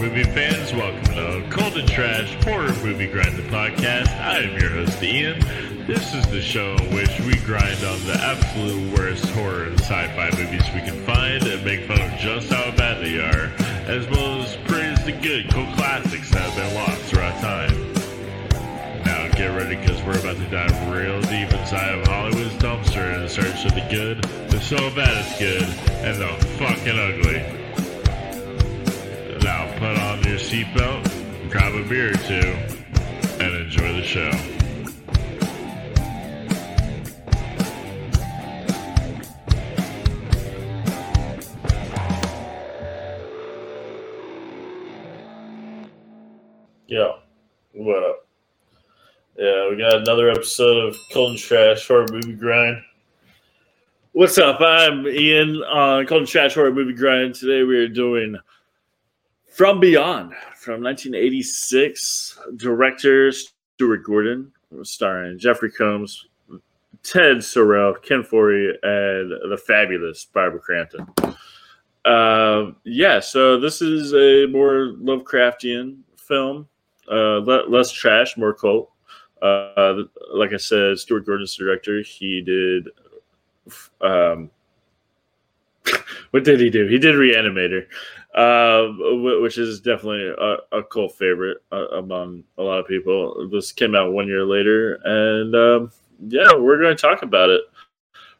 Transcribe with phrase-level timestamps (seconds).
[0.00, 0.72] movie fans.
[0.72, 4.08] Welcome to Cult and Trash Horror Movie Grind the Podcast.
[4.20, 5.40] I am your host, Ian.
[5.88, 10.06] This is the show in which we grind on the absolute worst horror and sci
[10.14, 13.50] fi movies we can find and make fun of just how bad they are,
[13.90, 17.92] as well as praise the good, cult classics that have been lost throughout time.
[19.04, 23.28] Now get ready because we're about to dive real deep inside of Hollywood's dumpster in
[23.28, 25.64] search of the good, the so bad it's good,
[26.04, 27.67] and the fucking ugly.
[29.78, 32.34] Put on your seatbelt, grab a beer or two,
[33.40, 34.28] and enjoy the show.
[46.88, 47.12] Yeah.
[47.72, 48.26] What up?
[49.36, 52.82] Yeah, we got another episode of Cult and Trash Horror Movie Grind.
[54.10, 54.60] What's up?
[54.60, 57.36] I'm Ian on Cult and Trash Horror Movie Grind.
[57.36, 58.36] Today we are doing
[59.58, 62.38] From Beyond from 1986.
[62.54, 64.52] Director Stuart Gordon,
[64.84, 66.28] starring Jeffrey Combs,
[67.02, 71.08] Ted Sorel, Ken Foree, and the fabulous Barbara Crampton.
[72.04, 76.68] Uh, yeah, so this is a more Lovecraftian film
[77.10, 78.92] uh, le- less trash, more cult.
[79.42, 82.00] Uh, like I said, Stuart Gordon's director.
[82.02, 82.90] He did.
[84.00, 84.52] Um,
[86.30, 86.86] what did he do?
[86.86, 87.86] He did Reanimator,
[88.34, 88.88] uh,
[89.40, 93.48] which is definitely a, a cult favorite uh, among a lot of people.
[93.50, 95.92] This came out one year later, and um,
[96.28, 97.62] yeah, we're going to talk about it.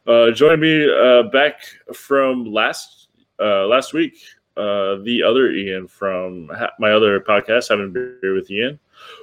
[0.07, 1.61] Uh, join me uh, back
[1.93, 3.07] from last
[3.39, 4.15] uh, last week
[4.57, 8.79] uh, the other Ian from ha- my other podcast, having beer with Ian.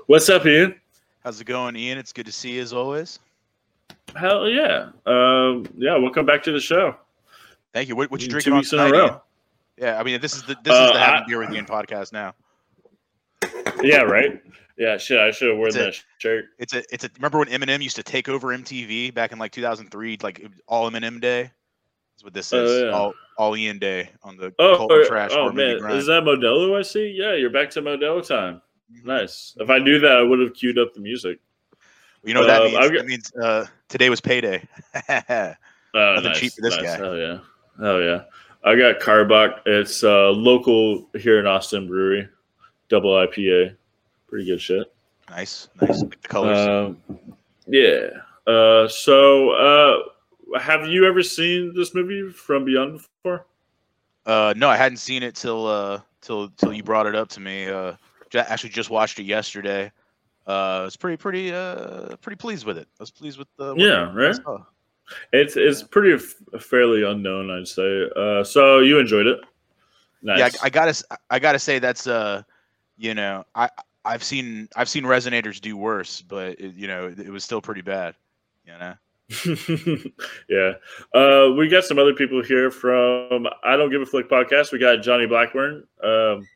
[0.06, 0.74] What's up, Ian?
[1.22, 1.98] How's it going, Ian?
[1.98, 3.18] It's good to see you as always.
[4.14, 5.96] Hell yeah, um, yeah.
[5.96, 6.96] Welcome back to the show.
[7.74, 7.96] Thank you.
[7.96, 9.20] What, what you Two drinking on weeks in a tonight?
[9.78, 11.66] Yeah, I mean, this is the this Uh, is the having I- beer with Ian
[11.66, 12.34] podcast now.
[13.82, 14.40] Yeah, right.
[14.78, 15.18] Yeah, shit.
[15.18, 16.46] I should have worn a- that shirt.
[16.58, 17.10] It's a it's a.
[17.16, 21.20] Remember when Eminem used to take over MTV back in like 2003, like all Eminem
[21.20, 21.42] Day.
[22.14, 22.82] That's what this Oh, is.
[22.82, 22.90] yeah.
[22.90, 25.98] All all Ian Day on the Oh, or- Trash oh man, Grind.
[25.98, 26.78] is that Modelo?
[26.78, 27.08] I see.
[27.08, 28.62] Yeah, you're back to Modelo time.
[28.92, 29.04] Mhm.
[29.04, 29.54] Nice.
[29.60, 31.38] If I knew that, I would have queued up the music.
[32.24, 32.78] You know what that Um, means?
[32.78, 34.62] Got- That means uh, today was payday.
[35.94, 36.84] Oh, Nothing nice, cheap for this nice.
[36.84, 36.96] guy.
[36.96, 37.38] Hell yeah.
[37.80, 38.24] Hell yeah.
[38.66, 39.60] I got Karbach.
[39.64, 42.28] It's uh, local here in Austin Brewery,
[42.88, 43.76] double IPA.
[44.26, 44.92] Pretty good shit.
[45.30, 46.02] nice, nice.
[46.02, 46.58] Like the colors.
[46.68, 46.98] Um,
[47.68, 48.08] yeah.
[48.44, 53.46] Uh, so, uh, have you ever seen this movie from Beyond before?
[54.26, 57.40] Uh, no, I hadn't seen it till uh till till you brought it up to
[57.40, 57.68] me.
[57.68, 57.92] Uh,
[58.34, 59.92] actually just watched it yesterday.
[60.46, 62.88] Uh, I was pretty pretty uh pretty pleased with it.
[62.98, 64.36] I was pleased with the Yeah, right?
[65.32, 68.08] It's it's pretty f- fairly unknown, I'd say.
[68.16, 69.40] Uh, so you enjoyed it?
[70.22, 70.38] Nice.
[70.38, 72.42] Yeah, I, I gotta I gotta say that's uh,
[72.96, 73.68] you know, I
[74.04, 77.60] I've seen I've seen resonators do worse, but it, you know, it, it was still
[77.60, 78.14] pretty bad.
[78.66, 78.94] You know.
[80.48, 80.72] yeah.
[81.14, 84.72] Uh, we got some other people here from I Don't Give a Flick podcast.
[84.72, 85.84] We got Johnny Blackburn.
[86.02, 86.46] Um,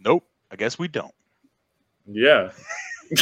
[0.00, 0.24] Nope.
[0.50, 1.14] I guess we don't.
[2.06, 2.50] yeah.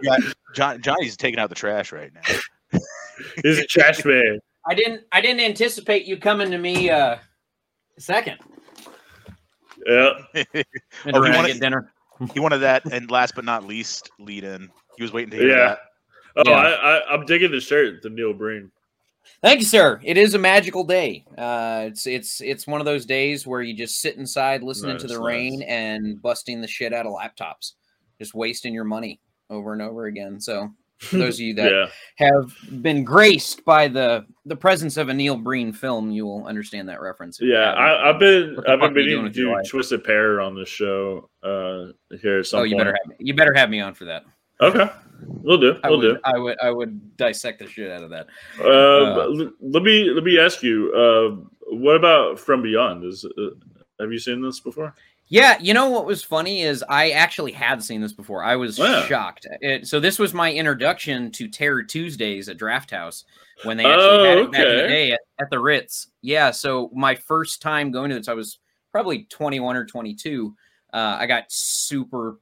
[0.00, 0.20] We got
[0.54, 2.80] John Johnny's taking out the trash right now.
[3.42, 4.38] He's a trash man.
[4.66, 7.16] I didn't I didn't anticipate you coming to me uh
[7.98, 8.38] second.
[9.86, 10.12] Yeah.
[11.04, 11.92] And Oh, you around wanna- get dinner.
[12.34, 14.68] He wanted that, and last but not least, lead in.
[14.98, 15.68] He was waiting to hear Yeah.
[15.68, 15.78] that.
[16.36, 16.56] Oh, Yeah.
[16.56, 18.70] I, I, I'm digging the shirt, the Neil Breen.
[19.42, 20.00] Thank you, sir.
[20.04, 21.24] It is a magical day.
[21.38, 25.06] Uh it's it's it's one of those days where you just sit inside listening to
[25.06, 25.22] the nice.
[25.22, 27.72] rain and busting the shit out of laptops.
[28.18, 29.18] Just wasting your money
[29.50, 30.40] over and over again.
[30.40, 30.70] So
[31.12, 31.86] those of you that yeah.
[32.26, 32.52] have
[32.82, 37.00] been graced by the the presence of a Neil Breen film, you will understand that
[37.00, 37.38] reference.
[37.40, 37.72] Yeah.
[37.72, 39.68] I, I've been I've been meaning doing to do?
[39.68, 42.86] Twisted Pair on the show uh, here at some Oh, you point.
[42.86, 43.16] better have me.
[43.18, 44.24] You better have me on for that.
[44.60, 44.90] Okay.
[45.22, 45.78] We'll do.
[45.82, 46.18] I We'll would, do.
[46.24, 48.26] I would, I would dissect the shit out of that.
[48.58, 50.92] Uh, Uh, let me let me ask you.
[50.94, 51.44] Uh,
[51.76, 53.04] what about From Beyond?
[53.04, 53.50] Is uh,
[54.00, 54.94] have you seen this before?
[55.32, 58.42] Yeah, you know what was funny is I actually had seen this before.
[58.42, 59.02] I was Wow.
[59.06, 59.46] shocked.
[59.60, 63.24] It, so this was my introduction to Terror Tuesdays at Draft House
[63.64, 66.08] when they actually had Oh, it back in the day at, at the Ritz.
[66.20, 68.58] Yeah, so my first time going to this, I was
[68.90, 70.52] probably 21 or 22.
[70.92, 72.40] Uh, I got super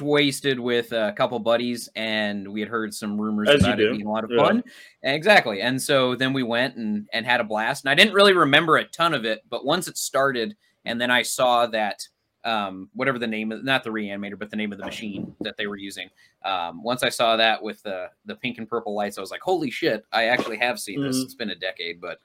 [0.00, 4.06] wasted with a couple buddies, and we had heard some rumors As about it being
[4.06, 4.44] a lot of Yeah.
[4.44, 4.62] fun.
[5.02, 5.60] Exactly.
[5.60, 7.84] And so then we went and and had a blast.
[7.84, 11.10] And I didn't really remember a ton of it, but once it started, and then
[11.10, 12.00] I saw that
[12.44, 15.56] um, whatever the name of not the reanimator, but the name of the machine that
[15.56, 16.08] they were using.
[16.44, 19.40] Um, once I saw that with the the pink and purple lights, I was like,
[19.40, 20.04] "Holy shit!
[20.12, 21.24] I actually have seen this." Mhm.
[21.24, 22.18] It's been a decade, but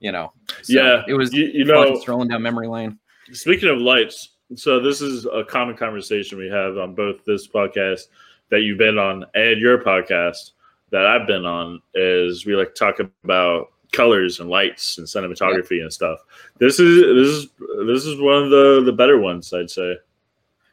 [0.00, 0.32] you know,
[0.62, 2.98] so Yeah, it was You, you know, strolling down memory lane.
[3.32, 8.02] Speaking of lights, so this is a common conversation we have on both this podcast
[8.50, 10.52] that you've been on and your podcast
[10.90, 15.92] that I've been on is we like talk about colors and lights and cinematography and
[15.92, 16.20] stuff.
[16.58, 17.48] This is this is
[17.86, 19.96] this is one of the the better ones, I'd say.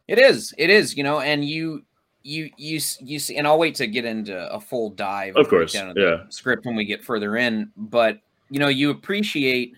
[0.07, 0.53] It is.
[0.57, 0.97] It is.
[0.97, 1.83] You know, and you
[2.23, 5.75] you you you see, and I'll wait to get into a full dive, Of course,
[5.75, 6.29] of the yeah.
[6.29, 7.71] script when we get further in.
[7.77, 9.75] But you know, you appreciate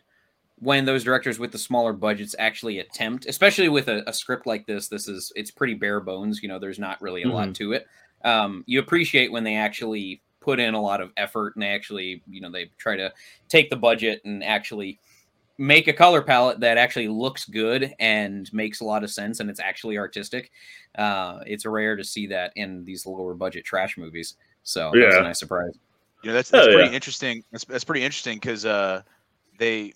[0.59, 4.65] when those directors with the smaller budgets actually attempt, especially with a, a script like
[4.65, 4.87] this.
[4.87, 6.41] This is it's pretty bare bones.
[6.41, 7.87] You know, there's not really a lot to it.
[8.23, 12.39] Um, you appreciate when they actually put in a lot of effort and actually, you
[12.39, 13.11] know, they try to
[13.49, 14.99] take the budget and actually
[15.57, 19.49] make a color palette that actually looks good and makes a lot of sense and
[19.49, 20.51] it's actually artistic.
[20.97, 24.35] Uh, it's rare to see that in these lower budget trash movies.
[24.63, 25.21] So that's Yeah.
[25.21, 25.73] a nice surprise.
[26.23, 26.95] You know, that's that's Oh, pretty yeah.
[26.95, 27.43] interesting.
[27.51, 29.01] That's, that's pretty interesting because uh,
[29.57, 29.93] they,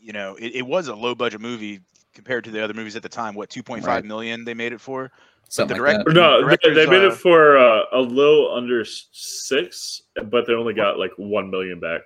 [0.00, 1.80] you know, it, it was a low budget movie
[2.14, 3.34] compared to the other movies at the time.
[3.34, 4.04] What two point five Right.
[4.04, 5.10] million they made it for?
[5.48, 6.14] Something the like direct- that.
[6.14, 10.54] No, they, directors, they made uh, it for uh, a little under six, but they
[10.54, 12.02] only got like one million back.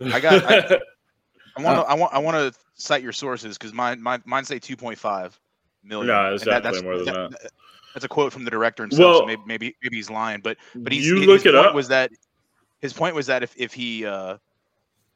[0.00, 0.80] I got- I-
[1.56, 4.44] I want to I want I want to cite your sources because mine mine mine
[4.44, 5.38] say two point five
[5.82, 6.06] million.
[6.06, 7.50] No, it's and that- definitely more than that-
[7.92, 9.00] That's a quote from the director himself.
[9.00, 11.74] Well- so maybe, maybe maybe he's lying, but but he's, you his look it up.
[11.74, 12.12] was that
[12.80, 14.36] his point was that if if he uh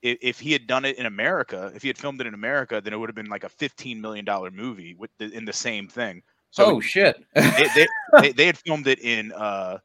[0.03, 2.81] if, if he had done it in America, if he had filmed it in America,
[2.83, 5.53] then it would have been like a fifteen million dollar movie with the, in the
[5.53, 6.23] same thing.
[6.55, 7.17] So oh shit!
[7.35, 7.87] they, they,
[8.21, 9.79] they, they had filmed it in uh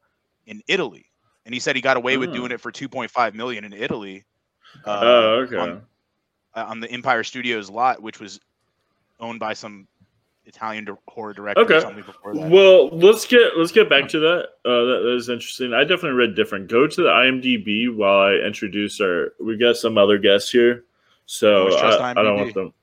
[0.46, 1.08] in Italy,
[1.46, 2.34] and he said he got away with Oh.
[2.34, 4.24] doing it for two point five million in Italy.
[4.86, 5.58] Uh, oh, okay.
[5.58, 5.82] on,
[6.54, 8.40] uh, on the Empire Studios lot, which was
[9.20, 9.88] owned by some
[10.46, 11.78] Italian di- horror director Okay.
[11.78, 12.52] or something before that.
[12.52, 14.40] Well, let's get let's get back to that.
[14.64, 15.02] Uh, that.
[15.06, 15.74] That is interesting.
[15.74, 16.68] I definitely read different.
[16.70, 19.34] Go to the IMDb while I introduce our.
[19.40, 20.84] We got some other guests here,
[21.26, 22.74] so I, I don't want them.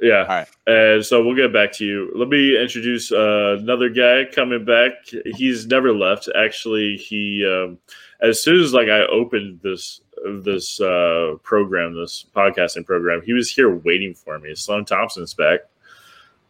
[0.00, 0.20] Yeah.
[0.22, 0.48] All right.
[0.66, 2.10] And so we'll get back to you.
[2.14, 4.92] Let me introduce uh, another guy coming back.
[5.36, 6.28] He's never left.
[6.38, 7.78] Actually, he um,
[8.20, 10.00] as soon as like I opened this
[10.42, 14.54] this uh, program, this podcasting program, he was here waiting for me.
[14.54, 15.60] Sloan Thompson's back.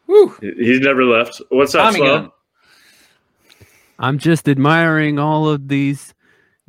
[0.06, 0.34] Whew.
[0.40, 1.40] He- He's never left.
[1.50, 2.20] What's up, Tommy Sloan?
[2.22, 2.32] gun.
[3.98, 6.14] I'm just admiring all of these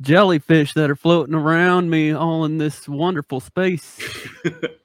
[0.00, 3.98] jellyfish that are floating around me, all in this wonderful space.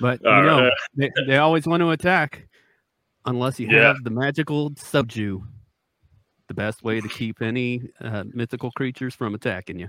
[0.00, 0.72] But you All know, right.
[0.96, 2.46] they, they always want to attack
[3.26, 3.88] unless you Yeah.
[3.88, 5.46] have the magical subdue.
[6.48, 9.88] The best way to keep any uh, mythical creatures from attacking you.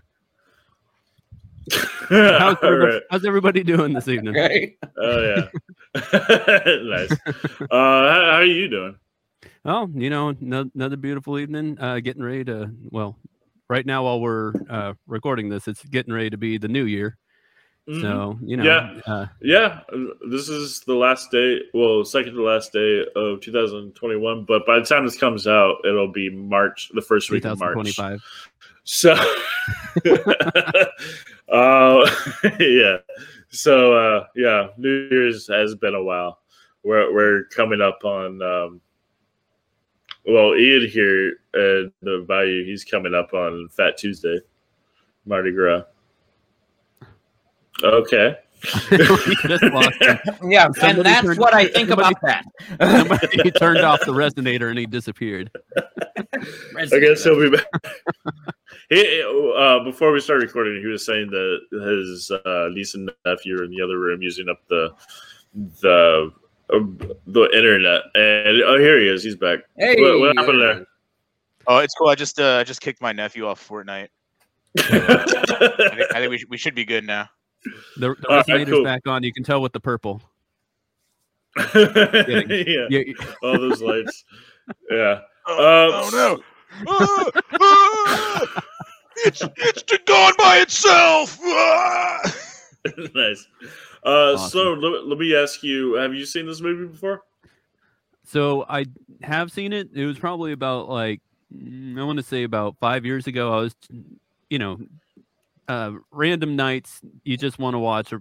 [2.09, 3.01] How's, everybody, right.
[3.09, 4.33] how's everybody doing this evening?
[4.33, 4.77] Right?
[4.97, 5.47] Oh yeah.
[6.83, 7.11] nice.
[7.11, 8.95] Uh, how, how are you doing?
[9.63, 11.77] Oh, you know, no, another beautiful evening.
[11.79, 13.17] Uh, getting ready to well,
[13.69, 17.17] right now while we're uh, recording this, it's getting ready to be the new year.
[17.89, 18.01] Mhm.
[18.01, 19.01] So you know, Yeah.
[19.07, 19.81] uh, Yeah,
[20.29, 21.61] this is the last day.
[21.73, 24.45] Well, second to last day of 2021.
[24.45, 27.73] But by the time this comes out, it'll be March, the first week of March.
[27.95, 28.21] 2025.
[28.83, 29.13] So,
[31.51, 32.09] uh,
[32.59, 32.97] yeah.
[33.49, 36.39] So, uh, yeah, New Year's has been a while.
[36.83, 38.41] We're we're coming up on.
[38.41, 38.81] Um,
[40.25, 44.39] well, Ian here at the Bayou, he's coming up on Fat Tuesday,
[45.25, 45.83] Mardi Gras.
[47.83, 48.35] Okay.
[48.91, 48.97] We
[49.47, 50.19] just lost him.
[50.43, 52.43] Yeah, and that's turned- what I think somebody- about
[52.79, 53.29] that.
[53.43, 55.49] he turned off the resonator and he disappeared.
[56.77, 57.65] I guess he'll be back.
[58.89, 59.23] he,
[59.57, 63.63] uh, before we started recording, he was saying that his uh, niece and nephew are
[63.63, 64.91] in the other room using up the
[65.81, 66.31] the
[66.71, 66.79] uh,
[67.25, 68.01] the internet.
[68.15, 69.23] And oh, here he is.
[69.23, 69.59] He's back.
[69.77, 70.85] Hey, What, what happened there?
[71.67, 72.09] Oh, it's cool.
[72.09, 74.09] I just uh, I just kicked my nephew off Fortnite.
[74.77, 77.27] I think, I think we, should, we should be good now.
[77.97, 78.83] The, the All right, resonator's cool.
[78.83, 79.23] back on.
[79.23, 80.21] You can tell with the purple.
[81.75, 83.01] yeah, Yeah,
[83.43, 84.23] all those lights.
[84.89, 85.19] Yeah.
[85.47, 86.43] Oh, Um, no!
[86.87, 88.63] Ah, ah,
[89.17, 91.37] it's it's gone by itself.
[91.43, 92.19] Ah!
[93.15, 93.47] nice.
[94.03, 94.49] Uh, Awesome.
[94.49, 97.23] So let, let me ask you: Have you seen this movie before?
[98.23, 98.85] So I
[99.23, 99.89] have seen it.
[99.93, 101.21] It was probably about like
[101.53, 103.51] mm, I want to say about five years ago.
[103.53, 103.75] I was,
[104.49, 104.79] you know,
[105.71, 108.19] uh, random nights you just want to watch a,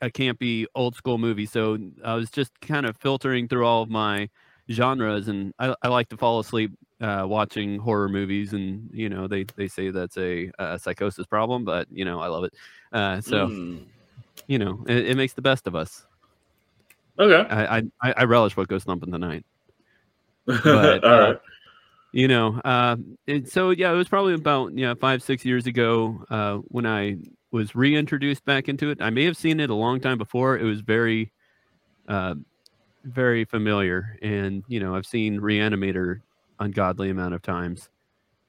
[0.00, 1.44] a campy old school movie.
[1.44, 4.30] So I was just kind of filtering through all of my
[4.70, 8.54] genres, and I, I like to fall asleep uh, watching horror movies.
[8.54, 12.28] And you know, they they say that's a, a psychosis problem, but you know, I
[12.28, 12.54] love it.
[12.90, 13.84] Uh, so Mm.
[14.46, 16.06] you know, it, it makes the best of us.
[17.18, 17.46] Okay.
[17.54, 19.44] I, I I relish what goes thump in the night.
[20.48, 21.38] all But, uh, right.
[22.12, 22.96] You know uh
[23.26, 27.16] and so yeah it was probably about yeah five six years ago uh when i
[27.50, 30.64] was reintroduced back into it i may have seen it a long time before it
[30.64, 31.30] was very
[32.08, 32.34] uh
[33.04, 36.20] very familiar, and you know I've seen Reanimator
[36.58, 37.88] ungodly amount of times,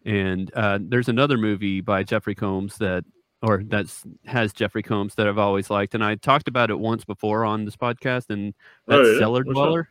[0.06, 3.06] and uh, there's another movie by Jeffrey Combs that
[3.42, 7.06] or that's has Jeffrey Combs that I've always liked, and I talked about it once
[7.06, 8.54] before on this podcast, and
[8.88, 9.20] that's Oh, yeah?
[9.20, 9.44] Cellar?
[9.44, 9.88] Dweller.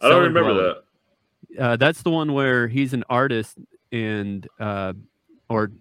[0.00, 0.74] I don't Cellar remember Dweller.
[0.74, 0.82] that.
[1.58, 3.58] Uh, that's the one where he's an artist
[3.92, 4.92] and uh,
[5.48, 5.72] or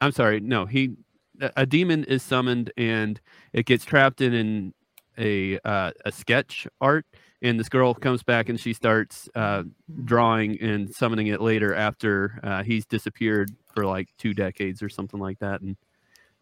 [0.00, 0.92] I'm sorry, no, he
[1.40, 3.20] a- demon is summoned and
[3.52, 4.74] it gets trapped in an,
[5.18, 7.04] a uh, a sketch art,
[7.42, 9.64] and this girl comes back and she starts uh,
[10.04, 15.20] drawing and summoning it later after uh, he's disappeared for like two decades or something
[15.20, 15.76] like that, and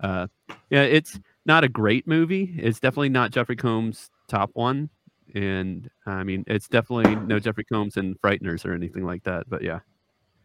[0.01, 0.27] uh,
[0.71, 2.55] yeah, it's not a great movie.
[2.59, 4.91] It's definitely not Jeffrey Combs' top one,
[5.35, 9.49] and I mean, it's definitely no Jeffrey Combs and Frighteners or anything like that.
[9.49, 9.81] But yeah,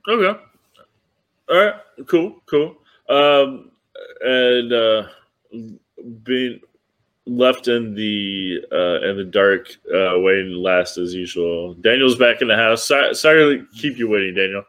[0.07, 0.39] Okay.
[1.49, 1.75] All right.
[2.07, 2.41] Cool.
[2.45, 2.75] Cool.
[3.09, 3.71] Um,
[4.21, 5.07] and uh,
[6.23, 6.59] being
[7.25, 11.73] left in the uh, in the dark, uh, waiting last as usual.
[11.75, 12.83] Daniel's back in the house.
[12.83, 14.63] Sorry, sorry to keep you waiting, Daniel.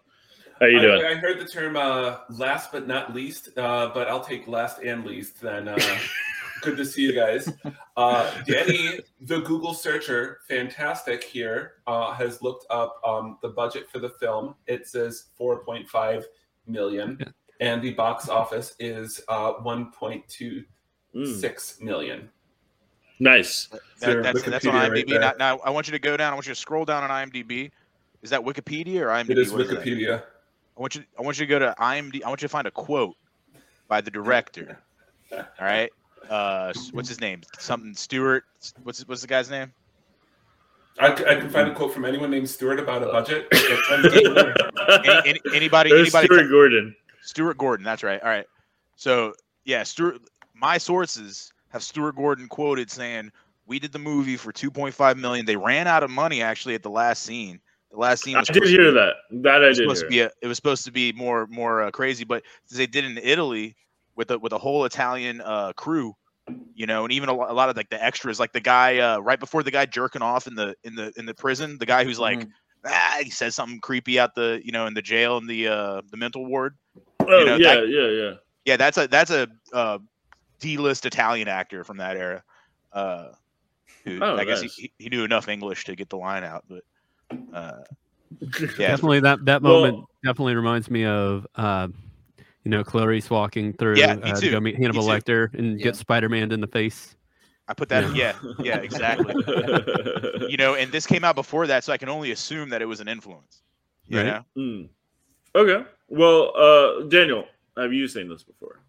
[0.61, 1.04] How you doing?
[1.04, 4.78] I, I heard the term uh, last but not least, uh, but I'll take last
[4.83, 5.66] and least then.
[5.68, 5.76] Uh,
[6.64, 7.52] good to see you guys.
[7.97, 13.99] Uh, Danny, the Google searcher, fantastic here, uh, has looked up um, the budget for
[14.00, 14.54] the film.
[14.66, 16.25] It says 4.5
[16.66, 17.26] million, Yeah.
[17.61, 20.64] and the box office is uh, 1.26
[21.14, 22.28] Mm, million.
[23.21, 23.68] nice.
[24.00, 25.21] That, that's that's on Wikipedia right IMDb.
[25.21, 26.33] now, now I want you to go down.
[26.33, 27.71] I want you to scroll down on IMDb.
[28.23, 29.30] Is that Wikipedia or IMDb?
[29.30, 29.78] It is What that?
[29.78, 30.23] Wikipedia.
[30.76, 31.04] I want you.
[31.16, 32.25] I want you to go to IMDb.
[32.25, 33.14] I want you to find a quote
[33.87, 34.80] by the director.
[35.30, 35.90] All right.
[36.31, 37.43] Uh, what's his name?
[37.59, 38.45] Something Stewart.
[38.83, 39.73] What's what's the guy's name?
[40.99, 43.49] I, I can find a quote from anyone named Stewart about a budget.
[43.52, 44.54] It tends to be there.
[45.04, 45.90] Any, any, anybody?
[45.90, 46.26] There's Anybody?
[46.26, 46.97] Stuart Gordon.
[47.23, 47.85] Stuart Gordon.
[47.85, 48.23] That's right.
[48.23, 48.47] All right.
[48.97, 50.21] So yeah, Stuart.
[50.54, 53.33] My sources have Stuart Gordon quoted saying,
[53.66, 55.47] "We did the movie for 2.5 million.
[55.47, 57.61] They ran out of money actually at the last scene.
[57.90, 59.14] The last scene I did supposed to hear be- that.
[59.31, 61.47] That I it was did supposed to be a, it was supposed to be more
[61.49, 63.75] more uh, crazy, but they did it in Italy
[64.16, 66.14] with a with a whole Italian uh, crew,
[66.75, 68.99] you know, and even a, lo- a lot of like the extras, like the guy
[68.99, 71.87] uh, right before the guy jerking off in the in the in the prison, the
[71.87, 72.40] guy who's like.
[72.40, 72.50] Mm-hmm.
[72.87, 76.02] Ah, he says something creepy out the you know in the jail in the uh
[76.11, 76.76] the mental ward.
[77.21, 78.35] Oh know, yeah, that- yeah, yeah.
[78.66, 79.99] Yeah, that's a that's a uh,
[80.61, 82.42] D-list Italian actor from that era.
[82.92, 83.28] Uh,
[84.04, 86.83] who, Oh, I guess he, he knew enough English to get the line out, but
[87.54, 87.85] uh,
[88.78, 91.88] yeah, definitely that that Well- moment definitely reminds me of uh,
[92.64, 94.50] you know Clarice walking through Yeah, me uh, to too.
[94.50, 95.09] go meet Hannibal too.
[95.09, 95.85] Lecter and Yeah.
[95.85, 97.16] get Spider Man in the face.
[97.66, 98.14] I put that.
[98.14, 99.35] Yeah, yeah, exactly.
[100.49, 102.87] you know, and this came out before that, so I can only assume that it
[102.87, 103.62] was an influence.
[104.06, 104.42] You Right.
[104.56, 104.88] Mm.
[105.54, 105.85] Okay.
[106.09, 108.80] Well, uh, Daniel, have you seen this before?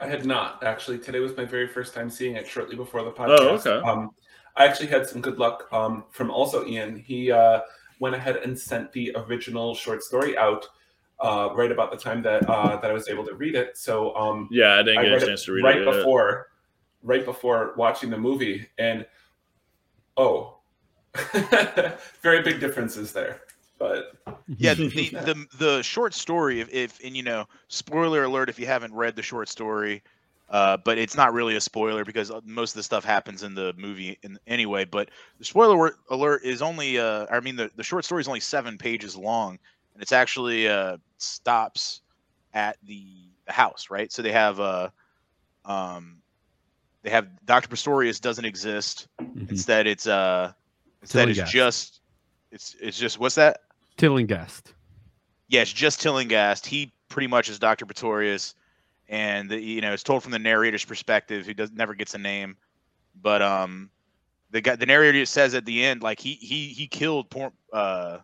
[0.00, 0.98] I had not actually.
[0.98, 2.46] Today was my very first time seeing it.
[2.46, 3.38] Shortly before the podcast.
[3.40, 3.86] Oh, okay.
[3.86, 4.10] Um,
[4.56, 6.96] I actually had some good luck um, from also Ian.
[6.96, 7.60] He uh,
[8.00, 10.66] went ahead and sent the original short story out
[11.22, 13.78] uh, right about the time that uh, that I was able to read it.
[13.78, 15.86] So um, Yeah, I didn't I get a chance to read right it.
[15.86, 15.94] yet.
[15.94, 16.48] before,
[17.02, 19.06] right before watching the movie, and
[20.16, 20.58] oh,
[22.22, 23.42] very big differences there.
[23.78, 24.12] But
[24.58, 24.74] yeah.
[24.78, 28.94] The, the the short story, if, if and you know, spoiler alert if you haven't
[28.94, 30.02] read the short story,
[30.52, 33.54] uh, but it's not really a spoiler because uh, most of the stuff happens in
[33.54, 34.84] the movie in, anyway.
[34.84, 38.40] But the spoiler alert is only, uh, I mean, the, the short story is only
[38.40, 39.58] seven pages long,
[39.94, 42.00] and it's actually uh, stops
[42.54, 43.04] at the,
[43.46, 44.12] the house, right?
[44.12, 44.90] So they have, uh,
[45.64, 46.18] um,
[47.02, 49.08] they have Doctor Pretorius doesn't exist.
[49.20, 49.50] Mhm.
[49.50, 50.52] Instead, it's uh,
[51.00, 52.00] instead it's just,
[52.50, 53.60] it's it's just what's that?
[53.96, 54.74] Tillinghast.
[55.48, 56.66] yeah, it's just Tillinghast.
[56.66, 58.54] He pretty much is Doctor Pretorius,
[59.08, 62.18] and the, you know it's told from the narrator's perspective, who does never gets a
[62.18, 62.56] name,
[63.20, 63.90] but um,
[64.50, 67.34] the guy, the narrator says at the end, like he he he killed
[67.72, 68.18] uh,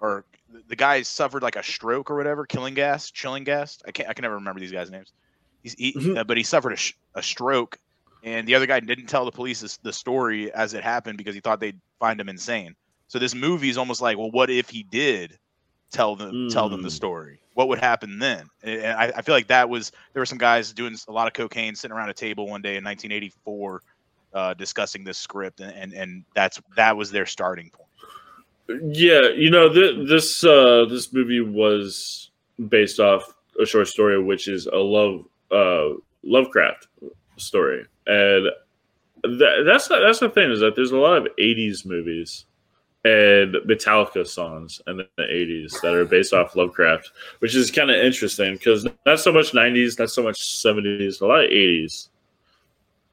[0.00, 0.24] or
[0.68, 3.78] the- guy suffered like a stroke or whatever, killing gas, chilling gas.
[3.86, 5.12] I can't I can never remember these guys' names.
[5.62, 6.18] He's he, Mhm.
[6.18, 7.78] uh, but he suffered a, sh- a stroke,
[8.24, 11.34] and the other guy didn't tell the police this, the story as it happened because
[11.34, 12.74] he thought they'd find him insane.
[13.08, 15.38] So this movie is almost like, well, what if he did
[15.92, 16.92] tell them tell them the Mm.
[16.92, 17.38] story?
[17.54, 18.48] What would happen then?
[18.62, 21.26] And and I, I feel like that was there were some guys doing a lot
[21.26, 23.82] of cocaine, sitting around a table one day in 1984,
[24.32, 27.88] uh, discussing this script, and, and and that's that was their starting point.
[28.68, 32.30] Yeah, you know, th- this uh, this movie was
[32.68, 36.86] based off a short story, which is a love uh, Lovecraft
[37.36, 38.46] story, and
[39.24, 42.46] that, that's the, that's the thing is that there's a lot of '80s movies
[43.04, 47.96] and Metallica songs in the '80s that are based off Lovecraft, which is kind of
[47.96, 52.08] interesting because not so much '90s, not so much '70s, a lot of '80s.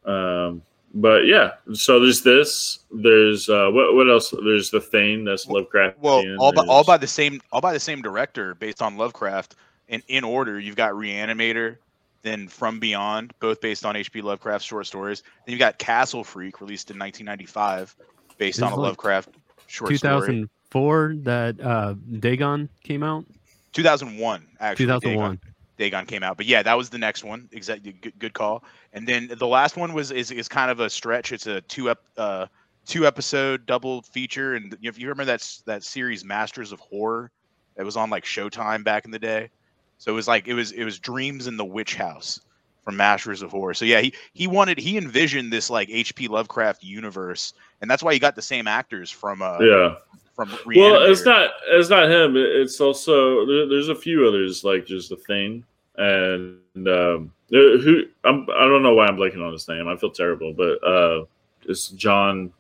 [0.05, 0.61] Um,
[0.93, 2.79] but yeah, so there's this.
[2.91, 4.33] There's uh, what what else?
[4.43, 5.99] There's the thing that's Lovecraft.
[5.99, 9.55] Well, all by, all by the same all by the same director based on Lovecraft.
[9.89, 11.77] And in order, you've got Reanimator,
[12.21, 14.21] then From Beyond, both based on H.P.
[14.21, 15.23] Lovecraft short stories.
[15.45, 17.95] Then you've got Castle Freak, released in 1995,
[18.37, 19.29] based This on a is like Lovecraft
[19.67, 20.21] short story.
[20.21, 23.25] 2004 that uh, Dagon came out.
[23.73, 24.85] 2001, actually.
[24.85, 25.35] 2001.
[25.35, 25.39] Dagon,
[25.79, 27.47] Dagon came out, but yeah, that was the next one.
[27.53, 28.63] Exactly, good, good call.
[28.93, 31.31] And then the last one was is, is kind of a stretch.
[31.31, 32.47] It's a two up uh,
[32.85, 34.55] two episode double feature.
[34.55, 37.31] And if you remember that that series Masters of Horror,
[37.77, 39.49] that was on like Showtime back in the day.
[39.97, 42.41] So it was like it was it was Dreams in the Witch House
[42.89, 43.75] from Masters of Horror.
[43.75, 46.27] So yeah, he he wanted he envisioned this like H.P.
[46.27, 49.95] Lovecraft universe, and that's why he got the same actors from uh yeah.
[50.33, 52.33] from Well, it's not it's not him.
[52.35, 55.63] It's also there, there's a few others like just the thing
[55.99, 59.87] and um, who I'm I don't know why I'm blanking on his name.
[59.87, 61.25] I feel terrible, but uh,
[61.67, 62.51] it's John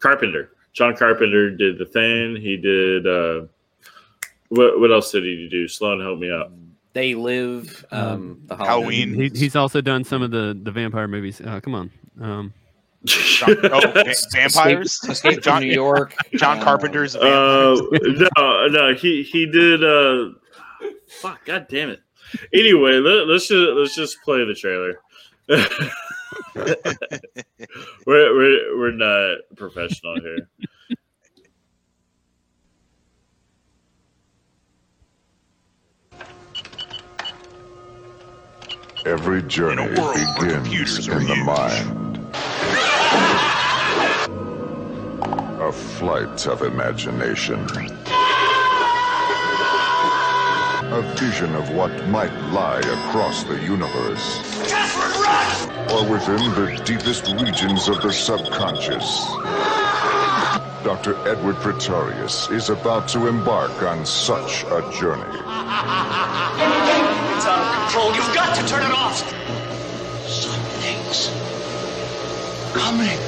[0.00, 0.50] Carpenter.
[0.72, 2.34] John Carpenter did the thing.
[2.34, 3.46] He did uh,
[4.48, 5.68] what what else did he do?
[5.68, 6.50] Sloan, help me out.
[6.92, 9.14] They live um, the Halloween.
[9.14, 11.40] He, he's also done some of the the vampire movies.
[11.40, 11.90] Uh, come on.
[12.20, 12.52] Um,
[13.04, 14.94] John, oh, va- vampires.
[14.94, 16.14] Escape, Escape John- New York.
[16.34, 17.76] John um, Carpenter's a Uh,
[18.36, 19.84] no, no, he he did.
[19.84, 20.30] Uh,
[21.08, 22.00] fuck, god damn it.
[22.52, 25.00] Anyway, let, let's just let's just play the trailer.
[28.06, 30.48] we're we're we're not professional here.
[39.06, 41.46] Every journey In a world where begins in the used.
[41.46, 42.18] mind.
[45.62, 47.60] A flight of imagination.
[50.92, 54.38] A vision of what might lie across the universe.
[55.94, 59.24] Or within the deepest regions of the subconscious.
[60.84, 61.16] Dr.
[61.26, 65.40] Edward Pretorius is about to embark on such a journey.
[67.92, 68.14] It's out of control.
[68.14, 69.18] You've got to turn it off.
[70.28, 71.28] Something's
[72.72, 73.18] coming.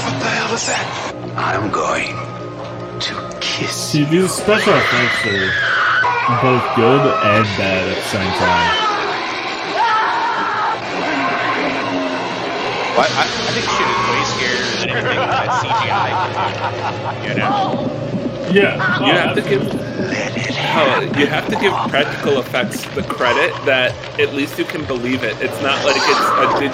[0.00, 1.12] What the hell is that?
[1.36, 2.16] I'm going
[3.00, 5.52] to kiss See, these special effects are
[6.40, 8.72] both good and bad at the same time.
[12.96, 16.08] Well, I, I think shit is way scarier than anything that CGI.
[17.20, 17.60] did, You know,
[18.50, 19.83] Yeah, You have to give
[20.54, 25.22] how, you have to give practical effects the credit that at least you can believe
[25.22, 25.36] it.
[25.40, 26.08] It's not like it's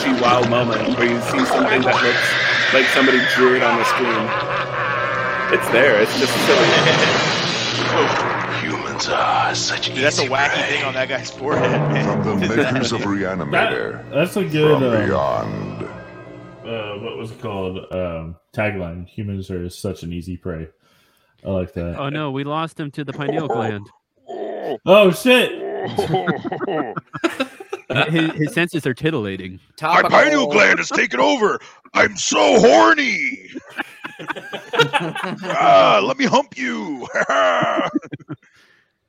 [0.04, 3.78] a digi wow moment where you see something that looks like somebody drew it on
[3.78, 4.24] the screen.
[5.52, 6.00] It's there.
[6.00, 6.66] It's just silly.
[8.60, 10.68] Humans are such dude, that's a wacky prey.
[10.68, 12.22] thing on that guy's forehead, man.
[12.22, 12.72] From the What is that?
[12.74, 14.02] makers of Reanimator.
[14.10, 15.82] that, that's a good From uh, beyond.
[16.64, 17.78] uh, what was it called?
[17.92, 20.68] Um, tagline: "Humans are such an easy prey."
[21.44, 21.96] I like that.
[21.98, 23.86] oh no, we lost him to the pineal gland.
[24.86, 25.50] Oh shit!
[28.10, 29.52] his, his senses are titillating.
[29.82, 30.52] My Topical.
[30.60, 31.58] has taken over.
[31.94, 33.48] I'm so horny.
[35.44, 37.06] ah, let me hump you.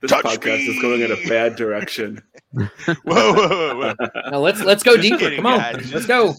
[0.02, 0.66] This Touch podcast me.
[0.66, 2.24] is going in a bad direction.
[2.54, 2.66] whoa,
[3.06, 3.94] whoa, whoa, whoa.
[4.32, 5.18] Now let's let's go Just deeper.
[5.20, 5.94] kidding, Come on, guys.
[5.94, 6.34] let's go.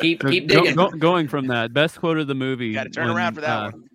[0.00, 0.74] Keep So keep go- digging.
[0.76, 2.74] go- going from that, best quote of the movie.
[2.74, 3.88] Gotta turn when, around for that uh, one.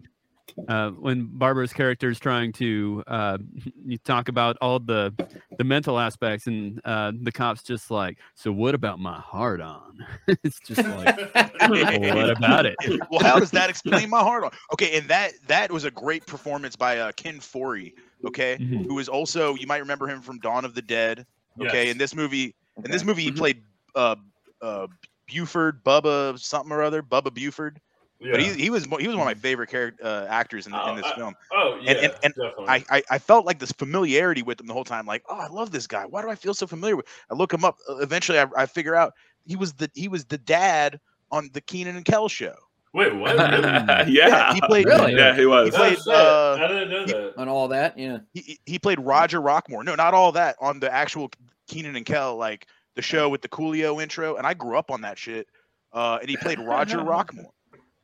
[0.68, 3.38] Uh, when Barbara's character is trying to uh,
[3.86, 5.14] you talk about all the
[5.58, 10.06] the mental aspects, and uh, the cops just like, so what about my heart on?
[10.28, 11.34] it's just like,
[11.70, 12.76] well, what about it?
[13.10, 14.52] well, how does that explain my heart on?
[14.74, 17.94] Okay, and that that was a great performance by uh, Ken Foree.
[18.26, 18.86] Okay, Mhm.
[18.86, 21.26] who is also you might remember him from Dawn of the Dead.
[21.62, 21.92] Okay, Yes.
[21.94, 23.64] in this movie, in this movie he played
[23.96, 24.16] uh,
[24.62, 24.88] uh,
[25.28, 27.80] Buford, Bubba something or other, Bubba Buford.
[28.22, 30.96] But he, he was he was one of my favorite character uh, actors in, in
[30.98, 31.36] this Oh, I- film.
[31.54, 32.66] Oh yeah, And- and- and definitely.
[32.68, 35.06] I, I I felt like this familiarity with him the whole time.
[35.06, 36.06] Like, oh, I love this guy.
[36.06, 37.06] Why do I feel so familiar with?
[37.32, 37.78] I look him up.
[37.90, 39.14] uh, Eventually, I, I figure out
[39.46, 41.00] he was the he was the dad
[41.32, 42.56] on the Kenan and Kel show.
[42.92, 43.36] Wait, what?
[44.10, 44.54] yeah.
[44.54, 45.14] he played Really?
[45.16, 45.70] Yeah, he was.
[45.70, 47.34] He played, Oh, uh, I didn't know he- that.
[47.38, 48.18] on all that, yeah.
[48.34, 49.86] he, he- he played Roger Rockmore.
[49.86, 51.30] No, not all that on the actual
[51.68, 54.36] Kenan and Kel, like the show with the Coolio intro.
[54.38, 55.48] And I grew up on that shit.
[55.94, 57.52] Uh, and he played Roger Rockmore.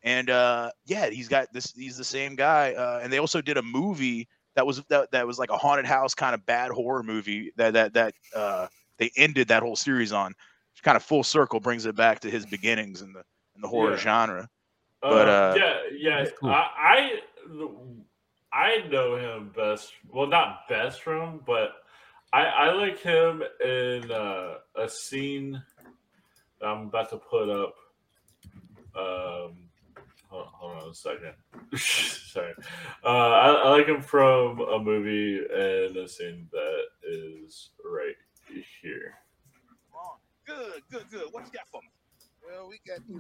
[0.06, 1.74] And uh, yeah, he's got this.
[1.74, 2.74] He's the same guy.
[2.74, 5.86] Uh, and they also did a movie that was that, that was like a haunted
[5.86, 8.68] house kind of bad horror movie that that that uh,
[9.00, 10.28] they ended that whole series on.
[10.28, 13.24] Which kind of full circle brings it back to his beginnings in the
[13.56, 13.98] in the horror Yeah.
[13.98, 14.50] genre.
[15.02, 16.50] But, uh, yeah, yeah, cool.
[16.50, 17.20] I,
[18.54, 19.92] I I know him best.
[20.12, 21.74] Well, not best from, but
[22.32, 25.62] I, I like him in uh, a scene
[26.60, 27.76] that I'm about to put up.
[28.96, 29.65] Um,
[30.36, 31.34] hold, hold on a second.
[31.78, 32.54] Sorry.
[33.04, 38.16] Uh, I, I like him from a movie and a scene that is right
[38.82, 39.16] here.
[40.46, 41.24] Good, good, good.
[41.32, 41.90] What you got for me?
[42.48, 43.18] Well, we got this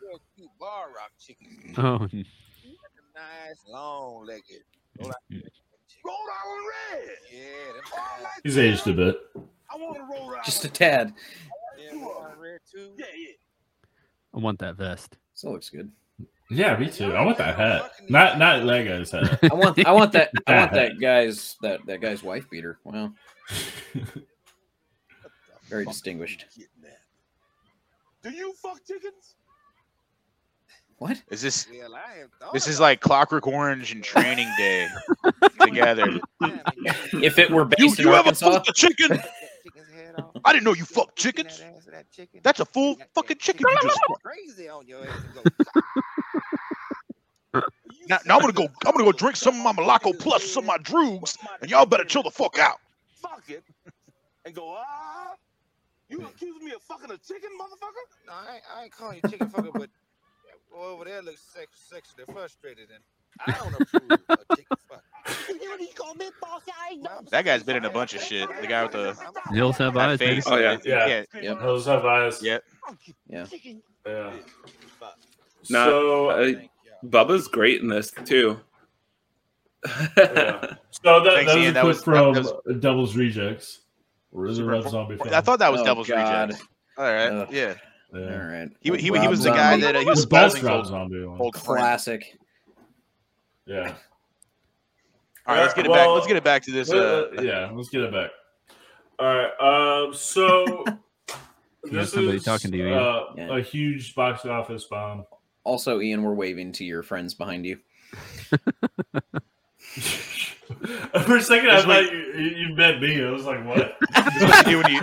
[0.00, 1.74] real cute bar rock chicken.
[1.78, 2.06] Oh,
[3.16, 4.64] Nice, long legged.
[4.98, 5.10] Rhode
[6.10, 7.08] Island Red.
[7.32, 8.28] Yeah, them.
[8.42, 9.16] He's aged a bit.
[9.72, 10.42] I want a Rhode Island.
[10.44, 11.14] Just a tad.
[11.78, 11.92] Yeah,
[12.38, 12.92] Red too.
[12.96, 13.32] Yeah, yeah.
[14.34, 15.16] I want that vest.
[15.34, 15.90] Still looks good.
[16.50, 17.12] Yeah, me too.
[17.14, 17.90] I want that hat.
[18.08, 19.38] Not not Lego's hat.
[19.50, 22.78] I want I want that I want that guy's that that guy's wife beater.
[22.84, 23.12] Wow.
[25.68, 26.46] Very distinguished.
[28.22, 29.36] Do you fuck chickens?
[30.98, 31.22] What?
[31.30, 34.88] Is this Well, I have thought this is like Clockwork Orange and Training Day
[35.60, 36.20] together?
[37.12, 39.08] If it were based in you ever fucked a chicken?
[39.08, 39.28] that
[39.62, 40.36] chicken's head off.
[40.44, 41.58] I didn't know you fucked chickens.
[41.58, 42.40] that ass of that chicken.
[42.42, 45.82] That's a full fucking chicken chicken you just go crazy on your ass and go.
[48.08, 48.64] Now, now I'm gonna go.
[48.86, 51.86] I'm gonna go drink some of my Moloko Plus, some of my Droogs, and y'all
[51.86, 52.78] better chill the fuck out.
[53.20, 53.64] Fuck it.
[54.44, 55.34] And go, ah.
[56.10, 58.26] You accuse me of fucking a chicken, motherfucker?
[58.26, 59.88] No, I ain't, I ain't calling you chicken fucker, but
[60.70, 63.02] boy over there looks sex, sexually frustrated, and
[63.46, 65.02] I don't approve of chicken fuck.
[67.30, 68.48] That guy's been in a bunch of shit.
[68.60, 69.16] The guy with the
[69.52, 70.18] Hills have eyes.
[70.18, 70.44] face.
[70.46, 70.76] Oh, yeah.
[70.84, 71.24] Yeah.
[71.40, 71.60] Yep.
[71.60, 72.42] Those have eyes.
[72.42, 72.58] Yeah.
[73.28, 73.46] Yeah.
[74.06, 74.32] Yeah.
[75.70, 76.52] Not- So uh,
[77.04, 78.58] Bubba's great in this too.
[79.84, 80.74] yeah.
[80.90, 81.70] So that, Thanks, that was Ian.
[81.70, 83.80] a That clip was- from that Devil's Rejects.
[84.32, 84.88] Really Super Red.
[84.88, 85.32] Zombie film.
[85.32, 86.48] I thought that was Oh, Devil's God.
[86.50, 86.66] Rejects.
[86.98, 87.28] All right.
[87.30, 87.48] Ugh.
[87.52, 87.74] Yeah.
[88.14, 88.36] All Yeah.
[88.36, 88.68] right.
[88.80, 89.82] He he, he was the guy Zombie.
[89.86, 91.40] that uh, he was The best Spaulding's Rob old, Zombie one.
[91.40, 92.36] old classic.
[93.66, 93.94] Yeah.
[95.46, 96.08] All right, let's get it back.
[96.08, 96.90] Let's get it back to this.
[96.90, 98.30] Uh, Uh, yeah, let's get it back.
[99.18, 100.04] All right.
[100.06, 100.14] Um.
[100.14, 100.84] So
[101.84, 103.56] this somebody is talking to you, uh, Yeah.
[103.58, 105.26] a huge box office bomb.
[105.64, 107.78] Also, Ian, we're waving to your friends behind you.
[111.26, 113.24] For a second, I This thought you, you you meant me.
[113.24, 113.96] I was like, what?
[114.40, 115.00] what you do when you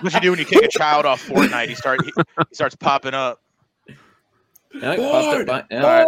[0.00, 1.68] what you do when you kick a child off Fortnite.
[1.68, 2.12] He start he,
[2.48, 3.40] he starts popping up.
[4.74, 5.82] No, it popped up by- yeah.
[5.82, 6.06] All right,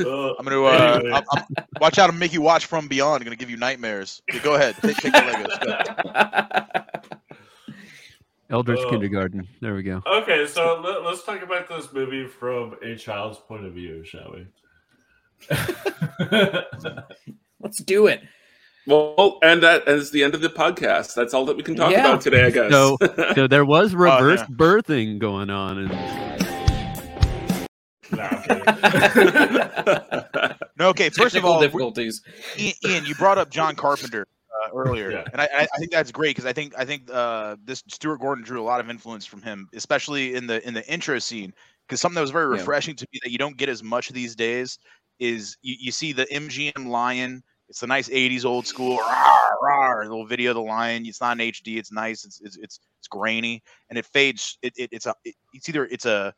[0.00, 1.12] Uh, I'm gonna uh, anyway.
[1.12, 1.44] I'm, I'm,
[1.80, 3.22] watch out and make you watch from beyond.
[3.22, 4.22] I'm gonna give you nightmares.
[4.30, 6.84] Okay, go ahead, take, take the Legos.
[8.52, 8.58] Go.
[8.58, 8.90] Eldritch Oh.
[8.90, 9.48] Kindergarten.
[9.60, 10.02] There we go.
[10.06, 14.30] Okay, so let, let's talk about this movie from a child's point of view, shall
[14.34, 14.46] we?
[17.60, 18.20] Let's do it.
[18.86, 21.14] Well, and that is the end of the podcast.
[21.14, 22.00] That's all that we can talk Yeah.
[22.00, 22.70] about today, I guess.
[22.70, 22.98] So,
[23.34, 24.46] so there was oh, reverse yeah.
[24.54, 25.90] birthing going on, and
[28.12, 28.28] Nah,
[30.36, 30.54] I'm.
[30.78, 31.08] No, okay.
[31.08, 32.20] First of all, difficulties.
[32.58, 34.26] Ian, Ian, you brought up John Carpenter
[34.64, 35.24] uh, earlier, Yeah.
[35.32, 38.44] and I, I, think that's great because I think I think uh, this Stuart Gordon
[38.44, 41.52] drew a lot of influence from him, especially in the in the intro scene.
[41.86, 42.60] Because something that was very Yeah.
[42.60, 44.78] refreshing to me that you don't get as much these days
[45.18, 47.42] is you, you see the MGM lion.
[47.68, 51.06] It's the nice '80s old school rawr, rawr, little video of the lion.
[51.06, 51.78] It's not in HD.
[51.78, 52.24] It's nice.
[52.24, 54.58] It's it's it's, it's grainy, and it fades.
[54.62, 56.34] It, it it's a it, it's either it's a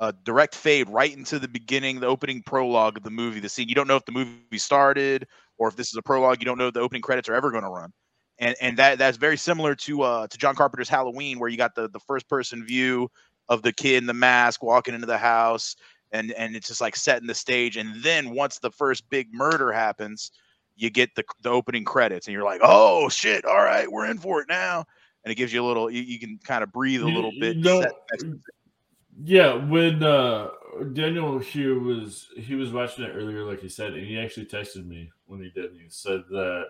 [0.00, 3.68] a direct fade right into the beginning, the opening prologue of the movie, the scene.
[3.68, 5.26] You don't know if the movie started
[5.58, 6.40] or if this is a prologue.
[6.40, 7.92] You don't know if the opening credits are ever going to run,
[8.38, 11.74] and and that that's very similar to uh to John Carpenter's Halloween, where you got
[11.74, 13.10] the the first person view
[13.48, 15.76] of the kid in the mask walking into the house,
[16.10, 19.72] and and it's just like setting the stage, and then once the first big murder
[19.72, 20.32] happens,
[20.74, 24.18] you get the the opening credits, and you're like, oh shit, all right, we're in
[24.18, 24.84] for it now.
[25.24, 27.56] And it gives you a little, you, you can kind of breathe a little bit.
[29.24, 30.48] Yeah, when uh,
[30.92, 34.86] Daniel here was he was watching it earlier, like he said, and he actually texted
[34.86, 35.72] me when he did.
[35.72, 36.66] He said that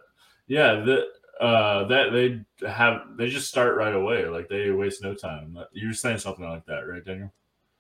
[0.46, 1.07] yeah, that
[1.40, 5.57] uh, that they have they just start right away, like they waste no time.
[5.72, 7.33] You were saying something like that, right, Daniel?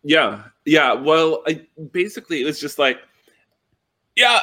[0.02, 0.92] Yeah, yeah.
[0.92, 3.00] Well, I basically it was just like,
[4.16, 4.40] yeah,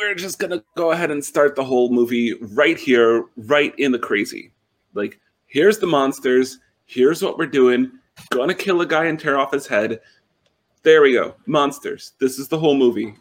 [0.00, 3.98] we're just gonna go ahead and start the whole movie right here, right in the
[3.98, 4.52] crazy.
[4.94, 6.58] Like, here's the monsters.
[6.86, 7.92] Here's what we're doing.
[8.30, 10.00] Gonna kill a guy and tear off his head.
[10.82, 11.34] There we go.
[11.46, 12.12] Monsters.
[12.20, 13.14] This is the whole movie.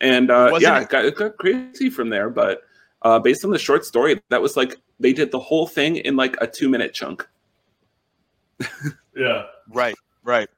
[0.00, 2.30] And uh, Wasn't yeah, it- it got, it got crazy from there.
[2.30, 2.62] But
[3.02, 6.16] uh, based on the short story, that was like they did the whole thing in
[6.16, 7.26] like a two minute chunk.
[9.16, 10.48] Yeah, Right, right.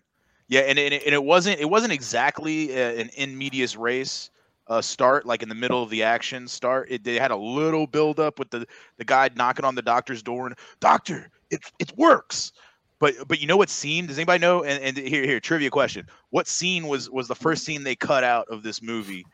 [0.48, 4.30] Yeah, and, and, it, and it wasn't it wasn't exactly uh, an in medias res
[4.66, 6.88] uh, start, like in the middle of the action start.
[6.90, 8.66] It they had a little build up with the
[8.98, 12.52] the guy knocking on the doctor's door and doctor, it it works.
[13.00, 14.06] But but you know what scene?
[14.06, 14.62] Does anybody know?
[14.62, 18.22] And, and here here trivia question: What scene was was the first scene they cut
[18.22, 19.26] out of this movie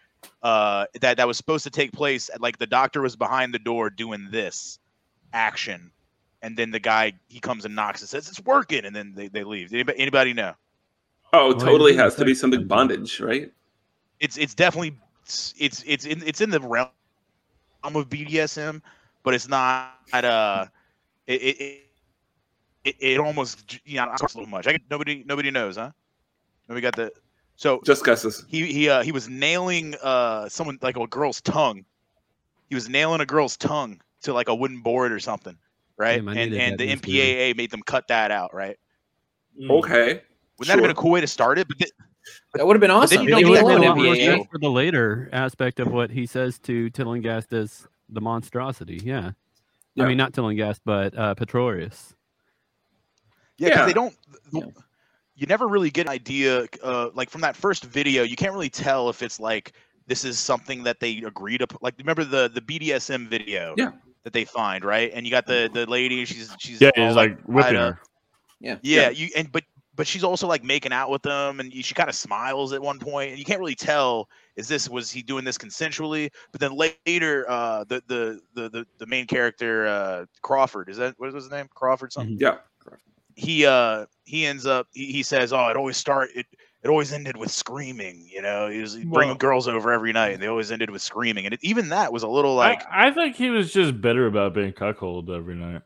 [0.42, 2.30] uh, that that was supposed to take place.
[2.32, 4.78] At, Like the doctor was behind the door doing this
[5.32, 5.90] action,
[6.42, 9.26] and then the guy he comes and knocks and says it's working, and then they,
[9.26, 9.74] they leave.
[9.74, 10.54] Anybody, anybody know?
[11.32, 13.52] Oh, it totally has to be didn't something bondage, right?
[14.20, 16.88] It's it's definitely it's it's it's in, it's in the realm
[17.82, 18.80] of BDSM,
[19.24, 20.66] but it's not uh
[21.26, 21.85] it it,
[22.86, 24.66] it, it, it almost you know it's a little much.
[24.66, 25.90] I nobody nobody knows, huh?
[26.68, 27.12] Nobody got the
[27.56, 28.44] so Just guesses.
[28.48, 31.84] he he uh, he was nailing uh someone like a girl's tongue.
[32.68, 35.56] He was nailing a girl's tongue to like a wooden board or something,
[35.96, 36.16] right?
[36.16, 37.18] Damn, and and the in this movie.
[37.20, 38.76] MPAA made them cut that out, right?
[39.60, 39.70] Mm.
[39.70, 40.22] Okay.
[40.58, 41.68] Wouldn't that have been a cool way to start it?
[41.68, 41.92] But th-
[42.54, 43.22] That would have been then awesome.
[43.22, 44.50] you don't Maybe would get have that been a that would lot have more MPAA.
[44.50, 49.00] for the later aspect of what he says to Tillinghast as the monstrosity.
[49.04, 49.30] Yeah.
[49.94, 50.04] Yeah.
[50.04, 52.14] I mean, not Tillinghast, but uh, Pretorius.
[53.58, 53.86] Yeah, Yeah.
[53.86, 54.14] they don't.
[54.52, 54.62] Yeah.
[55.34, 58.22] You never really get an idea, uh, like from that first video.
[58.22, 59.72] You can't really tell if it's like
[60.06, 61.78] this is something that they agreed upon.
[61.82, 63.90] Like remember the the BDSM video Yeah.
[64.24, 65.10] that they find, right?
[65.12, 66.24] And you got the the lady.
[66.24, 67.96] She's she's Yeah, all, he's like whipping up.
[67.96, 68.00] her.
[68.60, 68.78] Yeah.
[68.82, 69.64] Yeah, you and but
[69.94, 72.80] but she's also like making out with them, and you, she kind of smiles at
[72.80, 76.30] one point, and you can't really tell is this was he doing this consensually?
[76.52, 81.14] But then later, uh, the the the the, the main character uh, Crawford is that
[81.18, 81.68] what was his name?
[81.74, 82.38] Crawford something.
[82.40, 82.56] Yeah.
[83.36, 86.46] He uh he ends up he, he says, oh, it always start it.
[86.82, 88.68] It always ended with screaming, you know.
[88.68, 91.44] He was he'd Well- girls over every night, and they always ended with screaming.
[91.44, 94.26] And it, even that was a little like, I, I think he was just bitter
[94.26, 95.82] about being cuckolded every night.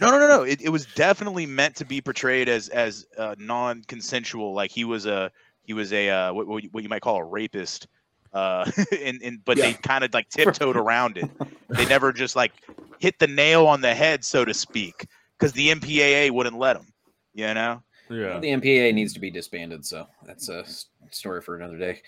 [0.00, 0.42] No, no, no, no.
[0.42, 4.52] It, it was definitely meant to be portrayed as as uh, non-consensual.
[4.54, 5.30] Like he was a
[5.62, 7.86] he was a uh, what what you- might call a rapist.
[8.32, 8.70] Uh,
[9.02, 11.30] and, and but they kind of like tiptoed around it.
[11.70, 12.52] They never just like
[12.98, 15.06] hit the nail on the head, so to speak,
[15.38, 16.86] because the MPAA wouldn't let them.
[17.34, 17.82] You know.
[18.10, 18.38] Yeah.
[18.40, 20.64] The MPA needs to be disbanded, so that's a
[21.10, 22.00] story for another day.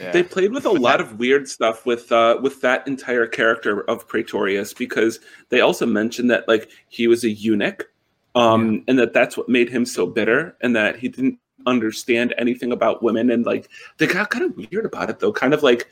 [0.00, 0.12] Yeah.
[0.12, 3.26] They played with a But lot that- of weird stuff with uh, with that entire
[3.26, 7.90] character of Pretorius because they also mentioned that like he was a eunuch,
[8.36, 12.70] um, and that that's what made him so bitter, and that he didn't understand anything
[12.72, 15.88] about women, and like they got kind of weird about it though, kind of like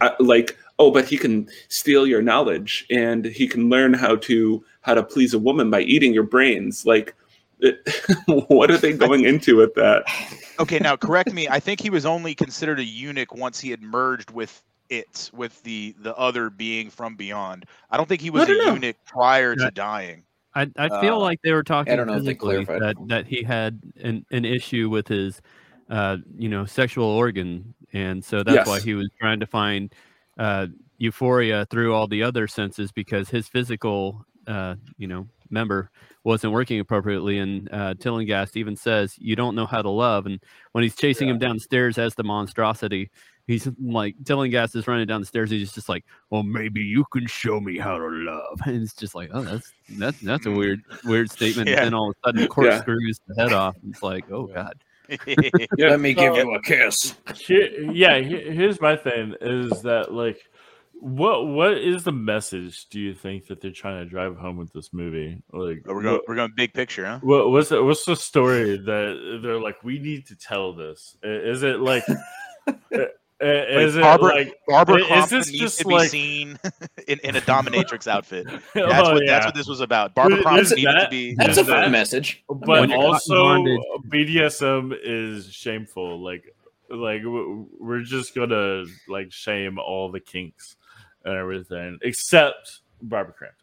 [0.00, 4.64] Uh, like oh, but he can steal your knowledge and he can learn how to
[4.80, 7.14] how to please a woman by eating your brains, like.
[7.64, 7.78] It,
[8.48, 10.02] what are they going into with that?
[10.58, 11.46] Okay, now correct me.
[11.48, 15.62] I think he was only considered a eunuch once he had merged with it, with
[15.62, 17.66] the the other being from beyond.
[17.88, 18.74] I don't think he was a know.
[18.74, 20.24] eunuch prior to dying.
[20.54, 22.96] I, I feel Uh, like they were talking I don't know if they physically clarified.
[22.98, 25.40] that, that he had an, an issue with his,
[25.88, 29.94] uh, you know, sexual organ, and so that's why he was trying to find
[30.38, 30.66] uh,
[30.98, 35.90] euphoria through all the other senses because his physical, uh, you know, member
[36.24, 37.38] wasn't working appropriately.
[37.38, 40.40] And uh, Tillinghast even says, "You don't know how to love." And
[40.72, 43.10] when he's chasing him downstairs as the monstrosity,
[43.46, 45.50] he's like Tillinghast is running down the stairs.
[45.50, 49.14] He's just like, "Well, maybe you can show me how to love." And it's just
[49.14, 51.78] like, "Oh, that's that's that's a weird weird statement." Yeah.
[51.78, 53.76] And then all of a sudden, corkscrews the head off.
[53.88, 55.16] It's like, "Oh God." Yeah.
[55.78, 57.14] Let me give you a kiss.
[57.36, 60.38] Here, yeah, he- here's my thing is that like
[60.94, 64.72] what what is the message do you think that they're trying to drive home with
[64.72, 65.42] this movie?
[65.52, 67.18] Like Oh, we're going what, we're going big picture, huh?
[67.22, 71.16] what what's the, what's the story that they're like we need to tell this?
[71.22, 72.04] Is it like
[72.68, 73.06] uh,
[73.42, 76.08] Uh, is it Barbara, like Barbara i- is Crampton this needs just to be like-
[76.10, 76.58] seen
[77.08, 78.46] in, in a dominatrix outfit.
[78.74, 79.32] That's Oh, what yeah.
[79.32, 80.14] that's what this was about.
[80.14, 81.34] Barbara Well, Crampton is needed to be.
[81.34, 82.44] That's a fun that- message.
[82.48, 83.64] but When you're caught in also
[84.08, 86.20] BDSM is shameful.
[86.22, 86.54] Like
[86.88, 90.76] like we're just gonna like shame all the kinks
[91.24, 93.61] and everything except Barbara Crampton.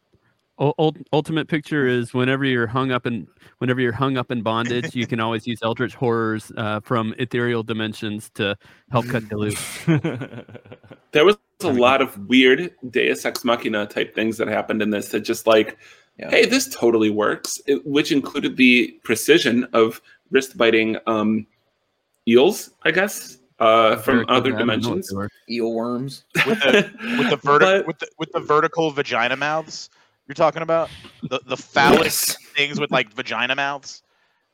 [0.59, 3.27] U- ul- ultimate picture is whenever you're hung up in
[3.59, 7.63] whenever you're hung up in bondage, you can always use eldritch horrors uh, from ethereal
[7.63, 8.57] dimensions to
[8.91, 9.79] help cut you loose.
[11.11, 15.09] There was a lot of weird Deus Ex Machina type things that happened in this
[15.09, 15.77] that just like,
[16.19, 16.29] Yeah.
[16.29, 21.47] hey, this totally works, it, which included the precision of wrist biting um,
[22.27, 25.13] eels, I guess, uh, from Very other I don't know what dimensions.
[25.49, 26.25] Eel worms.
[26.45, 29.89] with the with the vertical But- with the with the vertical vagina mouths
[30.29, 30.89] you're talking about
[31.23, 32.37] the the phallic Yes.
[32.55, 34.03] things with like vagina mouths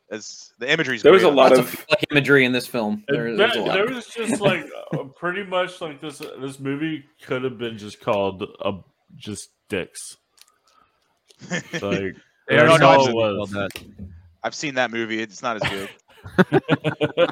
[0.10, 3.04] as the imagery's There was great a lot of- of imagery in this film.
[3.08, 3.74] There, And there's that- a lot.
[3.74, 6.20] there was just like uh, pretty much like this.
[6.40, 8.72] This movie could have been just called uh,
[9.16, 10.18] just dicks.
[11.52, 11.72] Like
[12.48, 13.70] They No, no, I've- it called that.
[14.44, 15.90] I've seen that movie it's not as good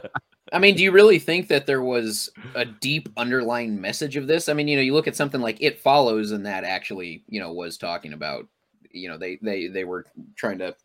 [0.53, 4.47] I mean, do you really think that there was a deep underlying message of this?
[4.47, 7.39] I mean, you know, you look at something like It Follows, and that actually, you
[7.39, 8.47] know, was talking about,
[8.91, 10.75] you know, they they they were trying to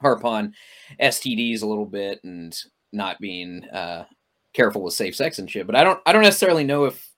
[0.00, 0.54] harp on
[1.00, 2.56] STDs a little bit and
[2.92, 4.04] not being uh,
[4.52, 5.66] careful with safe sex and shit.
[5.66, 7.10] But I don't I don't necessarily know if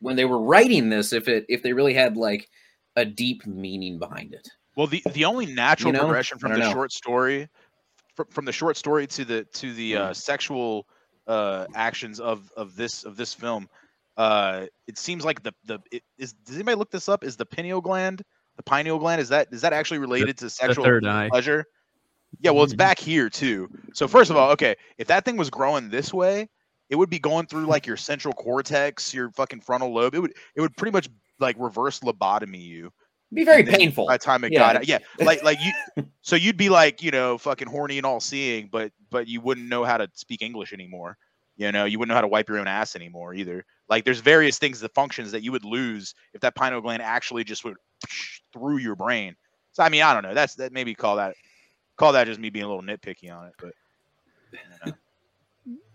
[0.00, 2.48] when they were writing this if it if they really had like
[2.96, 4.48] a deep meaning behind it.
[4.76, 6.04] Well, the the only natural You know?
[6.06, 6.72] progression from the know.
[6.72, 7.48] short story,
[8.16, 10.88] from, from the short story to the to the uh, sexual
[11.26, 13.68] uh, actions of of this of this film,
[14.16, 16.32] uh, it seems like the the it, is.
[16.32, 17.24] Does anybody look this up?
[17.24, 18.22] Is the pineal gland,
[18.56, 21.28] the pineal gland, is that is that actually related to sexual third eye.
[21.28, 21.66] pleasure?
[22.40, 23.68] Yeah, well, it's back here too.
[23.92, 26.48] So first of all, okay, if that thing was growing this way,
[26.90, 30.14] it would be going through like your central cortex, your fucking frontal lobe.
[30.14, 31.08] It would it would pretty much
[31.38, 32.92] like reverse lobotomy you.
[33.36, 34.06] It'd be very And then painful.
[34.06, 34.60] by the time it Yeah.
[34.60, 34.86] got out.
[34.88, 35.72] Yeah, like like you.
[36.26, 39.68] So you'd be like you know fucking horny and all seeing, but but you wouldn't
[39.68, 41.18] know how to speak English anymore.
[41.56, 43.64] You know, you wouldn't know how to wipe your own ass anymore either.
[43.90, 47.44] Like there's various things, the functions that you would lose if that pineal gland actually
[47.44, 47.76] just went
[48.54, 49.36] through your brain.
[49.72, 50.32] So I mean, I don't know.
[50.34, 51.34] That's that maybe call that
[51.96, 53.72] call that just me being a little nitpicky on it, but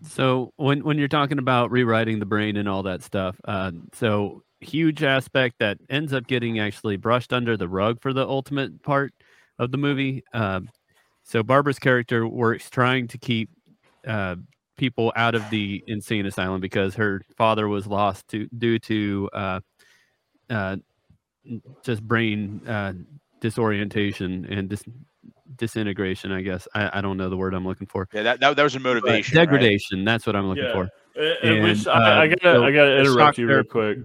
[0.03, 4.43] So when when you're talking about rewriting the brain and all that stuff, uh, so
[4.61, 9.13] huge aspect that ends up getting actually brushed under the rug for the ultimate part
[9.57, 10.23] of the movie.
[10.33, 10.69] Um,
[11.23, 13.49] so Barbara's character works trying to keep
[14.07, 14.35] uh,
[14.77, 19.59] people out of the insane asylum because her father was lost to due to uh,
[20.49, 20.77] uh,
[21.83, 22.93] just brain uh,
[23.41, 24.83] disorientation and dis-
[25.57, 26.31] disintegration.
[26.31, 28.07] I guess I, I don't know the word I'm looking for.
[28.13, 29.37] yeah, that that, that was her But motivation.
[29.37, 29.45] right?
[29.45, 30.03] degradation.
[30.05, 30.73] That's what I'm looking Yeah.
[30.73, 30.83] for.
[31.17, 33.97] Uh, which And, I, I uh, gotta, so I gotta interrupt you real therapy- quick.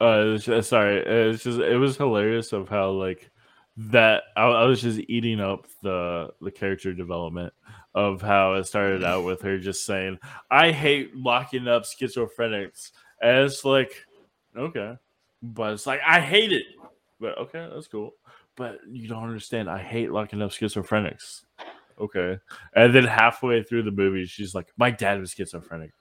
[0.00, 3.30] Uh, just- sorry, it's just it was hilarious of how like
[3.78, 4.24] that.
[4.36, 7.52] I, I was just eating up the the character development
[7.94, 10.18] of how it started out with her just saying,
[10.50, 14.04] "I hate locking up schizophrenics," and it's like,
[14.54, 14.96] okay,
[15.42, 16.66] but it's like I hate it,
[17.18, 18.12] but okay, that's cool.
[18.54, 19.70] But you don't understand.
[19.70, 21.42] I hate locking up schizophrenics.
[21.98, 22.38] Okay,
[22.74, 25.92] and then halfway through the movie, she's like, "My dad was schizophrenic."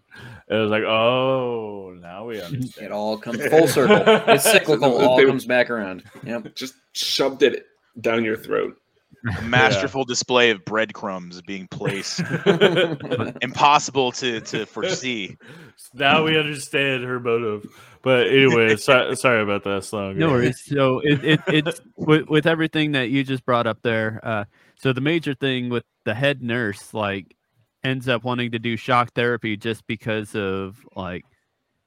[0.47, 2.87] And it was like, oh, now we understand.
[2.87, 4.01] It all comes full circle.
[4.27, 4.97] It's cyclical.
[4.97, 6.03] All They- comes back around.
[6.23, 6.55] Yep.
[6.55, 7.65] Just shoved it
[7.99, 8.75] down your throat.
[9.39, 12.19] A masterful display of breadcrumbs being placed.
[13.41, 15.35] Impossible to to foresee.
[15.95, 17.65] now we understand her motive.
[18.03, 20.19] But anyway, so, sorry about that song.
[20.19, 20.61] No worries.
[20.63, 24.19] So it, it it's with, with everything that you just brought up there.
[24.21, 27.34] Uh, so the major thing with the head nurse, like,
[27.85, 31.23] ends up wanting to do shock therapy just because of like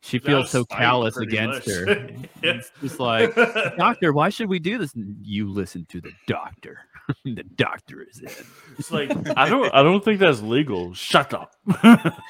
[0.00, 1.76] she That feels so callous against much.
[1.76, 2.08] her.
[2.42, 3.34] It's just like,
[3.76, 4.92] doctor, why should we do this?
[5.22, 6.78] You listen to the doctor.
[7.24, 8.30] the doctor is in.
[8.78, 10.94] It's like I don't I don't think that's legal.
[10.94, 11.52] Shut up.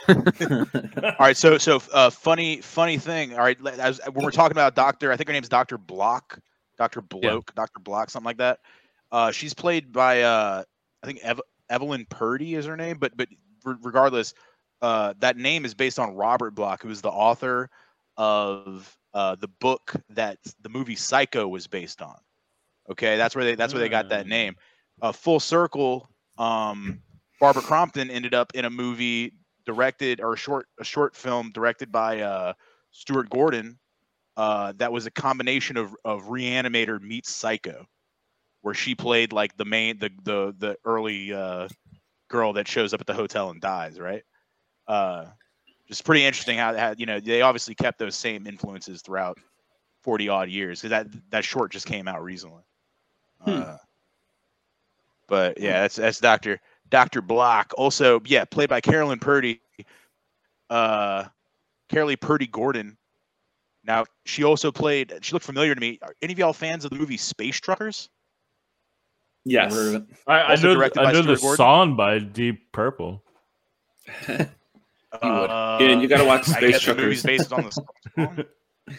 [0.08, 3.32] All right, so so uh, funny funny thing.
[3.34, 6.38] All right, as when we're talking about Doctor, I think her name's Doctor Bloch,
[6.78, 8.60] Doctor Bloke, Doctor Bloch, something like that.
[9.10, 10.62] Uh, she's played by uh,
[11.02, 14.34] I think Ev- Evelyn Purdy is her name, but but re- regardless,
[14.82, 17.70] uh, that name is based on Robert Bloch, who is the author
[18.16, 22.16] of uh, the book that the movie Psycho was based on.
[22.90, 24.56] Okay, that's where they that's where they got that name.
[25.02, 26.08] Uh, full circle.
[26.38, 27.02] Um,
[27.40, 29.34] Barbara Crampton ended up in a movie
[29.66, 32.52] directed or a short a short film directed by uh,
[32.90, 33.78] Stuart Gordon.
[34.36, 37.86] Uh, that was a combination of of Reanimator meets Psycho,
[38.62, 41.68] where she played like the main the the the early uh,
[42.28, 43.98] girl that shows up at the hotel and dies.
[43.98, 44.22] Right.
[44.86, 45.26] Uh,
[45.88, 49.38] just pretty interesting how, how you know they obviously kept those same influences throughout
[50.02, 52.62] forty odd years because that that short just came out recently.
[53.44, 53.76] Uh,
[55.28, 56.60] but yeah, that's that's Doctor
[56.90, 57.72] Doctor Bloch.
[57.76, 59.60] Also, yeah, played by Carolyn Purdy.
[60.70, 61.24] Uh,
[61.90, 62.96] Carolee Purdy Gordon.
[63.84, 65.14] Now she also played.
[65.22, 65.98] She looked familiar to me.
[66.02, 68.10] Are any of y'all fans of the movie Space Truckers?
[69.44, 69.72] Yes.
[69.72, 70.16] Never heard of it.
[70.26, 71.56] I, I know I by know the Gordon?
[71.56, 73.22] song by Deep Purple.
[75.22, 75.28] You.
[75.28, 77.38] Uh, Yeah, and you gotta watch I Space guess the movie's Truckers.
[77.48, 78.44] based on the song.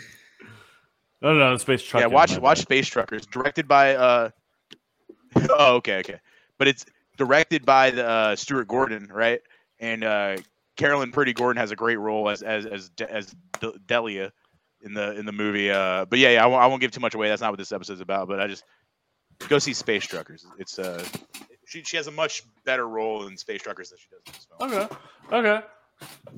[1.22, 2.02] No, no, Space Truck.
[2.02, 3.96] yeah, watch watch Space Truckers, directed by.
[3.96, 4.30] uh
[5.50, 6.20] Oh, okay, okay,
[6.58, 6.86] but it's
[7.18, 9.42] directed by the uh, Stuart Gordon, right?
[9.80, 10.38] And uh
[10.78, 14.32] Carolyn Purdy Gordon has a great role as as as De- as De- Delia
[14.82, 15.70] in the in the movie.
[15.70, 17.28] Uh, but yeah, yeah, I won't, won't give too much away.
[17.28, 18.28] That's not what this episode's about.
[18.30, 18.64] But I just
[19.48, 20.46] go see Space Truckers.
[20.58, 21.04] It's uh,
[21.66, 24.48] she she has a much better role in Space Truckers than she does in this
[24.50, 24.72] film.
[24.72, 24.96] Okay.
[25.32, 25.66] Okay.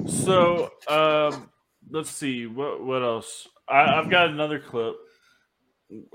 [0.06, 1.50] So, um,
[1.90, 3.48] let's see what what else.
[3.68, 4.96] I, I've got another clip,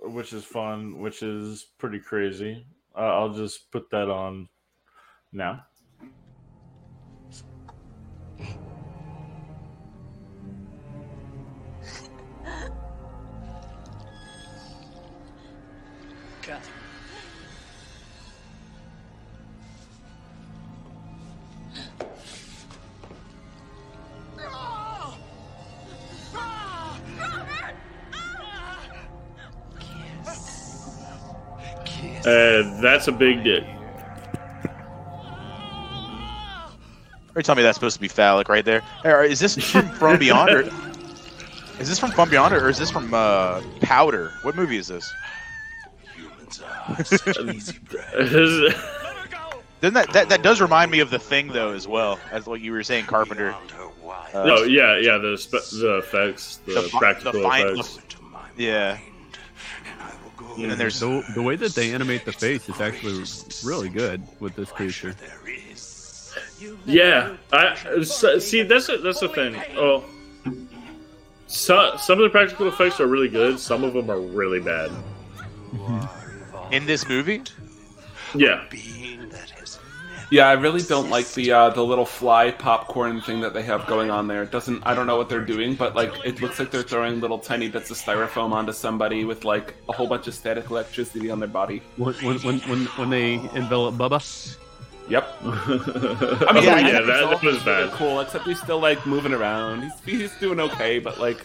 [0.03, 2.66] which is fun, which is pretty crazy.
[2.97, 4.49] Uh, I'll just put that on
[5.32, 5.64] now.
[32.87, 33.64] That's a big dick.
[37.34, 38.82] Are you telling me that's supposed to be phallic right there?
[39.24, 40.51] Is this from From Beyond?
[40.51, 40.61] Or,
[41.78, 44.32] is this from From Beyond, or is this from uh, Powder?
[44.43, 45.12] What movie is this?
[49.80, 52.62] Then that, that that does remind me of the thing though as well as what
[52.62, 53.55] you were saying, Carpenter.
[54.32, 57.99] Uh, no, yeah, yeah, the spe- the effects, the, The practical the effects.
[58.57, 58.99] yeah.
[60.59, 63.24] And there's the, the way that they animate the face is actually
[63.64, 65.14] really good with this creature.
[66.84, 68.62] Yeah, I so- see.
[68.62, 69.57] That's a, that's the thing.
[69.76, 70.04] Oh,
[71.46, 73.61] so, some of the practical effects are really good.
[73.61, 74.90] Some of them are really bad.
[76.72, 77.42] in this movie.
[78.34, 78.64] Yeah,
[80.31, 83.87] Yeah, I really don't like the uh, the little fly popcorn thing that they have
[83.87, 84.43] going on there.
[84.43, 87.20] It doesn't I don't know what they're doing, but like it looks like they're throwing
[87.20, 91.31] little tiny bits of styrofoam onto somebody with like a whole bunch of static electricity
[91.31, 91.81] on their body.
[91.97, 94.57] When when when when, when they envelop Bubba.
[95.09, 95.37] Yep.
[95.43, 95.47] I
[96.49, 97.91] I mean, yeah, yeah, that, that was bad.
[97.93, 99.93] cool, except he's still like moving around.
[100.05, 101.45] He's he's doing okay, but like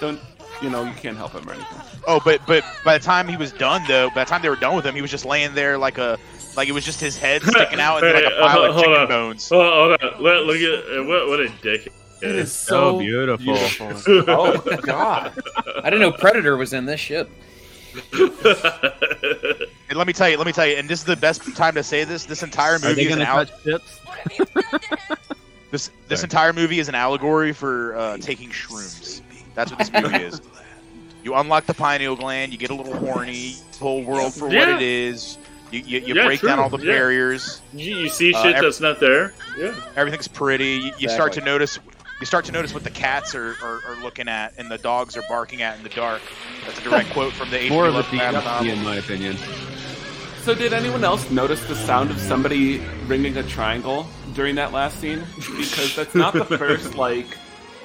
[0.00, 0.20] don't
[0.62, 1.78] you know you can't help him or anything.
[2.06, 4.54] Oh, but but by the time he was done though, by the time they were
[4.54, 6.18] done with him, he was just laying there like a
[6.56, 8.84] like it was just his head sticking out and like a pile uh, of hold
[8.86, 9.08] chicken on.
[9.08, 9.48] bones.
[9.48, 10.22] Hold on, hold on.
[10.22, 11.92] Look, look at uh, what what a dick.
[12.22, 13.54] It is so so beautiful.
[14.28, 15.32] oh god.
[15.78, 17.30] I didn't know Predator was in this ship.
[19.90, 21.74] And let me tell you, let me tell you, and this is the best time
[21.74, 22.24] to say this.
[22.24, 24.00] This entire Are movie they is an gonna al- touch tips?
[25.72, 26.26] this this Sorry.
[26.26, 29.20] entire movie is an allegory for uh, taking shrooms.
[29.56, 30.40] That's what this movie is.
[31.24, 34.60] You unlock the pineal gland, you get a little horny, whole world for Yeah.
[34.60, 35.36] what it is.
[35.70, 36.92] You, you, you Yeah, break down all the Yeah.
[36.92, 37.60] barriers.
[37.72, 39.32] You, you see Uh, shit that's not there.
[39.58, 39.74] Yeah.
[39.96, 40.76] Everything's pretty.
[40.76, 41.78] You, you start to notice.
[42.20, 45.16] You start to notice what the cats are, are, are looking at and the dogs
[45.16, 46.20] are barking at in the dark.
[46.66, 47.70] That's a direct quote from the H.P.
[47.70, 49.36] More of a Lovecraft in my opinion.
[50.42, 54.98] So did anyone else notice the sound of somebody ringing a triangle during that last
[55.00, 55.22] scene?
[55.36, 57.26] Because that's not the first like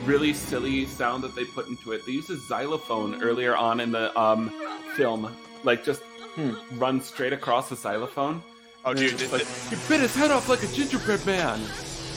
[0.03, 2.05] really silly sound that they put into it.
[2.05, 4.51] They used a xylophone earlier on in the um,
[4.95, 5.33] film,
[5.63, 6.01] like just
[6.73, 8.41] run straight across the xylophone.
[8.83, 11.59] Oh, dude, it's just the- like you bit his head off like a gingerbread man.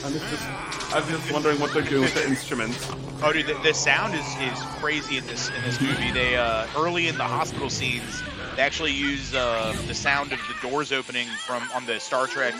[0.05, 2.89] And it's just, I'm just wondering what they're doing with the instruments.
[3.21, 6.11] Oh, dude, the, the sound is, is crazy in this in this movie.
[6.11, 8.23] They uh, early in the hospital scenes,
[8.55, 12.53] they actually use uh, the sound of the doors opening from on the Star Trek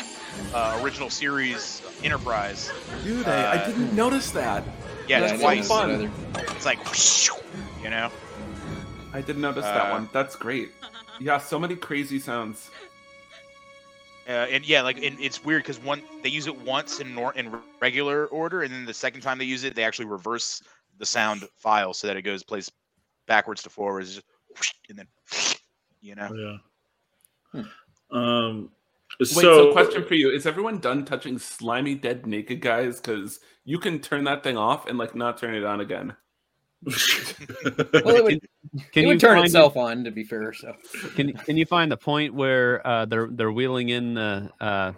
[0.54, 2.72] uh, original series Enterprise.
[3.06, 4.64] Dude, I, I Uh, didn't notice that.
[5.08, 5.68] Yeah, That's it's so twice.
[5.70, 6.12] fun.
[6.56, 7.30] It's like, whoosh,
[7.82, 8.12] you know.
[9.14, 10.10] I didn't notice that Uh, one.
[10.12, 10.72] That's great.
[11.20, 12.70] Yeah, so many crazy sounds.
[14.28, 17.34] Uh, and yeah, like and it's weird because one they use it once in nor-
[17.34, 17.52] in
[17.82, 20.62] regular order, and then the second time they use it, they actually reverse
[21.00, 22.72] the sound file so that it goes plays
[23.28, 25.08] backwards to forwards, just and then
[26.02, 26.60] you know.
[27.54, 27.64] Yeah.
[28.12, 28.70] Um.
[29.20, 33.02] Wait, so, so question for you: Is everyone done touching slimy dead naked guys?
[33.02, 36.16] Because you can turn that thing off and like not turn it on again.
[38.04, 40.54] Well, it would, Can it you would turn find itself on, to be fair.
[40.54, 40.74] So
[41.16, 44.94] Can can you find the point where uh, they're they're wheeling in the uh,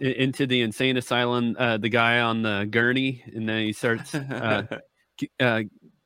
[0.00, 4.66] into the insane asylum uh, the guy on the gurney and then he starts uh,
[5.40, 5.62] uh,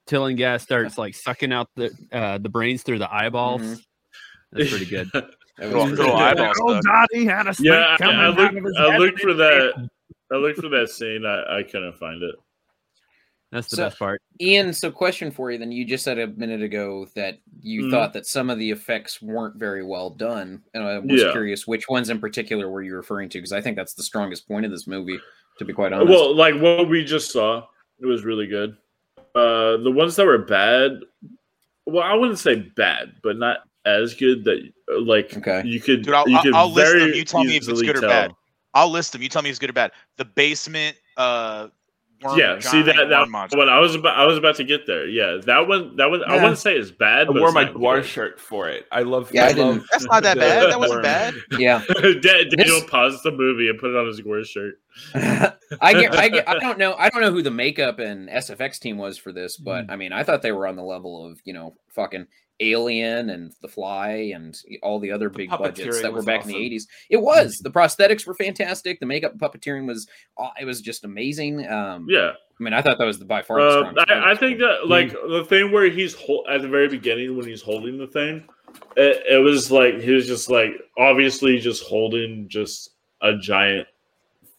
[0.06, 3.62] Tillinghast starts like sucking out the uh, the brains through the eyeballs.
[3.62, 3.80] Mhm.
[4.52, 5.10] That's pretty good.
[5.14, 6.82] that Little- was little eyeball stuff.
[6.84, 8.78] Daddy had a snake yeah, I, coming I out looked.
[8.78, 9.88] I looked for that.
[10.32, 11.24] I looked for that scene.
[11.24, 12.34] I, I couldn't find it.
[13.56, 14.22] That's the So- best part.
[14.38, 15.72] Ian, so question for you then.
[15.72, 17.90] You just said a minute ago that you Mhm.
[17.90, 20.62] thought that some of the effects weren't very well done.
[20.74, 21.32] And I was Yeah.
[21.32, 23.38] curious which ones in particular were you referring to?
[23.38, 25.18] Because I think that's the strongest point of this movie,
[25.58, 26.10] to be quite honest.
[26.10, 27.66] Well, like what we just saw,
[27.98, 28.76] it was really good.
[29.34, 31.00] Uh, the ones that were bad,
[31.86, 34.58] well, I wouldn't say bad, but not as good that
[34.92, 35.62] uh, like Okay.
[35.64, 37.12] you could Dude, I'll, you could I'll list them.
[37.14, 38.10] You tell me if it's easily good or tell.
[38.10, 38.32] bad.
[38.74, 39.22] I'll list them.
[39.22, 39.92] You tell me if it's good or bad.
[40.18, 40.96] The basement.
[41.16, 41.68] Uh,
[42.22, 43.58] worm, Yeah, see that worm that monster.
[43.58, 45.06] one I was about I was about to get there.
[45.06, 47.28] Yeah, that one that one I wouldn't say it's bad.
[47.28, 48.86] I but wore my not GWAR shirt for it.
[48.92, 49.30] I love.
[49.32, 50.70] Yeah, I love didn't- That's not that bad.
[50.70, 51.34] That wasn't bad.
[51.58, 51.82] yeah.
[51.88, 54.80] Da- Daniel This- paused the movie and put it on his GWAR shirt.
[55.14, 58.78] I get, I get, I don't know, I don't know who the makeup and SFX
[58.78, 59.90] team was for this, but mm.
[59.90, 62.26] I mean, I thought they were on the level of you know fucking
[62.60, 66.48] Alien and The Fly and all the other big budgets that were was back in
[66.48, 66.86] the eighties.
[67.10, 68.98] It was the prosthetics were fantastic.
[69.00, 70.06] The makeup and puppeteering was,
[70.60, 71.66] it was just amazing.
[71.68, 73.60] Um, Yeah, I mean, I thought that was the by far.
[73.60, 76.88] the Uh, I, I think that like the thing where he's hol- at the very
[76.88, 78.44] beginning when he's holding the thing,
[78.96, 82.90] it, it was like he was just like obviously just holding just
[83.20, 83.86] a giant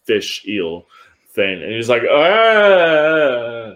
[0.04, 0.86] fish eel
[1.34, 3.74] thing, and he's like ah.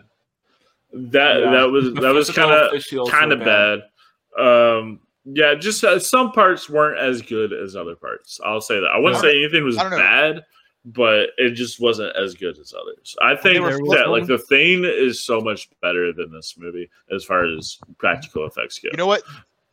[0.94, 1.50] That Yeah.
[1.52, 3.80] that was The that was kind of kind were of bad.
[4.38, 8.40] Um, yeah, just uh, some parts weren't as good as other parts.
[8.44, 8.90] I'll say that.
[8.92, 9.98] I wouldn't I say anything was I don't know.
[9.98, 10.44] bad,
[10.84, 13.14] but it just wasn't as good as others.
[13.22, 17.24] I think were that like the thing is so much better than this movie as
[17.24, 18.88] far as practical effects go.
[18.90, 19.22] You know what?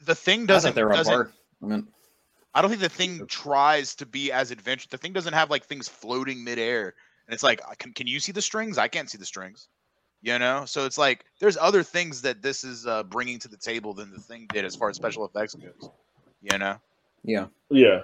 [0.06, 0.76] The thing doesn't.
[0.76, 1.32] they were on doesn't par.
[1.64, 1.88] I mean,
[2.54, 4.88] I don't think the thing tries to be as adventurous.
[4.88, 6.94] The thing doesn't have like things floating midair,
[7.28, 8.78] and it's like, can can you see the strings?
[8.78, 9.68] I can't see the strings.
[10.22, 13.56] You know, so it's like there's other things that this is uh, bringing to the
[13.56, 15.90] table than the thing did as far as special effects goes.
[16.42, 16.76] You know,
[17.24, 17.46] yeah.
[17.70, 18.02] Yeah.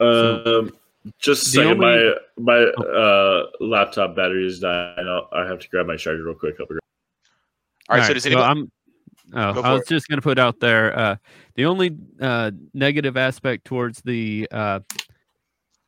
[0.00, 0.72] Um,
[1.18, 1.82] just a The second.
[1.84, 5.06] only- My my uh, laptop battery is dying.
[5.08, 6.56] I'll, I have to grab my charger real quick.
[6.60, 6.80] I'll be right-
[7.88, 8.06] all right.
[8.06, 8.46] so does anybody?
[8.46, 8.70] I'm,
[9.34, 9.88] oh, Go I was it.
[9.88, 11.16] just going to put out there uh,
[11.54, 14.80] the only uh, negative aspect towards the uh,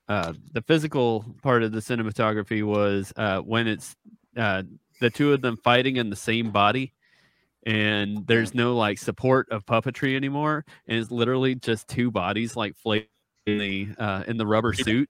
[0.09, 3.95] uh, the physical part of the cinematography was uh, when it's
[4.37, 4.63] uh,
[5.01, 6.93] the two of them fighting in the same body
[7.67, 12.77] and there's no like support of puppetry anymore and it's literally just two bodies like
[12.77, 13.07] flailing
[13.47, 15.09] in the uh, in the rubber suit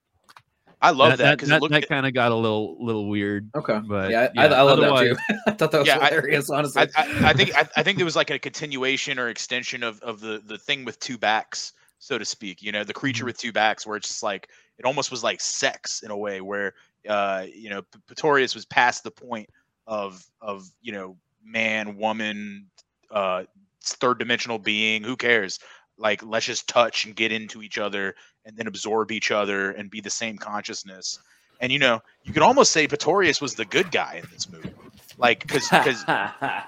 [0.81, 1.73] I love that because that, it looked.
[1.73, 3.79] that kind of got a little little weird Okay.
[3.85, 5.17] but yeah, I, I love that too.
[5.47, 6.49] I thought that was Yeah, I- hilarious.
[6.49, 9.83] honestly, I, I, I think I, I think there was like a continuation or extension
[9.83, 12.61] of, of the the thing with two backs, so to speak.
[12.61, 15.41] You know, the creature with two backs, where it's just like it almost was like
[15.41, 16.73] sex in a way, where
[17.09, 19.49] uh, you know, P- Pretorius was past the point
[19.89, 22.67] of of you know, man, woman,
[23.11, 23.43] uh,
[23.83, 25.03] third dimensional being.
[25.03, 25.59] Who cares?
[25.97, 28.15] Like, let's just touch and get into each other,
[28.45, 31.19] and then absorb each other and be the same consciousness.
[31.59, 34.71] And you know, you could almost say Pretorius was the good guy in this movie,
[35.17, 36.05] like because because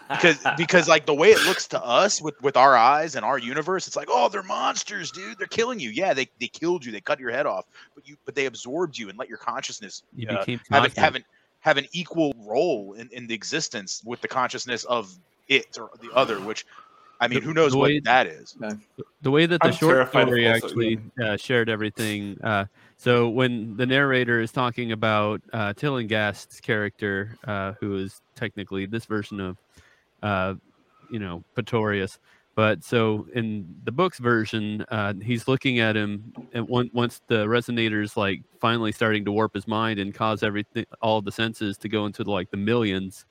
[0.09, 3.37] because because like the way it looks to us with with our eyes and our
[3.37, 6.91] universe it's like oh they're monsters dude they're killing you yeah they, they killed you
[6.91, 7.65] they cut your head off
[7.95, 10.91] but you but they absorbed you and let your consciousness you uh, became have, an,
[10.91, 11.23] conscious.
[11.61, 15.13] Have, an, equal role in, in the existence with the consciousness of
[15.47, 16.65] it or the other which
[17.19, 18.55] i mean The- who knows the what way- that is
[19.21, 22.37] the way that the I'm short terrified story also- actually uh, shared everything.
[22.43, 22.65] Uh,
[22.97, 29.05] so when the narrator is talking about uh, Tillinghast's character, uh, who is technically this
[29.05, 29.57] version of,
[30.23, 30.55] uh,
[31.11, 32.17] you know, Pretorius,
[32.55, 37.45] but so in the book's version, uh, he's looking at him, and one, once the
[37.45, 41.89] resonator's like finally starting to warp his mind and cause everything, all the senses to
[41.89, 43.25] go into like the millions,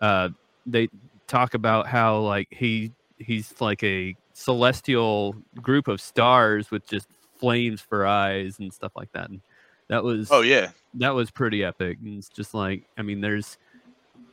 [0.00, 0.28] uh,
[0.66, 0.88] they
[1.26, 7.08] talk about how like he he's like a celestial group of stars with just
[7.38, 9.30] flames for eyes and stuff like that.
[9.30, 9.40] And
[9.88, 11.98] that was oh yeah that was pretty epic.
[12.02, 13.56] And it's just like I mean, there's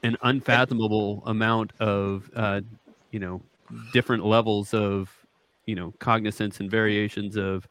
[0.04, 2.62] an unfathomable amount of uh,
[3.12, 3.42] you know
[3.94, 5.10] different levels of
[5.66, 7.68] you know cognizance and variations of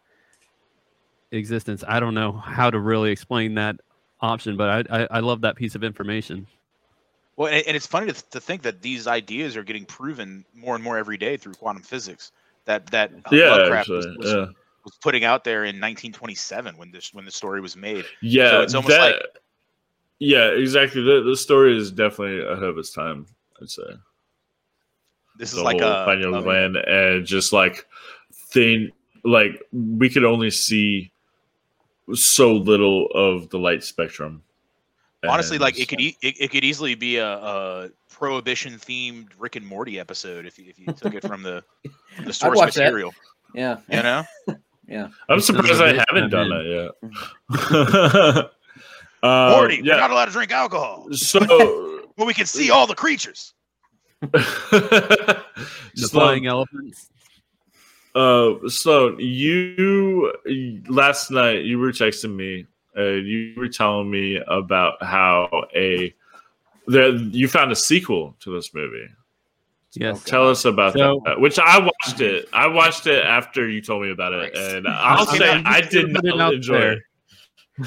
[1.32, 1.82] existence.
[1.86, 3.76] I don't know how to really explain that
[4.20, 6.46] option, but I I, I love that piece of information.
[7.36, 10.74] well and, and it's funny to, to think that these ideas are getting proven more
[10.74, 12.32] and more every day through quantum physics
[12.64, 14.46] that that uh, Yeah, Lovecraft was, was, yeah.
[14.84, 18.60] was putting out there in 1927 when this when the story was made Yeah, So
[18.62, 19.22] it's almost that- like-
[20.18, 21.02] yeah, exactly.
[21.02, 23.26] The, the story is definitely ahead of its time.
[23.60, 23.82] I'd say
[25.38, 27.86] this is like a, pineal a- gland and just like
[28.32, 28.90] thing
[29.24, 31.10] like we could only see
[32.14, 34.42] so little of the light spectrum.
[35.28, 39.56] honestly like it could e- it, it could easily be a, a prohibition themed Rick
[39.56, 41.64] and Morty episode if you, if you took it from the
[42.14, 42.84] from the source watch that.
[42.84, 43.12] material.
[43.54, 44.24] yeah, You know,
[44.88, 45.08] yeah.
[45.28, 46.92] I'm surprised I haven't done that
[47.50, 48.50] yet.
[49.22, 49.96] Uh, Morty, we're yeah.
[49.96, 53.54] not allowed to drink alcohol, So, but we can see all the creatures.
[55.96, 57.08] The Sloan, flying elephants.
[58.14, 60.32] uh, Sloan, you
[60.88, 62.66] last night you were texting me.
[62.96, 66.14] Uh, you were telling me about how a
[66.86, 69.08] there you found a sequel to this movie.
[69.94, 70.22] Yes.
[70.24, 71.40] Tell us about So- that.
[71.40, 72.48] Which I watched it.
[72.52, 76.52] I watched it after you told me about it, and I'll say I did not
[76.54, 76.92] enjoy there.
[76.92, 77.02] it.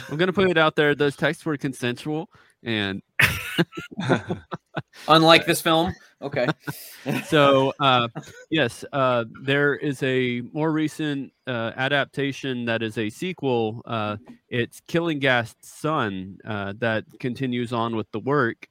[0.09, 0.95] I'm gonna put it out there.
[0.95, 2.29] Those texts were consensual,
[2.63, 3.01] and
[5.07, 6.47] Unlike this film, okay.
[7.27, 8.07] so uh,
[8.49, 13.81] yes, uh, there is a more recent uh, adaptation that is a sequel.
[13.85, 14.17] Uh,
[14.49, 18.67] it's Tillinghast's son uh, that continues on with the work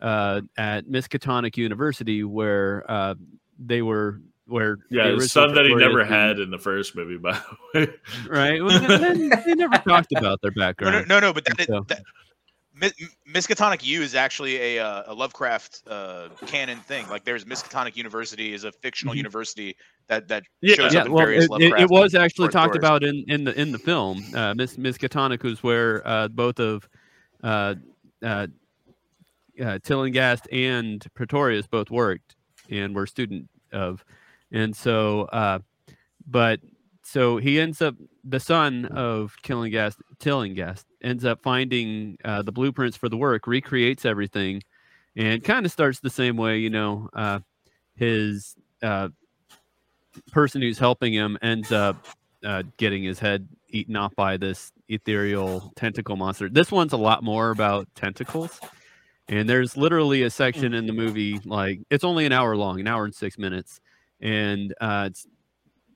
[0.00, 3.14] uh, at Miskatonic University, where uh,
[3.58, 7.16] they were where Yeah, the son that he never and- had in the first movie,
[7.18, 7.32] by
[7.72, 7.88] the way.
[8.28, 8.62] right?
[8.62, 11.08] Well, they, they never talked about their No, no, background.
[11.08, 12.04] no, no but that, So- that Mi-
[13.28, 17.08] Miskatonic U is actually a, uh, a Lovecraft uh, canon thing.
[17.08, 19.18] Like, there's Miskatonic University is a fictional Mhm.
[19.18, 19.76] university
[20.08, 20.74] that that Yeah.
[20.74, 21.82] shows yeah, up in well, various it, it, Lovecraft.
[21.82, 24.24] it was actually talked about in, in the in the film.
[24.34, 26.88] Uh, Miss Miskatonic was where uh, both of
[27.42, 27.74] uh,
[28.22, 28.48] uh,
[29.62, 32.34] uh, Tillinghast and Pretorius both worked
[32.70, 34.04] and were student of,
[34.50, 35.60] and so uh,
[36.26, 36.60] but
[37.02, 37.94] so he ends up
[38.24, 43.46] the son of killing gas Tillinghast ends up finding uh, the blueprints for the work,
[43.46, 44.62] recreates everything,
[45.16, 46.58] and kind of starts the same way.
[46.58, 47.40] You know, uh,
[47.96, 49.08] his uh,
[50.32, 52.06] person who's helping him ends up
[52.44, 56.48] uh, getting his head eaten off by this ethereal tentacle monster.
[56.48, 58.60] This one's a lot more about tentacles.
[59.28, 62.86] And there's literally a section in the movie, like it's only an hour long, an
[62.86, 63.80] hour and six minutes,
[64.20, 65.26] and uh, it's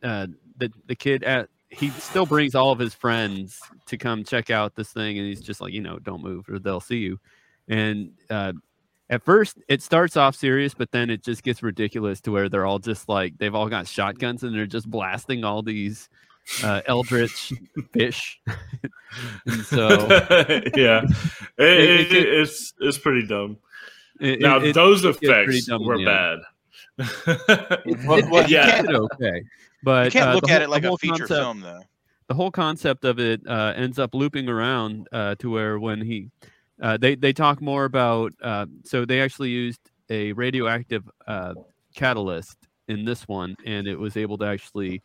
[0.03, 4.51] uh, the the kid at he still brings all of his friends to come check
[4.51, 7.19] out this thing, and he's just like, you know, don't move or they'll see you.
[7.69, 8.53] And uh,
[9.11, 12.65] at first, it starts off serious, but then it just gets ridiculous to where they're
[12.67, 16.09] all just like they've all got shotguns and they're just blasting all these
[16.65, 17.53] uh, eldritch
[17.93, 18.41] fish.
[19.65, 19.89] so,
[20.77, 21.11] yeah, it,
[21.59, 23.59] It- it, it- it's it's pretty dumb.
[24.21, 26.39] it- now it- those it effects were bad.
[26.39, 27.09] end.
[28.07, 29.43] Well, It- well, it you okay,
[29.83, 31.81] but you can't uh, look at whole- it like a feature concept- film, though.
[32.29, 36.31] the whole concept of it uh, ends up looping around uh, to where when he
[36.83, 41.55] uh, they they talk more about uh, so they actually used a radioactive uh,
[41.95, 42.57] catalyst
[42.89, 45.03] in this one and it was able to actually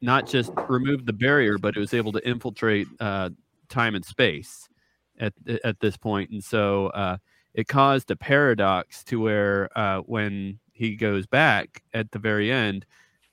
[0.00, 3.30] not just remove the barrier but it was able to infiltrate uh,
[3.68, 4.68] time and space
[5.20, 5.32] at
[5.64, 7.16] at this point and so uh,
[7.54, 12.84] it caused a paradox to where uh, when he goes back at the very end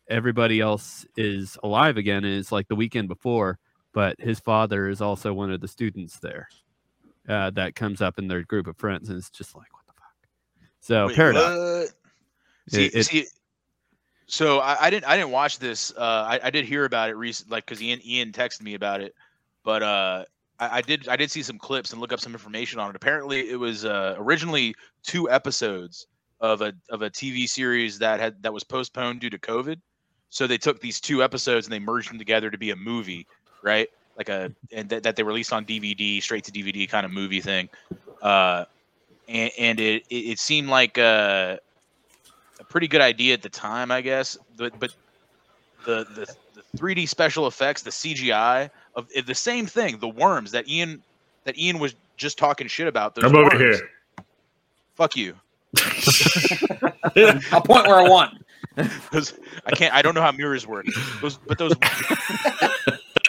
[0.09, 3.57] everybody else is alive again and it's like the weekend before
[3.93, 6.47] but his father is also one of the students there
[7.27, 9.93] uh, that comes up in their group of friends and it's just like what the
[9.93, 10.29] fuck
[10.79, 11.93] so Wait, paradox?
[12.69, 13.25] See, It- it- see,
[14.27, 15.91] so I, I didn't I didn't watch this.
[15.97, 19.01] Uh, I, I did hear about it recently, like because Ian Ian texted me about
[19.01, 19.15] it.
[19.63, 20.25] But uh,
[20.59, 22.95] I, I did I did see some clips and look up some information on it.
[22.95, 26.05] Apparently, it was uh, originally two episodes
[26.41, 29.81] of a of a TV series that had that was postponed due to COVID.
[30.29, 33.25] So they took these two episodes and they merged them together to be a movie,
[33.61, 33.89] right?
[34.17, 37.41] Like a and that that they released on DVD, straight to DVD kind of movie
[37.41, 37.69] thing.
[38.21, 38.65] Uh,
[39.27, 41.57] and, and it, it it seemed like uh
[42.59, 44.37] a pretty good idea at the time, I guess.
[44.57, 44.93] But but
[45.85, 50.51] the the, the 3D special effects, the CGI of of the same thing, the worms
[50.51, 51.01] that Ian
[51.45, 53.15] that Ian was just talking shit about.
[53.15, 53.89] Those I'm over here.
[54.95, 55.33] Fuck you.
[57.51, 58.43] I'll point where I want.
[59.11, 59.33] Those,
[59.65, 59.93] I can't.
[59.93, 60.85] I don't know how mirrors work.
[61.21, 61.73] Those, but those,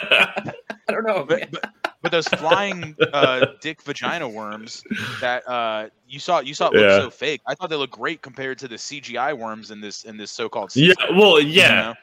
[0.09, 0.53] I
[0.87, 1.25] don't know.
[1.27, 4.83] but, but, but those flying uh, dick vagina worms
[5.19, 6.97] that uh, you saw, you saw it look Yeah.
[6.97, 7.41] so fake.
[7.47, 10.75] I thought they looked great compared to the CGI worms in this in this so-called.
[10.75, 11.93] Yeah, season, well, you yeah, know?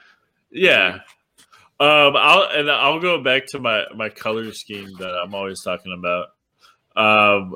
[0.50, 0.98] yeah.
[1.80, 5.92] Um, I'll and I'll go back to my my color scheme that I'm always talking
[5.96, 6.26] about.
[6.96, 7.54] Um,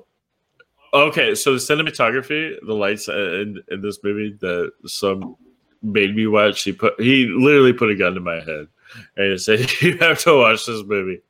[0.94, 5.36] okay, so the cinematography, the lights in in this movie that some
[5.82, 6.62] made me watch.
[6.62, 8.68] He put he literally put a gun to my head
[9.16, 11.22] and he said, "You have to watch this movie."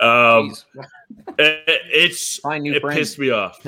[0.00, 0.54] Um,
[1.38, 1.62] it,
[1.92, 2.98] it's Find new it friends.
[2.98, 3.60] pissed me off.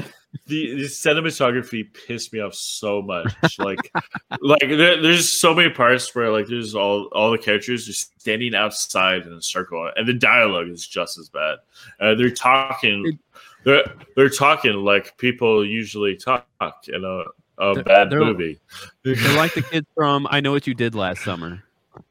[0.47, 3.59] The, the cinematography pissed me off so much.
[3.59, 3.93] Like,
[4.41, 8.55] like there, there's so many parts where like there's all all the characters just standing
[8.55, 11.59] outside in a circle, and the dialogue is just as bad.
[12.01, 13.19] Uh, they're talking,
[13.65, 13.85] they're
[14.17, 16.47] they're talking like people usually talk
[16.89, 17.25] in a,
[17.71, 18.59] a They're- bad they're- movie.
[19.05, 21.63] they're like the kids from i know what you did last summer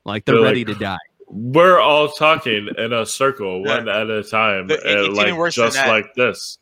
[0.06, 0.97] like they're, They're ready like- to die
[1.28, 5.56] We're all talking in a circle, one at a time, But it- it's like worse
[5.56, 6.58] just like this.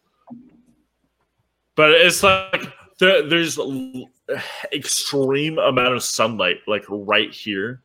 [1.76, 2.68] But it's like
[3.00, 3.58] there, there's
[4.74, 7.82] extreme amount of sunlight, like right here.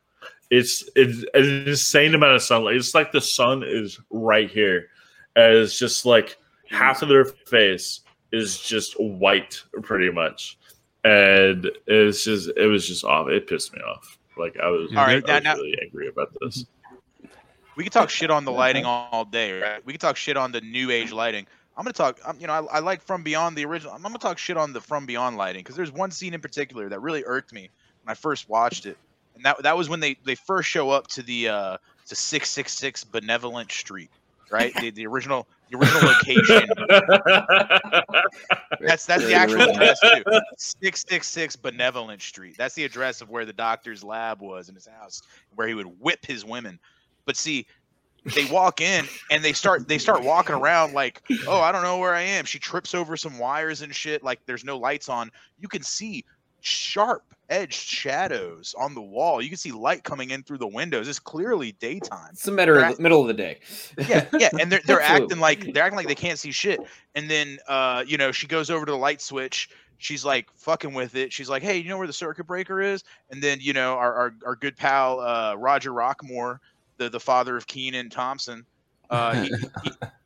[0.51, 2.77] It's it's an insane amount of sunlight.
[2.77, 4.89] It's like the sun is right here,
[5.37, 6.37] and it's just like
[6.69, 8.01] half of their face
[8.33, 10.59] is just white, pretty much,
[11.05, 13.29] and it's just it was just off.
[13.29, 14.19] It pissed me off.
[14.37, 16.65] Like I was, All right, I was now- now- really angry about this.
[17.77, 19.85] we could talk shit on the lighting all, all day, right?
[19.87, 21.47] We could talk shit on the new age lighting.
[21.77, 22.19] I'm gonna talk.
[22.25, 23.93] Um, you know, I, I like From Beyond the original.
[23.95, 26.89] I'm gonna talk shit on the From Beyond lighting because there's one scene in particular
[26.89, 27.69] that really irked me
[28.03, 28.97] when I first watched it,
[29.35, 31.77] and that that was when they they first show up to the uh
[32.07, 34.11] to six six six Benevolent Street,
[34.51, 34.73] right?
[34.77, 36.69] the the original the original location.
[38.81, 40.23] That's that's the actual address too.
[40.59, 42.57] Six six six Benevolent Street.
[42.59, 45.23] That's the address of where the doctor's lab was in his house,
[45.55, 46.79] where he would whip his women.
[47.25, 47.67] But see,
[48.35, 51.99] they walk in and they start they start walking around like, oh, I don't know
[51.99, 52.45] where I am.
[52.45, 54.23] She trips over some wires and shit.
[54.23, 55.31] Like there's no lights on.
[55.59, 56.25] You can see
[56.65, 59.43] sharp edged shadows on the wall.
[59.43, 61.09] You can see light coming in through the windows.
[61.09, 62.31] It's clearly daytime.
[62.33, 63.61] It's the middle the, middle of the day.
[64.09, 66.81] yeah, yeah, and they're they're acting like they're acting like they can't see shit.
[67.15, 69.69] And then uh, you know, she goes over to the light switch.
[69.99, 71.33] She's like fucking with it.
[71.33, 74.15] She's like, "Hey, you know where the circuit breaker is?" And then you know, our
[74.15, 76.59] our, our good pal uh, Roger Rockmore,
[76.97, 78.67] the the father of Kenan Thompson,
[79.11, 79.51] uh, he,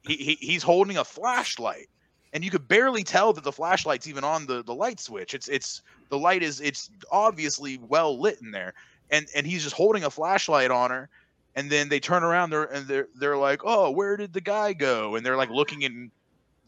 [0.07, 1.89] he, he he's holding a flashlight,
[2.33, 5.35] and you could barely tell that the flashlight's even on the the light switch.
[5.35, 8.75] It's it's the light is it's obviously well lit in there,
[9.11, 11.09] and and he's just holding a flashlight on her
[11.57, 14.73] and then they turn around there and they're they're like, "Oh, where did the guy
[14.75, 16.11] go?" And they're like looking in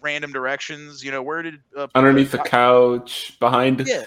[0.01, 1.05] random directions.
[1.05, 4.03] You know, where did uh, Underneath the couch, behind Yeah.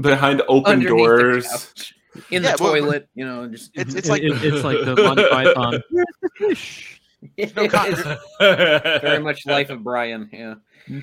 [0.00, 1.92] behind open Underneath doors.
[2.30, 4.94] in Yeah, the well, toilet, you know, just It's it's like it- it's like the
[5.02, 5.82] Monty Python.
[5.90, 7.00] Where's the fish?
[7.56, 7.66] no
[9.02, 10.28] very much life of Brian.
[10.32, 10.54] Yeah.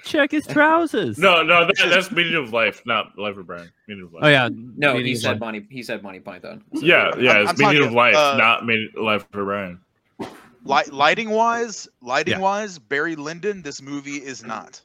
[0.03, 1.17] Check his trousers.
[1.17, 3.71] No, no, that, that's meaning of life, not life of Brian.
[3.87, 4.23] Meaning of life.
[4.23, 4.49] Oh yeah.
[4.51, 5.39] No, meaning he of said life.
[5.39, 5.67] Monty.
[5.69, 6.63] He said Monty Python.
[6.71, 9.79] Yeah, yeah, I'm- it's I'm meaning you, of life, uh, not meaning life for Brian.
[10.65, 12.39] light, lighting wise, lighting Yeah.
[12.39, 14.81] wise, Barry Lyndon, this movie is not.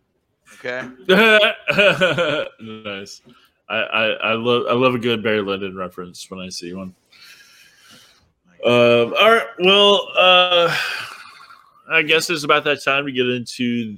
[0.65, 0.87] Okay.
[2.61, 3.23] nice.
[3.69, 6.95] I, I, I love I love a good Barry Lyndon reference when I see one.
[8.65, 9.47] Um, all right.
[9.59, 10.77] Well, uh,
[11.91, 13.97] I guess it's about that time to get into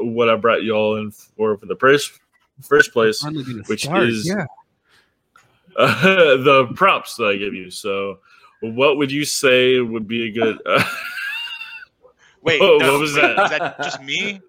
[0.00, 2.18] what I brought you all in for for the first
[2.62, 3.24] first place,
[3.66, 4.46] which start, is yeah.
[5.76, 7.70] uh, the props that I give you.
[7.70, 8.18] So,
[8.60, 10.58] what would you say would be a good?
[10.66, 10.82] Uh,
[12.42, 13.44] Wait, Whoa, no, what was wait, that?
[13.44, 14.40] Is that just me?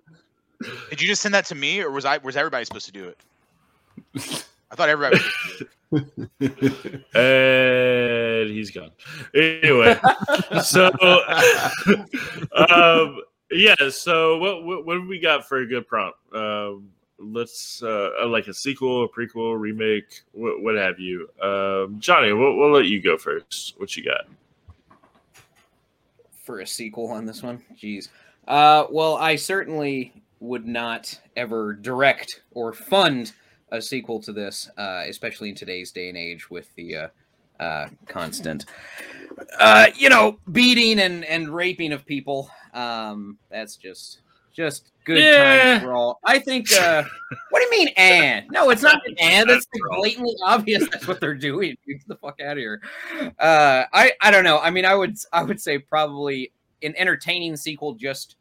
[0.89, 3.07] Did you just send that to me, or was I was everybody supposed to do
[3.07, 3.19] it?
[4.71, 5.19] I thought everybody.
[7.13, 8.89] and he's gone.
[9.35, 9.95] Anyway,
[10.63, 10.87] so
[12.55, 13.21] um,
[13.53, 13.89] yeah.
[13.89, 16.17] So what, what what we got for a good prompt?
[16.33, 21.29] Um, let's uh, like a sequel, a prequel, remake, what, what have you?
[21.41, 23.75] Um, Johnny, we'll, we'll let you go first.
[23.77, 24.25] What you got?
[26.43, 27.63] for a sequel on this one.
[27.75, 28.09] Jeez.
[28.47, 33.31] Uh, well, I certainly would not ever direct or fund
[33.71, 37.07] a sequel to this, uh, especially in today's day and age with the uh,
[37.59, 38.65] uh, constant,
[39.59, 42.49] uh, you know, beating and, and raping of people.
[42.73, 44.19] Um, that's just
[44.51, 45.63] just good Yeah.
[45.73, 46.19] times for all.
[46.23, 46.71] I think.
[46.71, 47.03] Uh,
[47.49, 48.47] what do you mean, and?
[48.51, 49.49] No, it's not an and.
[49.49, 50.87] That's like blatantly obvious.
[50.91, 51.75] That's what they're doing.
[51.87, 52.81] Get the fuck out of here.
[53.39, 54.59] Uh, I I don't know.
[54.59, 56.51] I mean, I would I would say probably
[56.83, 58.35] an entertaining sequel just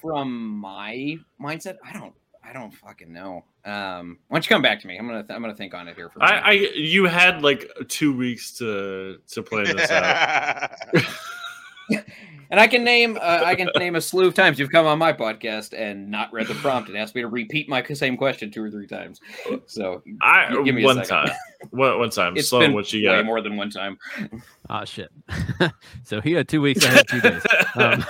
[0.00, 1.76] from my mindset.
[1.84, 2.14] I don't
[2.48, 3.44] I don't fucking know.
[3.64, 4.96] Um, why don't you come back to me?
[4.96, 6.20] I'm gonna th- I'm gonna think on it here for.
[6.20, 6.36] a I.
[6.38, 10.70] I you had like two weeks to to play this out.
[12.50, 14.98] and I can name uh, I can name a slew of times you've come on
[14.98, 18.50] my podcast and not read the prompt and asked me to repeat my same question
[18.50, 19.20] two or three times.
[19.66, 21.30] So I Give me a time,
[21.70, 22.36] one, one time.
[22.36, 23.24] it's Sloan, been what you way got?
[23.26, 23.98] more than one time.
[24.70, 25.10] Ah shit.
[26.04, 26.84] so he had two weeks.
[26.84, 27.42] I had two days.
[27.74, 28.04] Um,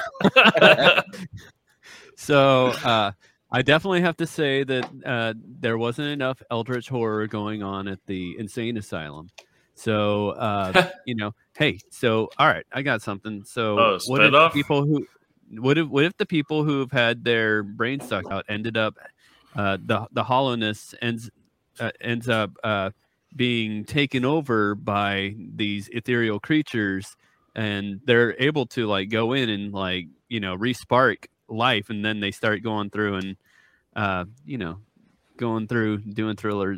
[2.16, 3.12] so uh,
[3.50, 8.00] I definitely have to say that uh, there wasn't enough eldritch horror going on at
[8.06, 9.28] the insane asylum.
[9.74, 10.72] So uh,
[11.04, 13.44] you know, hey, so all right, I got something.
[13.44, 15.06] So Oh, what if the people who
[15.60, 18.96] what if what if the people who have had their brains sucked out ended up
[19.54, 21.30] uh, the the hollowness ends
[21.78, 22.90] uh, ends up uh,
[23.34, 27.16] being taken over by these ethereal creatures
[27.54, 32.20] and they're able to like go in and like you know respark life and then
[32.20, 33.36] they start going through and
[33.94, 34.78] uh you know
[35.36, 36.76] going through doing thriller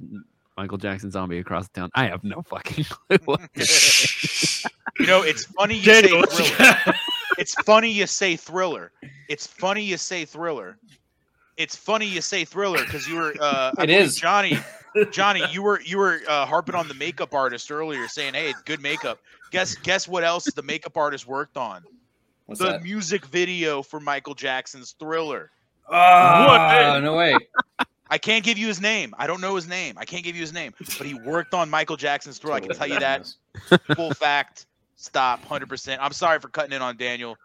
[0.56, 3.40] michael jackson zombie across the town i have no fucking clue what
[4.98, 6.94] You know, it's funny you Daniel, say thriller.
[7.38, 8.90] It's funny you say thriller.
[9.28, 10.76] It's funny you say thriller.
[11.56, 13.32] It's funny you say thriller because you were.
[13.40, 14.16] Uh, I It believe is.
[14.16, 14.58] Johnny.
[15.12, 18.80] Johnny, you were you were uh, harping on the makeup artist earlier, saying, "Hey, good
[18.82, 19.20] makeup."
[19.52, 21.84] Guess guess what else the makeup artist worked on?
[22.48, 22.82] What's the that?
[22.82, 25.50] music video for Michael Jackson's Thriller.
[25.90, 27.36] Ah, no way.
[28.10, 29.14] I can't give you his name.
[29.18, 29.96] I don't know his name.
[29.98, 30.72] I can't give you his name.
[30.78, 32.56] But he worked on Michael Jackson's Thriller.
[32.56, 33.30] I can tell you that.
[33.96, 34.64] Full fact.
[34.96, 35.44] Stop.
[35.44, 36.00] Hundred percent.
[36.02, 37.36] I'm sorry for cutting in on Daniel.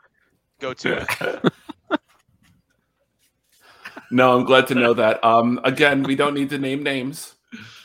[0.61, 1.51] Go to it.
[4.11, 5.23] No, I'm glad to know that.
[5.25, 7.33] Um, again, we don't need to name names.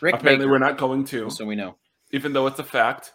[0.02, 1.76] Rick Apparently, Baker, we're not going to, so we know.
[2.12, 3.14] even though it's a fact.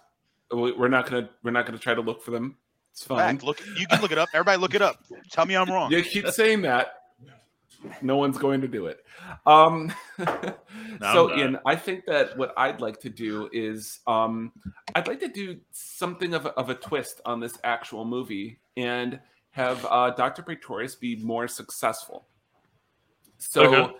[0.51, 1.29] We're not gonna.
[1.43, 2.57] We're not gonna try to look for them.
[2.93, 3.17] It's fine.
[3.17, 3.43] Fact.
[3.43, 3.59] Look.
[3.77, 4.29] You can look it up.
[4.33, 5.03] Everybody, look it up.
[5.31, 5.91] Tell me I'm wrong.
[5.91, 6.99] You keep saying that.
[8.01, 9.03] No one's going to do it.
[9.45, 9.91] Um,
[11.01, 11.39] so, I'm.
[11.39, 14.53] Ian, I think that what I'd like to do is um,
[14.95, 19.19] I'd like to do something of a, of a twist on this actual movie and
[19.49, 20.43] have uh, Dr.
[20.43, 22.27] Pretorius be more successful.
[23.39, 23.93] So, Okay.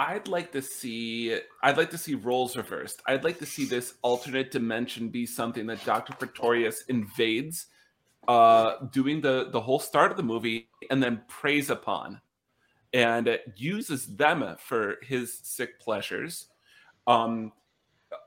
[0.00, 3.02] I'd like to see I'd like to see roles reversed.
[3.06, 6.14] I'd like to see this alternate dimension be something that Dr.
[6.14, 7.66] Pretorius invades
[8.26, 12.18] uh doing the the whole start of the movie and then preys upon
[12.94, 16.48] and uses them for his sick pleasures.
[17.06, 17.52] Um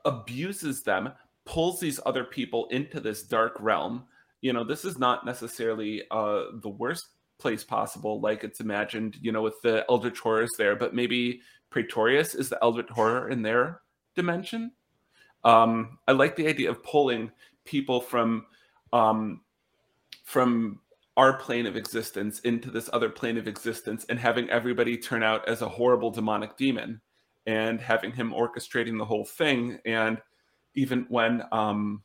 [0.04, 1.12] abuses them,
[1.44, 4.04] pulls these other people into this dark realm.
[4.42, 7.06] You know, this is not necessarily uh the worst
[7.40, 11.40] place possible, like it's imagined, you know, with the elder horrors there, but maybe
[11.74, 13.80] Pretorius is the Eldritch horror in their
[14.14, 14.70] dimension.
[15.42, 17.32] Um, I like the idea of pulling
[17.64, 18.46] people from
[18.92, 19.40] um,
[20.22, 20.78] from
[21.16, 25.48] our plane of existence into this other plane of existence and having everybody turn out
[25.48, 27.00] as a horrible demonic demon
[27.48, 30.22] and having him orchestrating the whole thing and
[30.76, 32.04] even when um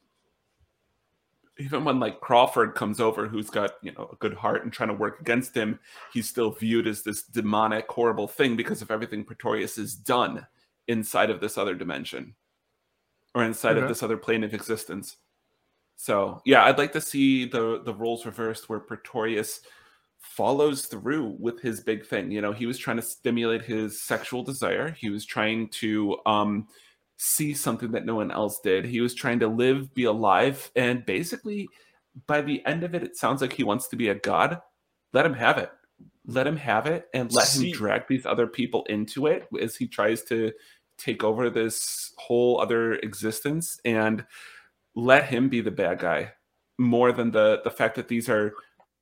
[1.59, 4.89] even when like Crawford comes over, who's got you know a good heart and trying
[4.89, 5.79] to work against him,
[6.13, 10.45] he's still viewed as this demonic, horrible thing because of everything Pretorius has done
[10.87, 12.33] inside of this other dimension
[13.35, 13.81] or inside Okay.
[13.81, 15.17] of this other plane of existence.
[15.97, 19.59] So yeah, I'd like to see the the roles reversed where Pretorius
[20.19, 22.31] follows through with his big thing.
[22.31, 24.91] You know, he was trying to stimulate his sexual desire.
[24.91, 26.67] He was trying to um
[27.19, 28.85] see something that no one else did.
[28.85, 31.67] He was trying to live, be alive, and basically
[32.25, 34.61] by the end of it, it sounds like he wants to be a god.
[35.13, 35.69] Let him have it.
[36.25, 39.75] Let him have it and let See- him drag these other people into it as
[39.75, 40.51] he tries to
[40.97, 44.25] take over this whole other existence and
[44.95, 46.33] let him be the bad guy
[46.77, 48.53] more than the the fact that these are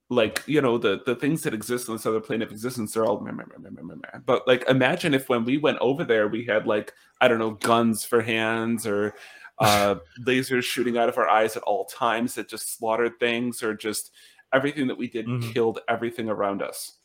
[0.09, 3.05] like you know the the things that exist on this other plane of existence they're
[3.05, 4.19] all meh, meh, meh, meh, meh, meh, meh.
[4.25, 7.51] but like imagine if when we went over there we had like i don't know
[7.51, 9.13] guns for hands or
[9.59, 9.95] uh
[10.25, 14.11] lasers shooting out of our eyes at all times that just slaughtered things or just
[14.53, 15.53] everything that we did Mhm.
[15.53, 16.99] killed everything around us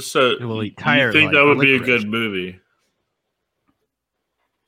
[0.00, 2.58] So It will you think like that would be a good movie?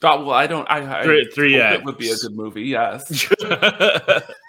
[0.03, 2.65] God, well i don't i, I Three- three hope it would be a good movie
[2.65, 3.27] yes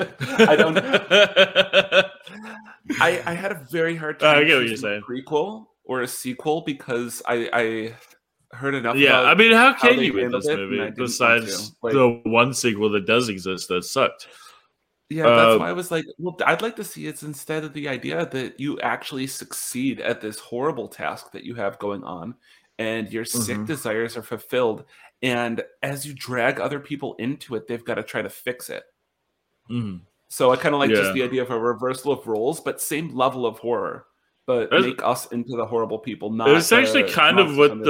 [0.00, 0.78] I don't-
[3.00, 5.02] I, I had a very hard Uh, I time get what you're saying.
[5.06, 8.96] a prequel or a sequel because I, I heard enough.
[8.96, 11.72] Yeah, I mean, how how can they you with this it, and I movie besides.
[11.82, 14.28] Like- the one sequel that does exist that sucked?
[15.10, 17.72] Yeah, that's Uh, why I was like, well, I'd like to see it's instead of
[17.72, 22.34] the idea that you actually succeed at this horrible task that you have going on,
[22.78, 23.66] and your sick Mhm.
[23.66, 24.84] desires are fulfilled.
[25.22, 28.84] And as you drag other people into it, they've got to try to fix it.
[29.70, 30.00] Mhm.
[30.28, 30.96] So I kind of like Yeah.
[30.96, 34.06] just the idea of a reversal of roles, but same level of horror,
[34.46, 36.30] but make us into the horrible people.
[36.30, 37.84] Not It's actually kind of what the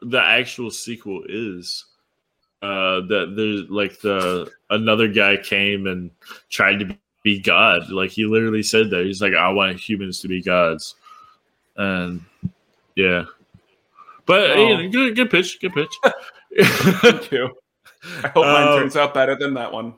[0.00, 1.84] the the actual sequel is.
[2.62, 6.10] Uh, that there's like the another guy came and
[6.48, 7.90] tried to be God.
[7.90, 10.94] Like he literally said that he's like, I want humans to be gods,
[11.76, 12.24] and
[12.96, 13.26] yeah.
[14.24, 15.92] But you know, good, good pitch, good pitch.
[17.02, 17.50] Thank you.
[18.24, 19.94] I hope mine Um, turns out better than that one.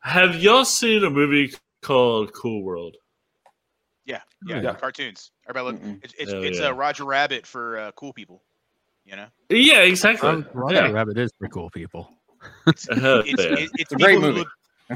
[0.00, 2.96] Have y'all seen a movie called Cool World?
[4.04, 4.74] Yeah, yeah, Yeah.
[4.74, 5.32] cartoons.
[5.48, 5.98] Everybody look.
[6.02, 6.66] It's it's, Hell it's yeah.
[6.68, 8.42] uh, Roger Rabbit for uh, cool people.
[9.04, 10.28] You know, Yeah, exactly.
[10.28, 10.90] Um, Roger yeah.
[10.90, 12.10] Rabbit is for cool people.
[12.66, 12.74] Hell
[13.26, 13.58] it's yeah.
[13.58, 14.40] it- it's a great movie.
[14.40, 14.48] look-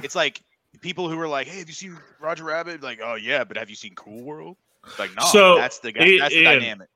[0.02, 0.40] it's like
[0.80, 3.68] people who are like, "Hey, have you seen Roger Rabbit?" Like, "Oh yeah, but have
[3.68, 6.04] you seen Cool World?" It's like, no, So, that's the guy.
[6.04, 6.88] I- That's the Ian, dynamic.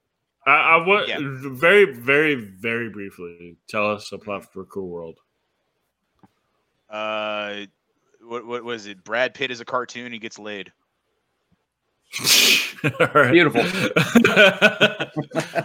[0.47, 1.19] I, I want Yeah.
[1.21, 5.19] very, very, very briefly tell us a plot for Cool World.
[6.89, 7.67] Uh,
[8.27, 9.03] what what was it?
[9.05, 10.12] Brad Pitt is a cartoon.
[10.12, 10.72] He gets laid.
[12.83, 13.61] Beautiful.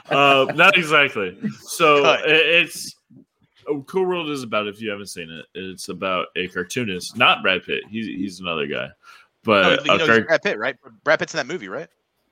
[0.09, 1.37] uh, not exactly.
[1.61, 2.21] So Cut.
[2.25, 2.95] it's
[3.67, 7.41] oh, Cool World is about if you haven't seen it, it's about a cartoonist, not
[7.43, 7.83] Brad Pitt.
[7.89, 8.91] He's he's another guy, No,
[9.43, 10.75] but you know, car- Brad Pitt, right?
[11.03, 11.87] Brad Pitt's in that movie, right?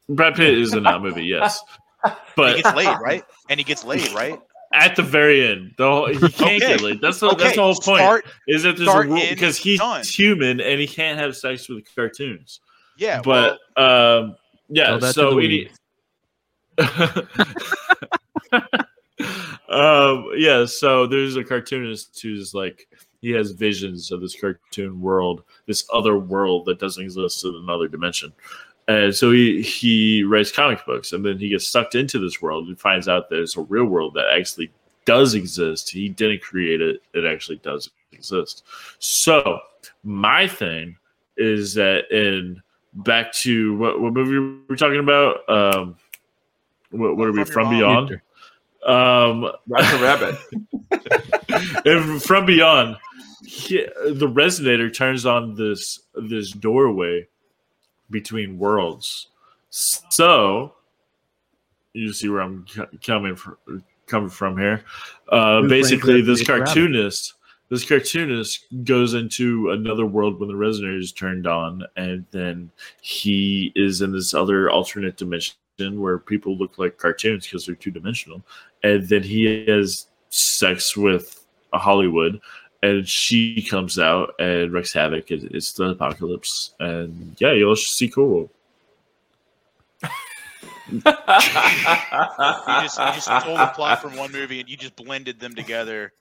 [0.09, 1.61] Brad Pitt is in that movie, yes.
[2.38, 3.25] But he gets laid, right?
[3.49, 4.39] And he gets laid, right?
[4.74, 6.59] At the very end, the whole, he can't Okay.
[6.59, 7.01] get laid.
[7.01, 7.99] That's the Okay, that's the whole point.
[8.01, 10.03] start- is that there's a rule because he's done.
[10.03, 12.59] human and he can't have sex with cartoons.
[12.97, 14.36] Yeah, but um,
[14.67, 15.70] yeah, Tell that to so the we
[19.70, 22.88] um, yeah, so there's a cartoonist who's like
[23.22, 27.88] he has visions of this cartoon world, this other world that doesn't exist in another
[27.88, 28.32] dimension.
[28.89, 32.67] And so he he writes comic books, and then he gets sucked into this world
[32.67, 34.71] and finds out there's a real world that actually
[35.05, 35.91] does exist.
[35.91, 38.63] He didn't create it; it actually does exist.
[38.97, 39.59] So
[40.03, 40.97] my thing
[41.37, 42.63] is that in
[42.93, 45.47] back to what, what movie were we talking about?
[45.47, 45.95] Um,
[46.89, 48.21] what, what are we From from beyond?
[48.83, 50.35] Um, Roger Rabbit.
[51.85, 52.97] and from beyond,
[53.45, 57.27] he, the resonator turns on this this doorway
[58.10, 59.28] between worlds.
[59.70, 60.74] So
[61.93, 62.66] you see where I'm
[63.03, 63.57] coming from
[64.07, 64.84] coming from here.
[65.30, 67.36] Uh, basically, this cartoonist,
[67.70, 73.72] this cartoonist goes into another world when the resonator is turned on, and then he
[73.76, 78.43] is in this other alternate dimension where people look like cartoons because they're two dimensional,
[78.84, 82.41] and then he has sex with a Holli Would.
[82.82, 85.32] And she comes out and wreaks havoc.
[85.32, 88.49] It- It's the apocalypse, and yeah, you'll see cool.
[90.91, 95.53] You just you just stole the plot from one movie and you just blended them
[95.55, 96.13] together.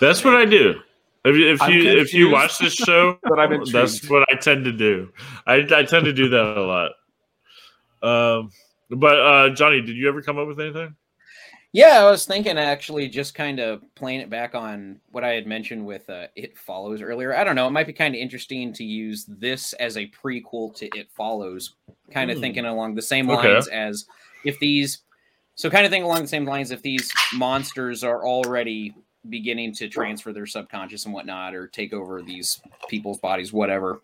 [0.00, 0.80] That's what I do.
[1.24, 4.34] If, you- if I'm you if you watch this show, but I'm that's what I
[4.36, 5.10] tend to do.
[5.46, 6.90] I, I tend to do that a lot.
[8.02, 8.50] Um,
[8.90, 10.94] but uh, Johnny, did you ever come up with anything?
[11.74, 15.44] Yeah, I was thinking actually just kind of playing it back on what I had
[15.44, 17.36] mentioned with uh, It Follows earlier.
[17.36, 17.66] I don't know.
[17.66, 21.74] It might be kind of interesting to use this as a prequel to It Follows,
[22.12, 22.42] kind of Hmm.
[22.42, 23.54] thinking along the same Okay.
[23.54, 24.06] lines as
[24.44, 25.00] if these.
[25.56, 28.94] So, kind of think along the same lines if these monsters are already
[29.28, 34.00] beginning to transfer their subconscious and whatnot or take over these people's bodies, whatever.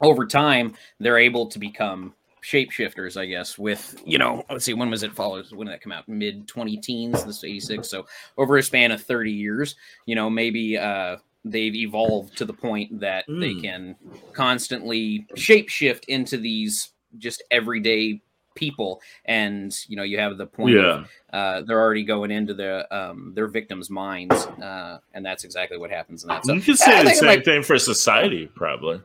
[0.00, 4.90] Over time, they're able to become shapeshifters, I guess, with, you know, let's see, when
[4.90, 5.52] was it follows?
[5.54, 6.08] When did that come out?
[6.08, 7.88] Mid 20 teens, this 86.
[7.88, 9.76] So over a span of 30 years,
[10.06, 13.62] you know, maybe uh, they've evolved to the point that they Mm.
[13.62, 13.96] can
[14.32, 18.20] constantly shapeshift into these just everyday
[18.54, 19.00] people.
[19.24, 20.82] And, you know, you have the point Yeah.
[21.04, 24.34] of uh, they're already going into the um, their victims' minds.
[24.46, 26.44] Uh, and that's exactly what happens in that.
[26.44, 29.00] So you could I say the same might- thing for society, probably.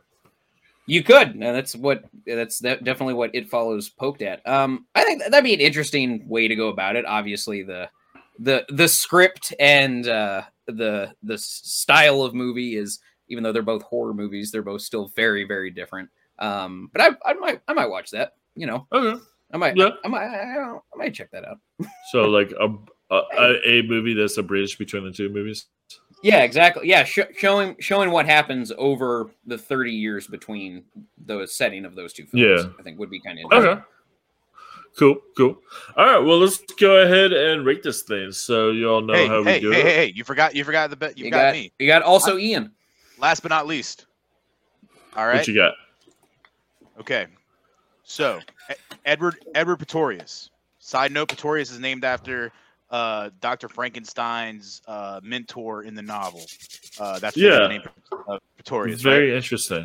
[0.86, 1.30] You could.
[1.30, 2.04] and that's what.
[2.26, 4.46] That's that, definitely what it follows poked at.
[4.48, 7.06] Um, I think that'd be an interesting way to go about it.
[7.06, 7.90] Obviously, the
[8.40, 13.84] the the script and uh, the the style of movie is, even though they're both
[13.84, 16.10] horror movies, they're both still very very different.
[16.40, 18.34] Um, but I, I might I might watch that.
[18.56, 19.20] You know, Okay.
[19.54, 19.90] I might Yeah.
[20.04, 21.58] I might I, don't I might check that out.
[22.12, 22.68] So like a,
[23.12, 25.68] a a- a movie that's a bridge between the two movies.
[26.24, 26.88] Yeah, exactly.
[26.88, 30.86] Yeah, sh- showing showing what happens over the thirty years between
[31.26, 32.64] the setting of those two films.
[32.64, 32.72] Yeah.
[32.80, 33.82] I think would be kind of Okay.
[34.98, 35.58] Cool, cool.
[35.98, 39.28] All right, well, let's go ahead and rate this thing so you all know hey,
[39.28, 39.86] how we do hey, it.
[39.86, 41.74] hey, hey, you forgot you forgot the bet you, You got, got me.
[41.78, 42.72] you got also Ian.
[43.20, 44.06] Last but not least.
[45.16, 45.38] All right.
[45.38, 45.74] What you got?
[47.00, 47.28] Okay.
[48.04, 48.40] So,
[49.06, 50.52] Edward Edward Pretorius.
[50.80, 52.52] Side note: Pretorius is named after
[52.94, 53.68] uh, Dr.
[53.68, 56.46] Frankenstein's uh, mentor in the novel.
[57.00, 57.60] Uh, that's Yeah.
[57.62, 57.82] the name
[58.30, 58.94] uh, Pretorius.
[58.94, 59.36] It's very right?
[59.36, 59.84] interesting.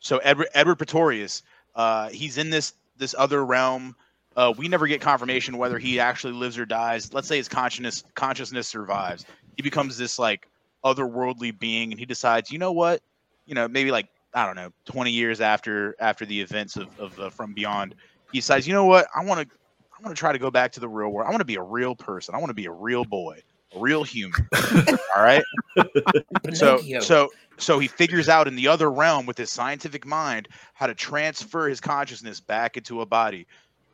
[0.00, 1.44] So Edward Edward Pretorius,
[1.76, 3.94] uh, he's in this this other realm.
[4.36, 7.14] Uh, we never get confirmation whether he actually lives or dies.
[7.14, 9.24] Let's say his consciousness consciousness survives.
[9.56, 10.48] He becomes this like
[10.84, 13.02] otherworldly being, and he decides, you know what,
[13.46, 17.20] you know, maybe like I don't know, twenty years after after the events of, of
[17.20, 17.94] uh, From Beyond,
[18.32, 19.56] he decides, you know what, I want to
[19.96, 21.26] I want to try to go back to the real world.
[21.26, 22.34] I want to be a real person.
[22.34, 23.42] I want to be a real boy,
[23.74, 24.46] a real human.
[25.16, 25.42] All right.
[26.52, 30.86] So so so he figures out in the other realm with his scientific mind how
[30.86, 33.46] to transfer his consciousness back into a body.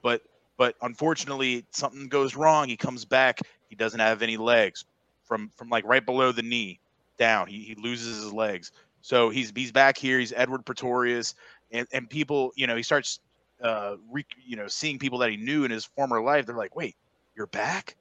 [0.02, 0.22] But
[0.56, 2.68] but unfortunately something goes wrong.
[2.68, 4.84] He comes back, he doesn't have any legs
[5.22, 6.80] from from like right below the knee
[7.16, 7.46] down.
[7.46, 8.72] He he loses his legs.
[9.02, 11.36] So he's he's back here, he's Edward Pretorius
[11.70, 13.20] and and people, you know, he starts
[13.62, 16.46] uh re, you know, seeing people that he knew in his former life.
[16.46, 16.96] They're like, "Wait,
[17.36, 17.96] you're back?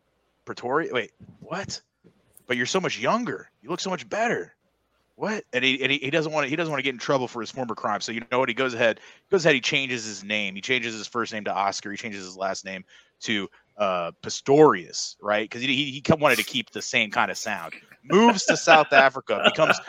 [0.45, 0.91] Pretoria?
[0.93, 1.82] Wait, what?"
[2.51, 3.49] but you're so much younger.
[3.62, 4.53] You look so much better.
[5.16, 5.45] What?
[5.53, 7.30] And he, and he, he doesn't want to he doesn't want to get in trouble
[7.30, 8.01] for his former crime.
[8.01, 8.49] So you know what?
[8.49, 9.55] He goes ahead he goes ahead.
[9.55, 10.55] He changes his name.
[10.55, 11.91] He changes his first name to Oscar.
[11.91, 12.84] He changes his last name
[13.22, 13.47] to
[13.78, 15.47] uh, Pistorius, right?
[15.47, 17.74] Because he, he he wanted to keep the same kind of sound.
[18.03, 19.41] Moves to South Africa.
[19.45, 19.80] Becomes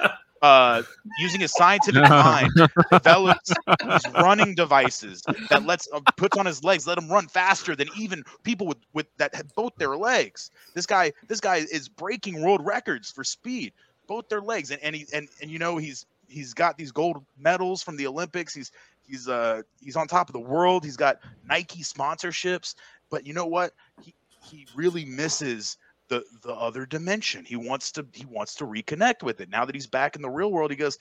[0.43, 0.83] uh,
[1.17, 2.53] using his scientific mind
[2.91, 7.77] develops these running devices that lets uh, puts on his legs, let him run faster
[7.77, 10.51] than even people with with that have both their legs.
[10.75, 13.73] This guy this guy is breaking world records for speed,
[14.09, 17.25] both their legs, and and he and and you know he's he's got these gold
[17.39, 18.55] medals from the Olympics.
[18.55, 18.73] He's
[19.05, 20.85] he's uh he's on top of the world.
[20.85, 21.19] He's got
[21.49, 22.75] Nike sponsorships,
[23.11, 23.73] but you know what?
[24.03, 25.77] He he really misses
[26.13, 27.45] the the other dimension.
[27.45, 29.49] He wants to he wants to reconnect with it.
[29.49, 30.99] Now that he's back in the real world, he goes,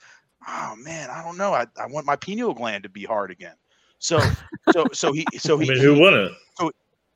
[0.48, 1.52] "Oh man, I don't know.
[1.52, 3.56] I, I want my pineal gland to be hard again."
[3.98, 4.20] So
[4.72, 6.32] so so he so he I mean, who wouldn't?
[6.58, 6.72] so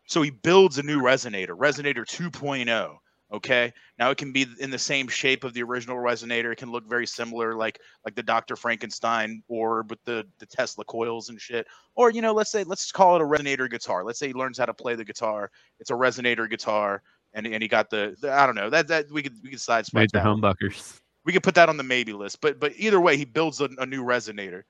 [0.07, 2.99] so he builds a new resonator, resonator 2.0.
[3.33, 3.73] Okay.
[3.99, 6.53] Now it can be in the same shape of the original resonator.
[6.53, 8.55] It can look very similar, like like the Dr.
[8.57, 11.67] Frankenstein orb with the the Tesla coils and shit.
[11.97, 14.05] Or you know, let's say let's call it a resonator guitar.
[14.05, 15.51] Let's say he learns how to play the guitar.
[15.81, 17.03] It's a resonator guitar,
[17.37, 19.61] and and he got the, the I don't know that that we could we could
[19.61, 20.25] sidestep Major that.
[20.25, 21.01] one humbuckers.
[21.25, 22.41] we could put that on the maybe list.
[22.41, 24.63] But but either way, he builds a, a new resonator,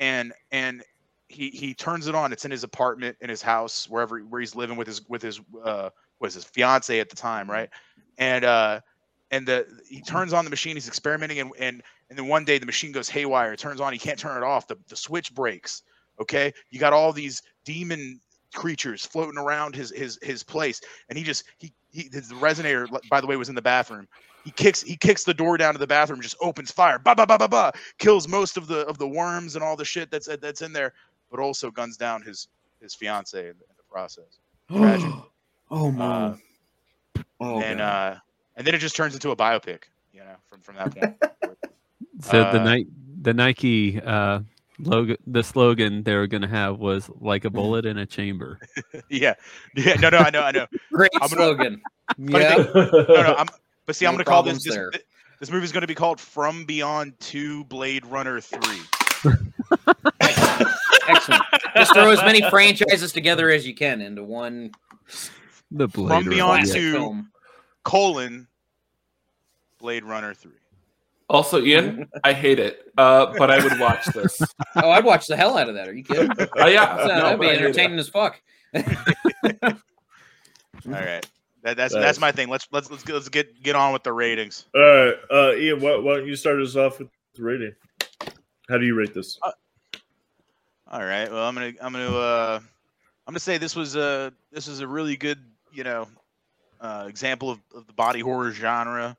[0.00, 0.82] and and
[1.28, 2.32] he he turns it on.
[2.32, 5.40] It's in his apartment, in his house, wherever where he's living with his with his
[5.64, 7.68] uh was his fiance at the time, right?
[8.16, 8.80] And uh,
[9.30, 10.74] and the he turns on the machine.
[10.76, 13.52] He's experimenting, and and and then one day the machine goes haywire.
[13.52, 13.92] It turns on.
[13.92, 14.66] He can't turn it off.
[14.66, 15.82] The the switch breaks.
[16.20, 18.20] Okay, you got all these demon
[18.54, 21.72] creatures floating around his his his place, and he just he
[22.02, 22.88] he his resonator.
[23.10, 24.08] By the way, was in the bathroom.
[24.44, 27.26] He kicks he kicks the door down to the bathroom, just opens fire, ba ba
[27.26, 30.28] ba ba ba, kills most of the of the worms and all the shit that's
[30.40, 30.94] that's in there,
[31.30, 32.48] but also guns down his
[32.80, 34.40] his fiance in, in the process.
[34.76, 35.16] Tragic.
[35.70, 36.32] oh my.
[36.32, 36.36] Uh,
[37.40, 37.82] oh, and God.
[37.82, 38.16] uh,
[38.56, 41.14] and then it just turns into a biopic, you know, from from that point.
[42.20, 42.86] So the Uh, night
[43.22, 44.40] the Nike uh
[44.80, 47.56] logo the slogan they were gonna have was like a mm-hmm.
[47.56, 48.58] bullet in a chamber.
[49.08, 49.34] yeah,
[49.74, 50.66] yeah, no, no, I know, I know.
[50.92, 51.82] Great I'm gonna- slogan.
[52.16, 52.54] Yeah.
[52.54, 53.48] think- no, no, I'm,
[53.84, 54.78] but see, I'm gonna call this this,
[55.40, 58.80] this movie is gonna be called From Beyond Two Blade Runner Three.
[61.06, 61.42] Excellent.
[61.76, 64.70] Just throw as many franchises together as you can into one
[65.70, 66.74] The Blade From Runner, Beyond yeah.
[66.74, 67.30] Two film.
[67.84, 68.48] colon
[69.78, 70.52] Blade Runner Three.
[71.28, 74.40] Also, Ian, I hate it, uh, but I would watch this.
[74.76, 75.88] Oh, I'd watch the hell out of that.
[75.88, 76.30] Are you kidding?
[76.56, 77.64] Oh yeah, So, no, that'd be but I hate it.
[77.66, 78.40] entertaining as fuck.
[80.86, 81.26] All right,
[81.62, 82.02] that, that's Nice.
[82.02, 82.48] that's my thing.
[82.48, 84.66] Let's let's let's get, let's get get on with the ratings.
[84.74, 87.74] All right, uh, Ian, why, why don't you start us off with the rating?
[88.68, 89.38] How do you rate this?
[90.90, 91.30] All right.
[91.30, 92.60] Well, I'm gonna I'm gonna uh,
[93.26, 95.38] I'm gonna say this was a this is a really good
[95.72, 96.06] you know
[96.80, 99.16] uh, example of, of the body horror genre.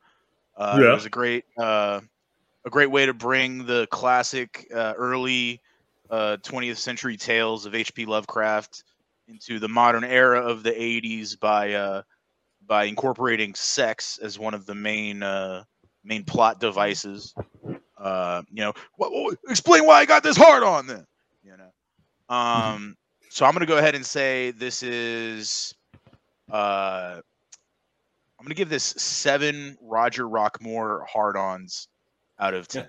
[0.59, 2.01] Uh, It was a great uh,
[2.65, 5.61] a great way to bring the classic uh, early
[6.09, 8.05] uh, 20th century tales of H.P.
[8.05, 8.83] Lovecraft
[9.27, 12.03] into the modern era of the 80s by uh,
[12.67, 15.63] by incorporating sex as one of the main uh,
[16.03, 17.33] main plot devices.
[17.97, 18.73] Uh, you know,
[19.49, 21.05] explain why I got this hard on then.
[21.43, 22.97] You know, um,
[23.29, 25.73] so I'm gonna go ahead and say this is.
[26.51, 27.21] Uh,
[28.39, 31.89] I'm gonna give this seven Roger Rockmore hard-ons
[32.39, 32.87] out of ten.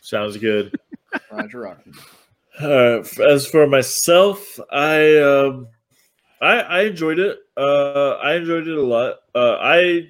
[0.00, 0.76] Sounds good.
[1.32, 1.78] Roger Rock.
[2.60, 5.68] Uh, as for myself, I um,
[6.40, 7.38] I, I enjoyed it.
[7.56, 9.20] Uh, I enjoyed it a lot.
[9.34, 10.08] Uh, I,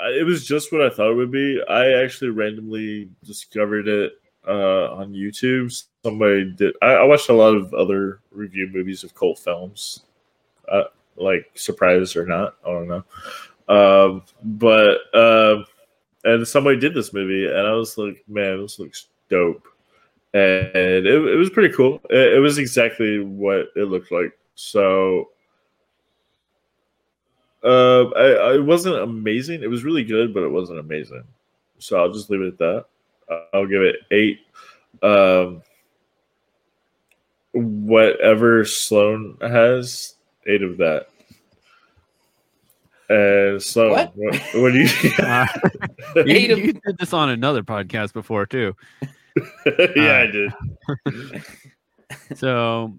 [0.00, 1.60] I it was just what I thought it would be.
[1.68, 4.14] I actually randomly discovered it
[4.48, 5.72] uh, on YouTube.
[6.02, 6.74] Somebody did.
[6.82, 10.04] I, I watched a lot of other review movies of cult films,
[10.70, 10.84] uh,
[11.20, 12.56] like surprised or not.
[12.66, 13.04] I don't know.
[13.68, 15.66] Um, but um,
[16.24, 19.66] and somebody did this movie, and I was like, man, this looks dope
[20.32, 22.00] and it, it was pretty cool.
[22.08, 24.36] It, it was exactly what it looked like.
[24.54, 25.30] So,
[27.64, 29.62] uh, I, I, it wasn't amazing.
[29.62, 31.24] It was really good, but it wasn't amazing.
[31.78, 32.84] So I'll just leave it at that.
[33.28, 34.40] Uh, I'll give it eight.
[35.02, 35.62] Um,
[37.52, 40.14] whatever Sloan has,
[40.46, 41.08] eight of that.
[43.10, 44.12] And Sloan, What?
[44.14, 44.88] what, what do you?
[45.18, 45.46] Uh,
[46.26, 48.74] you, you did this on another podcast before too.
[49.66, 50.52] yeah, Uh, I did.
[52.36, 52.94] So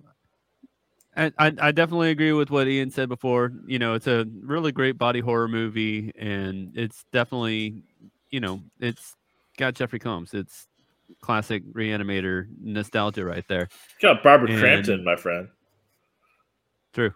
[1.15, 3.51] I, I I definitely agree with what Ian said before.
[3.65, 7.83] You know, it's a really great body horror movie, and it's definitely,
[8.29, 9.15] you know, it's
[9.57, 10.33] got Jeffrey Combs.
[10.33, 10.67] It's
[11.21, 13.67] classic reanimator nostalgia right there.
[14.01, 15.47] Got Barbara And- Crampton, my friend.
[16.93, 17.13] True.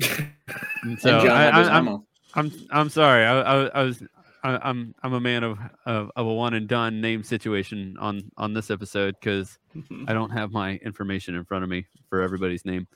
[0.00, 2.04] And so and John I, I, I'm, Leguizamo.
[2.34, 3.24] I'm I'm sorry.
[3.24, 4.02] I, I, I was
[4.42, 8.30] I, I'm I'm a man of, of of a one and done name situation on
[8.36, 9.58] on this episode because
[10.06, 12.86] I don't have my information in front of me for everybody's name.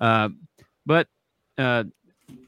[0.00, 0.30] Uh,
[0.86, 1.06] but
[1.58, 1.84] uh,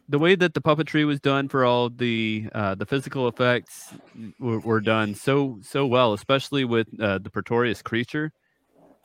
[0.08, 3.92] the way that the puppetry was done for all the uh, the physical effects
[4.38, 8.32] were, were done so so well, especially with uh, the Pretorius creature,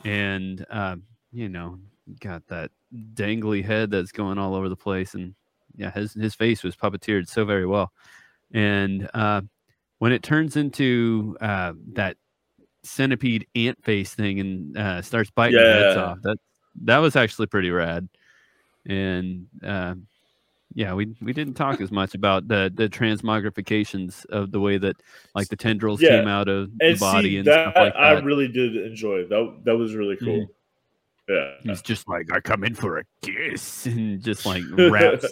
[0.03, 0.95] and uh,
[1.31, 1.80] you know,
[2.19, 2.72] got that
[3.14, 5.35] dangly head that's going all over the place, and
[5.78, 7.91] yeah, his his face was puppeteered so very well,
[8.54, 9.41] and uh,
[9.99, 12.18] when it turns into uh, that
[12.84, 16.38] centipede ant face thing and uh, starts biting heads off, that
[16.84, 18.08] that was actually pretty rad,
[18.86, 19.94] and uh,
[20.74, 24.95] yeah, we we didn't talk as much about the the transmogrifications of the way that
[25.36, 26.20] like the tendrils Yeah.
[26.20, 27.99] came out of the body see, and that, stuff like that.
[27.99, 29.26] I really did enjoy.
[29.28, 30.41] That that was really cool.
[30.41, 30.48] Mhm.
[31.30, 31.52] Yeah.
[31.62, 35.26] He's just like, I come in for a kiss, and just like wraps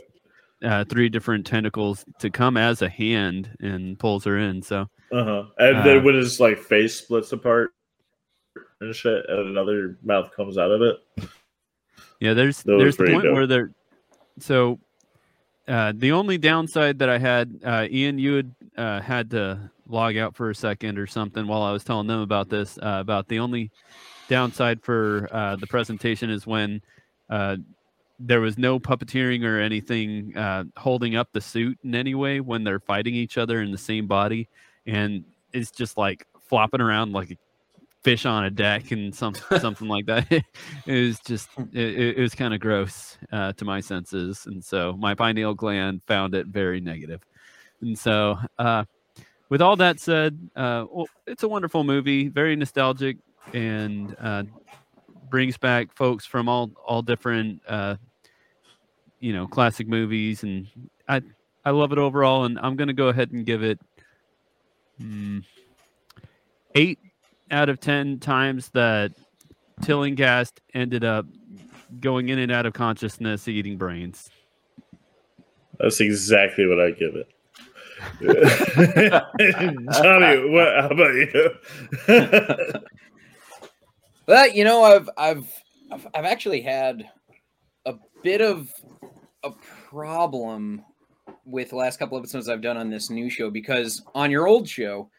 [0.66, 4.62] uh, three different tentacles to come as a hand and pulls her in.
[4.62, 5.46] So Uh-huh.
[5.60, 7.72] And Uh, then when his like face splits apart
[8.82, 11.30] and shit, and another mouth comes out of it.
[12.20, 13.34] yeah, there's That there's the point dope.
[13.34, 13.72] where they're
[14.40, 14.80] so.
[15.68, 20.16] Uh, the only downside that I had, uh, Ian, you had uh, had to log
[20.16, 22.78] out for a second or something while I was telling them about this.
[22.78, 23.72] Uh, about the only
[24.28, 26.82] downside for uh, the presentation is when
[27.32, 27.58] uh,
[28.20, 32.64] there was no puppeteering or anything uh, holding up the suit in any way when
[32.64, 34.48] they're fighting each other in the same body,
[34.86, 35.24] and
[35.54, 37.38] it's just like flopping around like a
[38.04, 40.32] fish on a deck and some something like that.
[40.32, 40.46] it
[40.86, 45.14] was just it, it was kind of gross uh, to my senses, and so my
[45.14, 47.22] pineal gland found it very negative.
[47.82, 48.86] And so, uh,
[49.50, 53.18] with all that said, uh, well, it's a wonderful movie, very nostalgic,
[53.54, 54.44] and uh,
[55.30, 57.96] brings back folks from all all different uh,
[59.20, 60.68] you know classic movies, and
[61.08, 61.22] I
[61.64, 62.46] I love it overall.
[62.46, 63.80] And I'm gonna go ahead and give it
[65.02, 65.44] mm,
[66.76, 67.00] eight
[67.52, 69.12] out of ten times that
[69.82, 71.26] Tillinghast ended up
[72.00, 74.30] going in and out of consciousness, eating brains.
[75.80, 77.28] That's exactly what I give it.
[79.94, 80.68] Johnny, what?
[80.80, 81.52] How about you?
[84.26, 85.48] But you know, I've I've
[85.92, 87.08] I've, I've actually had
[87.86, 88.72] a bit of
[89.44, 89.52] a
[89.90, 90.84] problem
[91.46, 94.48] with the last couple of episodes I've done on this new show because on your
[94.48, 95.10] old show,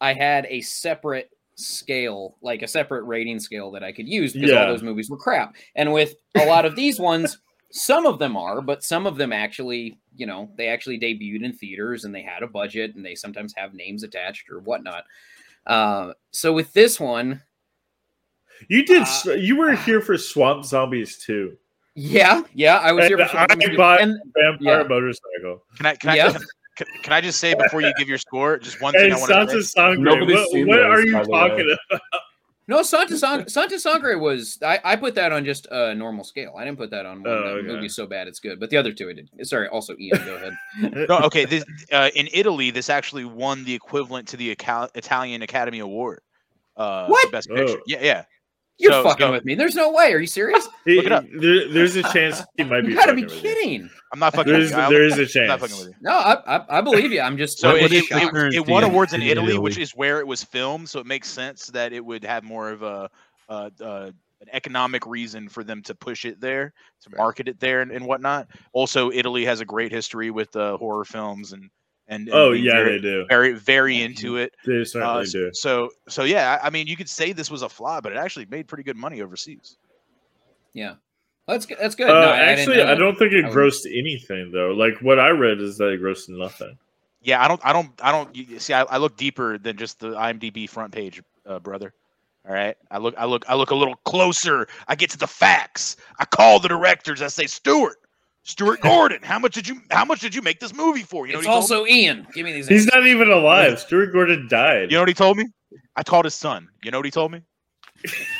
[0.00, 4.50] I had a separate scale, like a separate rating scale that I could use because
[4.50, 4.62] Yeah.
[4.62, 5.54] all those movies were crap.
[5.76, 7.38] And with a lot of these ones,
[7.70, 11.52] some of them are, but some of them actually, you know, they actually debuted in
[11.52, 15.04] theaters and they had a budget and they sometimes have names attached or whatnot.
[15.66, 17.42] Uh, so with this one,
[18.68, 19.06] You did.
[19.38, 21.56] you were here for Swamp Zombies too.
[21.94, 24.86] yeah, yeah, I was here And for I something- bought and Vampire yeah.
[24.88, 25.62] Motorcycle.
[25.76, 26.32] Can I can I Yeah.
[26.76, 29.16] can, can I just say before you give your score, just one thing And I
[29.18, 30.02] want to Santa say?
[30.02, 32.00] Nobody's What, seen what those, are you talking about?
[32.68, 36.52] No, Santa Sang- Santa Sangre was I, I put that on just a normal scale.
[36.58, 37.66] I didn't put that on one Oh, that okay.
[37.68, 38.58] movie's so bad it's good.
[38.58, 39.30] But the other two I did.
[39.46, 41.06] Sorry, also Ian, go ahead.
[41.08, 41.44] No, okay.
[41.44, 46.22] This uh, in Italy, this actually won the equivalent to the Acal- Italian Academy Award.
[46.76, 47.24] Uh, What?
[47.26, 47.78] For best picture.
[47.78, 47.82] Oh.
[47.86, 48.24] Yeah, yeah.
[48.78, 49.54] You're So- fucking so- with me.
[49.54, 50.12] There's no way.
[50.12, 50.64] Are you serious?
[50.86, 51.24] Look it up.
[51.40, 52.90] There- there's a chance he might be.
[52.90, 53.40] You gotta be fucking you.
[53.42, 53.90] kidding.
[54.12, 54.52] I'm not fucking.
[54.52, 54.84] There's, with you.
[54.84, 55.78] I- there is a I'm not chance.
[55.78, 55.94] with you.
[56.00, 57.20] No, I, I, I believe you.
[57.20, 59.58] I'm just So it, it, it it, won in- awards in in Italy, Italy?
[59.60, 60.88] which is where it was filmed.
[60.88, 63.08] So it makes sense that it would have more of a,
[63.48, 64.10] uh uh
[64.42, 68.04] an economic reason for them to push it there, to market it there, and, and
[68.04, 68.46] whatnot.
[68.74, 71.70] Also, Italy has a great history with uh, horror films and
[72.08, 73.26] and, and Oh yeah, very, they do.
[73.28, 74.54] very very into it.
[74.64, 75.50] They Uh, certainly do.
[75.52, 78.18] so so yeah, I I mean, you could say this was a flaw, but it
[78.18, 79.76] actually made pretty good money overseas.
[80.72, 80.94] yeah.
[81.48, 81.78] That's good.
[81.80, 82.10] That's good.
[82.10, 84.72] Uh, no, I actually, know I don't think it I would- grossed anything though.
[84.72, 86.76] Like what I read is that it grossed nothing.
[87.22, 88.34] Yeah, I don't, I don't, I don't.
[88.34, 91.92] You, see, I, I look deeper than just the IMDb front page, uh, brother.
[92.48, 94.66] All right, I look, I look, I look a little closer.
[94.88, 95.96] I get to the facts.
[96.18, 97.22] I call the directors.
[97.22, 97.96] I say, Stuart,
[98.46, 101.26] Stuart Gordon, how much did you, how much did you make this movie for?
[101.26, 102.26] You know, It's what he also Ian.
[102.32, 102.68] Give me these.
[102.68, 102.94] He's answers.
[102.94, 103.80] not even alive.
[103.80, 104.90] Stuart Gordon died.
[104.92, 105.46] You know what he told me?
[105.96, 106.68] I called his son.
[106.84, 107.40] You know what he told me?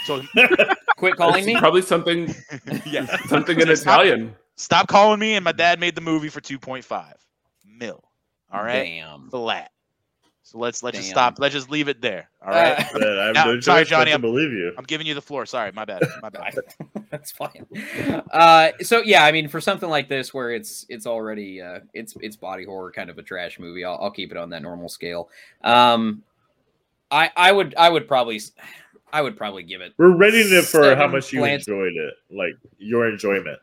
[0.04, 0.22] So
[0.98, 1.56] Quit calling me.
[1.58, 2.32] Probably something
[2.86, 4.36] yeah, something in Stop- Italian.
[4.56, 5.34] Stop calling me.
[5.34, 7.16] And my dad made the movie for two point five
[7.64, 8.02] mil.
[8.52, 9.28] All right, Damn.
[9.28, 9.72] flat.
[10.46, 11.40] So let's let's just stop.
[11.40, 12.30] Let's just leave it there.
[12.40, 12.78] All right.
[12.94, 14.72] Uh, Man, I have Now- no sorry, Johnny, I'm- believe you.
[14.78, 15.44] I'm giving you the floor.
[15.44, 16.04] Sorry, my bad.
[16.22, 16.54] My bad.
[17.10, 17.66] That's fine.
[18.30, 22.14] Uh, so yeah, I mean, for something like this, where it's it's already uh, it's
[22.20, 24.88] it's body horror kind of a trash movie, I'll, I'll keep it on that normal
[24.88, 25.30] scale.
[25.64, 26.22] Um,
[27.10, 28.40] I I would I would probably
[29.12, 29.94] I would probably give it.
[29.98, 33.58] We're rating it for how much you plants- enjoyed it, like your enjoyment.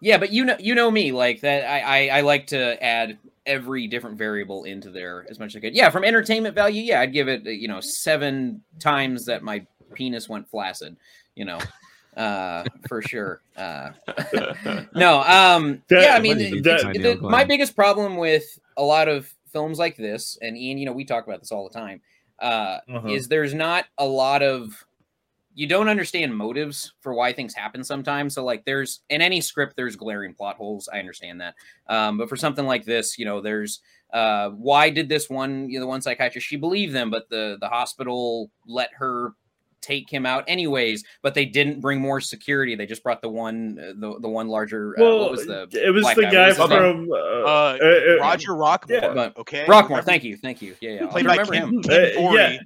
[0.00, 1.64] Yeah, but you know you know me like that.
[1.66, 5.60] I, I I like to add every different variable into there as much as I
[5.60, 5.74] could.
[5.74, 10.28] Yeah, from entertainment value, yeah, I'd give it you know seven times that my penis
[10.28, 10.96] went flaccid.
[11.34, 11.58] You know,
[12.16, 13.40] uh, for sure.
[13.56, 13.90] Uh,
[14.94, 19.08] no, um, That- yeah, I mean, it- it, the- my biggest problem with a lot
[19.08, 22.00] of films like this, and Ian, you know, we talk about this all the time,
[22.40, 23.08] uh, Uh-huh.
[23.08, 24.84] is there's not a lot of
[25.54, 28.34] you don't understand motives for why things happen sometimes.
[28.34, 30.88] So like there's in any script there's glaring plot holes.
[30.92, 31.54] I understand that.
[31.88, 33.80] Um, but for something like this, you know, there's
[34.12, 37.58] uh why did this one, you know, the one psychiatrist she believed them, but the
[37.60, 39.34] the hospital let her
[39.82, 42.76] take him out anyways, but they didn't bring more security.
[42.76, 45.90] They just brought the one uh, the the one larger uh, what was the it
[45.90, 46.30] was the guy?
[46.30, 48.90] guy was from uh, Uh, uh, Roger Rockmore.
[48.90, 49.12] yeah.
[49.12, 49.64] But- Okay.
[49.66, 50.76] Rockmore, thank you, thank you.
[50.80, 51.06] Yeah, yeah.
[51.08, 51.82] Played by remember Ken, him.
[51.82, 52.58] Ken Uh, Foree, yeah.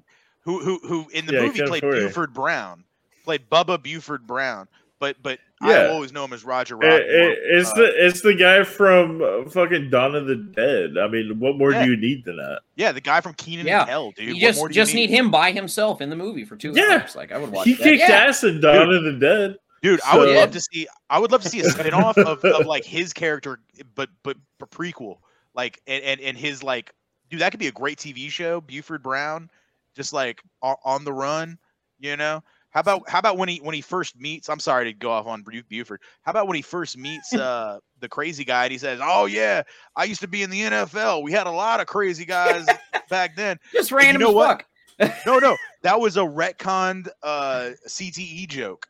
[0.46, 2.06] Who who who in the Yeah, movie Ken played Foree.
[2.06, 2.84] Buford Brown,
[3.24, 4.68] played Bubba Buford Brown.
[4.98, 7.00] But but I always know him as Roger It- Rockmore.
[7.00, 10.96] it- it's Uh, the it's the guy from uh, fucking Dawn of the Dead.
[10.98, 11.84] I mean, what more Yeah.
[11.84, 12.60] do you need than that?
[12.76, 13.80] yeah, the guy from Kenan Yeah.
[13.80, 14.28] and Kel, dude.
[14.28, 16.56] You What just more do just you need him by himself in the movie for
[16.56, 17.00] two Yeah.
[17.02, 17.14] hours.
[17.16, 17.82] Like I would watch He that.
[17.82, 18.14] kicked Yeah.
[18.26, 19.58] ass in Dawn of the Dead.
[19.82, 20.86] Dude, I would So- love to see.
[21.10, 23.58] I would love to see a spinoff of, of like his character,
[23.96, 25.18] but but a prequel,
[25.54, 26.92] like and, and and his like,
[27.28, 28.60] dude, that could be a great TV show.
[28.62, 29.50] Buford Brown,
[29.96, 31.58] just like on the run,
[31.98, 32.42] you know.
[32.70, 34.50] How about how about when he when he first meets?
[34.50, 36.02] I'm sorry to go off on Bu- Buford.
[36.22, 39.62] How about when he first meets uh the crazy guy and he says, "Oh yeah,
[39.96, 41.22] I used to be in the NFL.
[41.22, 42.66] We had a lot of crazy guys
[43.08, 44.64] back then." Just And you random know as what?
[44.98, 45.16] fuck.
[45.26, 48.86] No, no, that was a retconned uh CTE joke.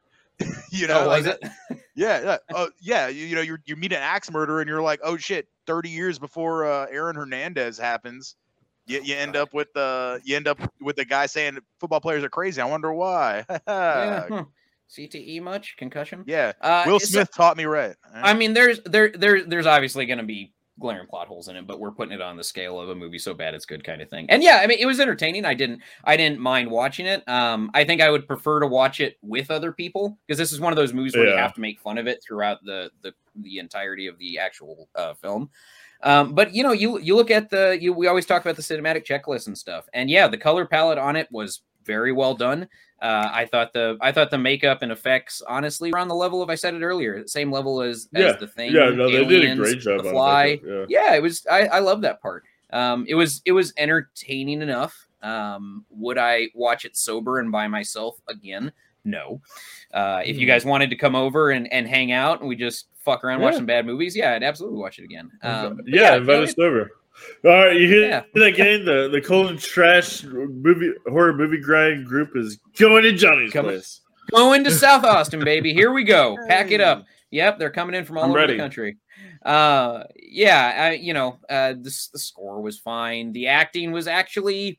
[0.71, 1.81] you know, Oh, was like, it?
[1.95, 3.07] yeah, yeah, uh, yeah.
[3.09, 5.91] You, you know, you you meet an axe murderer and you're like, oh shit, thirty
[5.91, 8.35] years before uh, Aaron Hernandez happens,
[8.87, 12.23] you, you end up with the you end up with the guy saying football players
[12.25, 12.61] are crazy.
[12.61, 13.45] I wonder why.
[13.69, 14.45] yeah.
[14.89, 16.23] CTE much concussion?
[16.27, 17.97] Yeah, Uh, Will it's- Smith taught me right.
[18.15, 21.67] I mean, there's there there there's obviously going to be glaring plot holes in it,
[21.67, 24.03] but we're putting it on the scale of a movie so bad it's good kind
[24.03, 24.27] of thing.
[24.29, 25.45] And yeah, I mean, it was entertaining.
[25.45, 27.27] I didn't I didn't mind watching it.
[27.29, 30.61] Um, I think I would prefer to watch it with other people because this is
[30.61, 33.13] one of those movies where you have to make fun of it throughout the the
[33.37, 35.51] the entirety of the actual uh, film.
[36.03, 38.63] Um, but you know, you you look at the you we always talk about the
[38.63, 42.69] cinematic checklist and stuff, and yeah, the color palette on it was very well done.
[43.01, 46.43] Uh, I thought the I thought the makeup and effects honestly were on the level
[46.43, 48.33] of I said it earlier, same level as, as Yeah.
[48.37, 48.73] the thing.
[48.73, 50.45] Yeah, no, they did a great job The on Fly.
[50.63, 51.11] makeup, yeah.
[51.11, 51.47] yeah, it was.
[51.51, 52.45] I I love that part.
[52.73, 55.07] Um, it was it was entertaining enough.
[55.23, 58.73] Um, would I watch it sober and by myself again?
[59.07, 59.41] No.
[59.95, 60.51] Uh, if you Hmm.
[60.53, 63.55] guys wanted to come over and, and hang out and we just fuck around watch
[63.55, 65.31] some bad movies, yeah, I'd absolutely watch it again.
[65.43, 66.91] Um, yeah, you invite us over.
[67.45, 68.23] All right, you hear Yeah.
[68.35, 68.85] that game?
[68.85, 73.65] The the cold and trash movie horror movie grind group is going to Johnny's Come-
[73.67, 74.03] place.
[74.33, 75.73] Going to South Austin, baby.
[75.73, 76.37] Here we go.
[76.49, 77.05] Pack it up.
[77.31, 78.55] Yep, they're coming in from all I'm over ready.
[78.55, 78.99] the country.
[79.45, 83.33] Uh, yeah, I, you know, uh, the the score was fine.
[83.33, 84.79] The acting was actually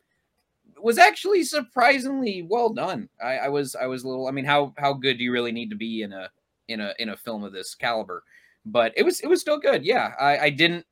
[0.81, 3.09] was actually surprisingly well done.
[3.23, 4.27] I, I was I was a little.
[4.27, 6.29] I mean, how how good do you really need to be in a
[6.67, 8.23] in a in a film of this caliber?
[8.65, 9.85] But it was it was still good.
[9.85, 10.85] Yeah, I, I didn't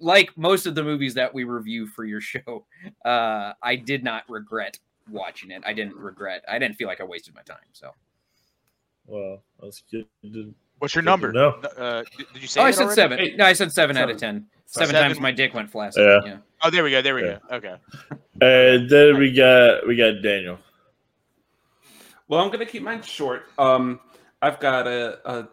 [0.00, 2.66] like most of the movies that we review for your show.
[3.04, 4.78] Uh, I did not regret
[5.10, 5.62] watching it.
[5.64, 6.44] I didn't regret.
[6.48, 7.58] I didn't feel like I wasted my time.
[7.72, 7.92] So.
[9.06, 10.06] Well, that's good.
[10.22, 11.30] to- What's your number?
[11.32, 12.60] No, Uh, did, did you say?
[12.60, 12.94] Oh, I said already?
[12.94, 13.18] seven.
[13.20, 13.36] Eight.
[13.36, 14.46] No, I said seven, out of ten.
[14.72, 15.02] Seven, Seven.
[15.08, 16.04] times my dick went flaccid.
[16.24, 16.30] Yeah.
[16.30, 16.36] Yeah.
[16.62, 17.02] Oh, there we go.
[17.02, 17.38] There we Yeah.
[17.48, 17.56] go.
[17.56, 17.76] Okay.
[18.42, 20.58] And then we got we got Daniel.
[22.28, 23.46] Well, I'm gonna keep mine short.
[23.58, 23.98] Um,
[24.40, 25.48] I've got a, a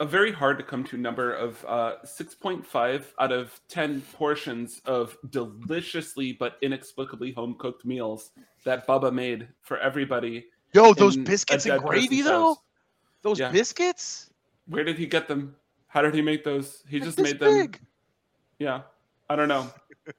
[0.00, 5.16] a very hard to come to number of uh, 6.5 out of 10 portions of
[5.30, 8.32] deliciously but inexplicably home cooked meals
[8.64, 10.44] that Bubba made for everybody.
[10.74, 12.48] Yo, those biscuits and gravy though.
[12.54, 12.58] house.
[13.22, 13.50] Those Yeah.
[13.50, 14.30] biscuits.
[14.66, 15.56] Where did he get them?
[15.88, 16.82] How did he make those?
[16.88, 17.54] He Like just this made them.
[17.60, 17.80] big.
[18.62, 18.82] Yeah,
[19.28, 19.68] I don't know.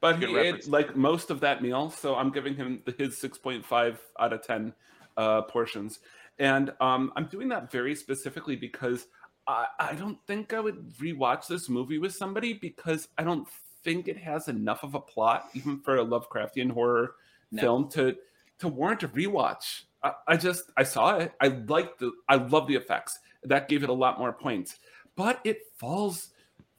[0.00, 3.14] But Good he ate like most of that meal, so I'm giving him the, his
[3.20, 4.74] 6.5 out of 10
[5.16, 6.00] uh, portions.
[6.40, 9.06] And um, I'm doing that very specifically because
[9.46, 13.46] I, I don't think I would rewatch this movie with somebody because I don't
[13.84, 17.14] think it has enough of a plot, even for a Lovecraftian horror
[17.52, 17.62] No.
[17.62, 18.16] film, to
[18.58, 19.82] to warrant a rewatch.
[20.02, 21.32] I, I just I saw it.
[21.40, 23.20] I liked the I love the effects.
[23.44, 24.78] That gave it a lot more points,
[25.14, 26.30] but it falls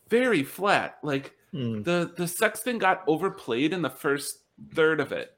[0.09, 0.97] very flat.
[1.03, 1.81] Like Hmm.
[1.83, 4.39] the the sex thing got overplayed in the first
[4.73, 5.37] third of it.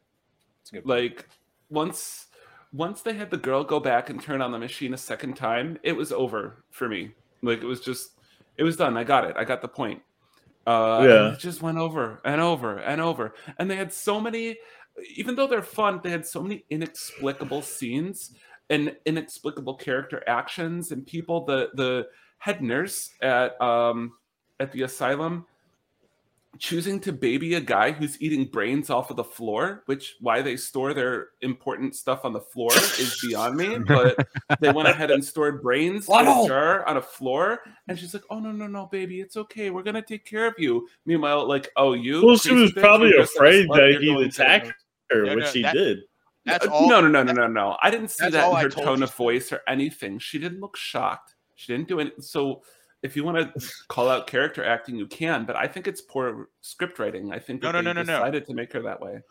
[0.62, 0.86] It's a good.
[0.88, 1.28] Like
[1.70, 2.28] once
[2.74, 5.78] once they had the girl go back and turn on the machine a second time,
[5.84, 7.12] it was over for me.
[7.44, 8.12] Like it was just
[8.58, 8.98] it was done.
[8.98, 9.36] I got it.
[9.38, 10.02] I got the point.
[10.68, 11.34] Uh, Yeah.
[11.34, 13.34] it just went over and over and over.
[13.58, 14.58] And they had so many,
[15.16, 18.34] even though they're fun, they had so many inexplicable scenes
[18.70, 21.46] and inexplicable character actions and people.
[21.46, 22.08] The the
[22.40, 24.14] head nurse at um
[24.60, 25.46] at the asylum
[26.58, 30.58] choosing to baby a guy who's eating brains off of the floor, which why they
[30.58, 33.78] store their important stuff on the floor is beyond me.
[33.88, 34.28] But
[34.60, 38.24] they went ahead and stored brains in a jar on a floor, and she's like,
[38.32, 39.70] "Oh no, no, no, baby, it's okay.
[39.70, 43.20] We're gonna take care of you." Meanwhile, like, "Oh, you." Well, she was probably you're
[43.22, 44.74] just a afraid that he'd attack
[45.12, 46.00] her, No, which no, he that- did.
[46.46, 46.90] That's Uh, all.
[46.90, 47.78] No, no, no, no, no, no.
[47.82, 49.04] I didn't see that in her tone you.
[49.04, 50.18] of voice or anything.
[50.18, 51.36] She didn't look shocked.
[51.56, 52.24] She didn't do it.
[52.24, 52.64] So,
[53.04, 55.46] if you want to call out character acting, you can.
[55.46, 57.32] But I think it's poor script writing.
[57.32, 58.20] I think No, that no, they no, no, no.
[58.20, 59.22] decided to make her that way.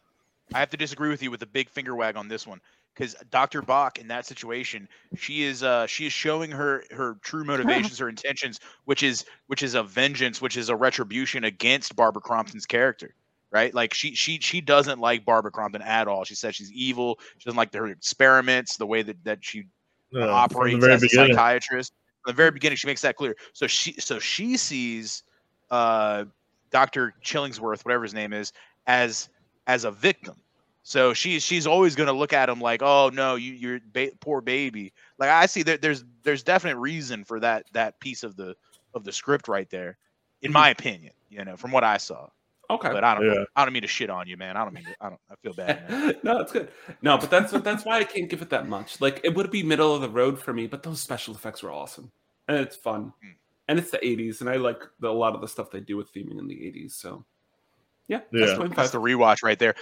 [0.54, 2.60] I have to disagree with you with a big finger wag on this one
[2.94, 3.60] because Dr.
[3.60, 8.08] Bloch in that situation, she is uh she is showing her her true motivations, her
[8.08, 13.14] intentions, which is which is a vengeance, which is a retribution against Barbara Crampton's character.
[13.50, 16.24] Right, like she she she doesn't like Barbara Crompton at all.
[16.24, 17.18] She says she's evil.
[17.38, 19.64] She doesn't like her experiments, the way that that she
[20.12, 21.32] No, operates as a beginning.
[21.34, 21.94] psychiatrist.
[22.26, 23.36] The very beginning, she makes that clear.
[23.52, 25.22] So she so she sees
[25.70, 26.24] uh,
[26.70, 27.14] Dr.
[27.24, 28.52] Chillingsworth, whatever his name is,
[28.86, 29.28] as
[29.66, 30.36] as a victim.
[30.82, 34.12] So she's she's always going to look at him like, oh no, you you're ba-
[34.20, 34.92] poor baby.
[35.18, 38.56] Like I see that there's there's definite reason for that that piece of the
[38.94, 39.98] of the script right there,
[40.42, 41.12] in my opinion.
[41.28, 42.28] You know, from what I saw.
[42.70, 42.90] Okay.
[42.92, 43.24] But I don't.
[43.26, 43.44] Yeah.
[43.56, 44.56] I don't mean to shit on you, man.
[44.56, 44.84] I don't mean.
[44.84, 45.20] To, I don't.
[45.30, 46.18] I feel bad.
[46.22, 46.68] No, it's good.
[47.02, 49.00] No, but that's that's why I can't give it that much.
[49.00, 51.70] Like it would be middle of the road for me, but those special effects were
[51.70, 52.10] awesome,
[52.46, 53.30] and it's fun, Hmm.
[53.68, 55.96] and it's the '80s, and I like the, a lot of the stuff they do
[55.96, 56.92] with theming in the '80s.
[56.92, 57.24] So,
[58.08, 58.46] yeah, Yeah.
[58.56, 59.74] that's That's the rewatch right there.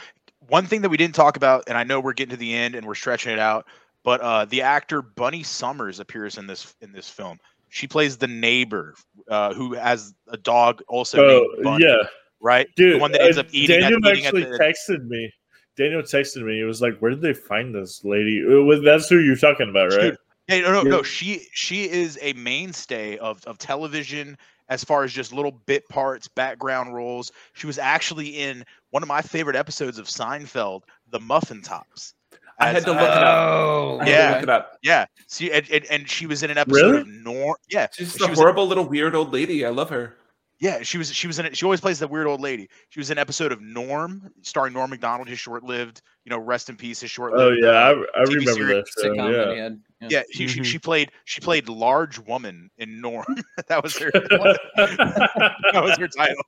[0.48, 2.76] One thing that we didn't talk about, and I know we're getting to the end
[2.76, 3.66] and we're stretching it out,
[4.04, 7.38] but uh, the actor Bunny Summers appears in this in this film.
[7.68, 8.94] She plays the neighbor
[9.28, 12.02] uh, who has a dog also Oh, named Bunny, yeah.
[12.40, 12.68] Right?
[12.76, 13.80] Dude, the one that ends uh, up eating.
[13.80, 15.32] Daniel at, eating actually at the, texted me.
[15.76, 16.60] Daniel texted me.
[16.60, 19.90] It was like, "Where did they find this lady?" Was- that's who you're talking about,
[19.92, 20.00] right?
[20.10, 20.16] Dude,
[20.48, 20.90] Hey, no, no, Yeah.
[20.90, 21.02] no.
[21.02, 24.38] She she is a mainstay of of television
[24.68, 27.30] as far as just little bit parts, background roles.
[27.54, 32.14] She was actually in one of my favorite episodes of Seinfeld, The Muffin Tops.
[32.58, 33.26] I had to look it uh, up.
[33.26, 34.30] Oh, I had to yeah.
[34.34, 34.78] look it up.
[34.82, 35.04] Yeah.
[35.28, 37.00] See, and, and, and she was in an episode Really?
[37.02, 37.56] of Norm.
[37.68, 39.64] Yeah, She's she just a was in- horrible little weird old lady.
[39.66, 40.16] I love her.
[40.59, 41.12] Yeah, she was.
[41.12, 41.57] She was in it.
[41.57, 42.69] She always plays the weird old lady.
[42.89, 45.28] She was in an episode of Norm, starring Norm Macdonald.
[45.28, 47.01] His short-lived, you know, rest in peace.
[47.01, 47.59] His short-lived.
[47.62, 49.09] Oh yeah, I, uh, I remember series that show.
[49.11, 49.69] sitcom that he Yeah.
[50.01, 50.09] Yeah.
[50.11, 50.49] yeah, she, Mhm.
[50.49, 53.24] she she played she played large woman in Norm.
[53.69, 54.11] that was her.
[54.77, 56.37] that was her title.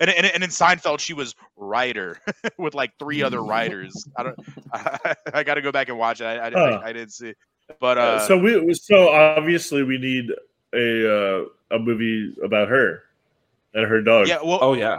[0.00, 2.18] And, and and in Seinfeld, she was writer
[2.56, 4.08] with like three other writers.
[4.16, 4.38] I don't.
[4.72, 6.24] I, I got to go back and watch it.
[6.24, 6.80] I, I, Huh.
[6.82, 7.34] I, I didn't see.
[7.80, 10.30] But Uh, uh, so we so obviously we need
[10.74, 13.02] a uh, a movie about her
[13.78, 14.28] and her dog.
[14.28, 14.98] yeah, well, Oh yeah.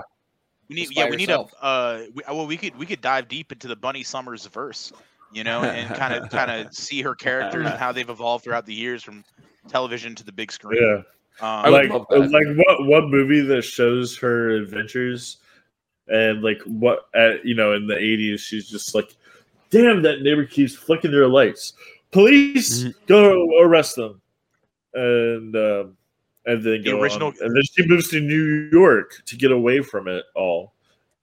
[0.70, 3.28] we need yeah by we need a uh we, well we could we could dive
[3.28, 4.92] deep into the Bunny Summers verse,
[5.34, 8.66] you know, and kind of kind of see her characters and how they've evolved throughout
[8.66, 9.24] the years from
[9.68, 10.82] television to the big screen.
[10.82, 10.96] Yeah.
[11.42, 15.38] Um, I like like what what movie that shows her adventures
[16.08, 19.16] and like what at you know in the 80s she's just like
[19.70, 21.74] damn that neighbor keeps flicking their lights
[22.12, 22.90] police Mm-hmm.
[22.90, 23.08] Mhm.
[23.08, 24.20] go arrest them
[24.96, 25.98] and um
[26.50, 27.36] and then The go original- on.
[27.42, 30.74] and then she moves to new york to get away from it all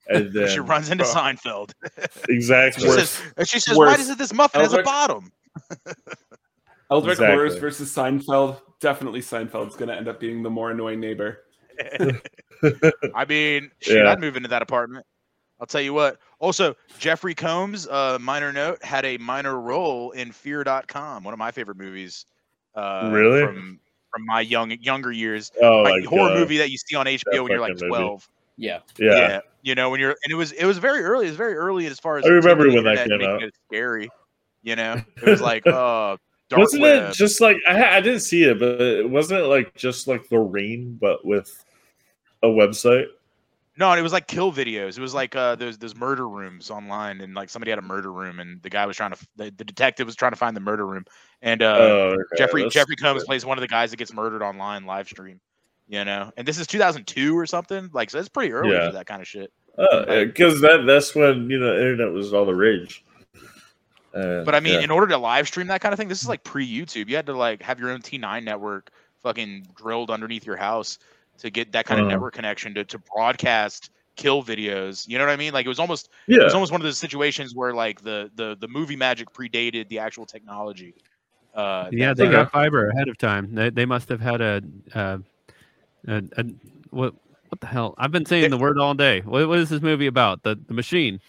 [0.08, 1.72] and then she runs into Seinfeld.
[2.28, 5.32] exactly She says, and she says, "Why does it this muffin has a Eldritch- bottom?"
[6.90, 7.34] Eldritch Exactly.
[7.34, 8.60] Horrors versus Seinfeld.
[8.80, 11.40] Definitely Seinfeld's going to end up being the more annoying neighbor.
[13.14, 14.12] I mean, shit, Yeah.
[14.12, 15.04] I'd move into that apartment.
[15.60, 16.18] I'll tell you what.
[16.38, 21.50] Also, Jeffrey Combs, uh, minor note, had a minor role in Fear.com, one of my
[21.50, 22.26] favorite movies.
[22.74, 23.44] Uh, Really?
[23.46, 23.80] From
[24.16, 26.38] from my young younger years, oh like my horror God.
[26.38, 28.00] movie that you see on HBO when you're like fucking movie.
[28.00, 28.28] 12.
[28.58, 28.78] Yeah.
[28.98, 31.26] yeah, you know, when you're and it was it was very early.
[31.26, 33.42] It was very early as far as I remember when that came out.
[33.42, 34.08] It scary,
[34.62, 35.02] you know.
[35.16, 36.16] It was like uh,
[36.48, 37.10] dark wasn't web.
[37.10, 40.28] it just like I, I didn't see it but it wasn't it like just like
[40.28, 41.64] the rain but with
[42.42, 43.06] a website
[43.78, 44.96] No, it was like kill videos.
[44.96, 48.10] It was like uh, those those murder rooms online, and like somebody had a murder
[48.10, 50.60] room, and the guy was trying to the, the detective was trying to find the
[50.60, 51.04] murder room,
[51.42, 53.26] and uh, oh okay, Jeffrey that's Jeffrey Combs good.
[53.26, 55.40] plays one of the guys that gets murdered online live stream,
[55.88, 56.32] you know.
[56.38, 58.18] And this is 2002 or something, like so.
[58.18, 58.86] It's pretty early Yeah.
[58.86, 59.52] for that kind of shit.
[59.76, 63.04] because that that's when you know internet was all the rage.
[64.14, 64.80] Uh, But I mean, yeah.
[64.80, 67.10] in order to live stream that kind of thing, this is like pre YouTube.
[67.10, 68.90] You had to like have your own T9 network
[69.22, 70.98] fucking drilled underneath your house
[71.38, 72.10] to get that kind of Uh-huh.
[72.10, 75.06] network connection to, to broadcast kill videos.
[75.08, 75.52] You know what I mean?
[75.52, 78.30] Like it was almost yeah, it was almost one of those situations where like the
[78.34, 80.94] the the movie magic predated the actual technology.
[81.54, 83.54] Uh, Yeah, they got fiber ahead of time.
[83.54, 84.62] They, they must have had a,
[84.94, 85.18] uh,
[86.08, 86.44] a, a
[86.90, 87.14] what
[87.48, 87.94] what the hell?
[87.98, 89.20] I've been saying the word all day.
[89.20, 90.42] What, what is this movie about?
[90.42, 91.20] The the machine.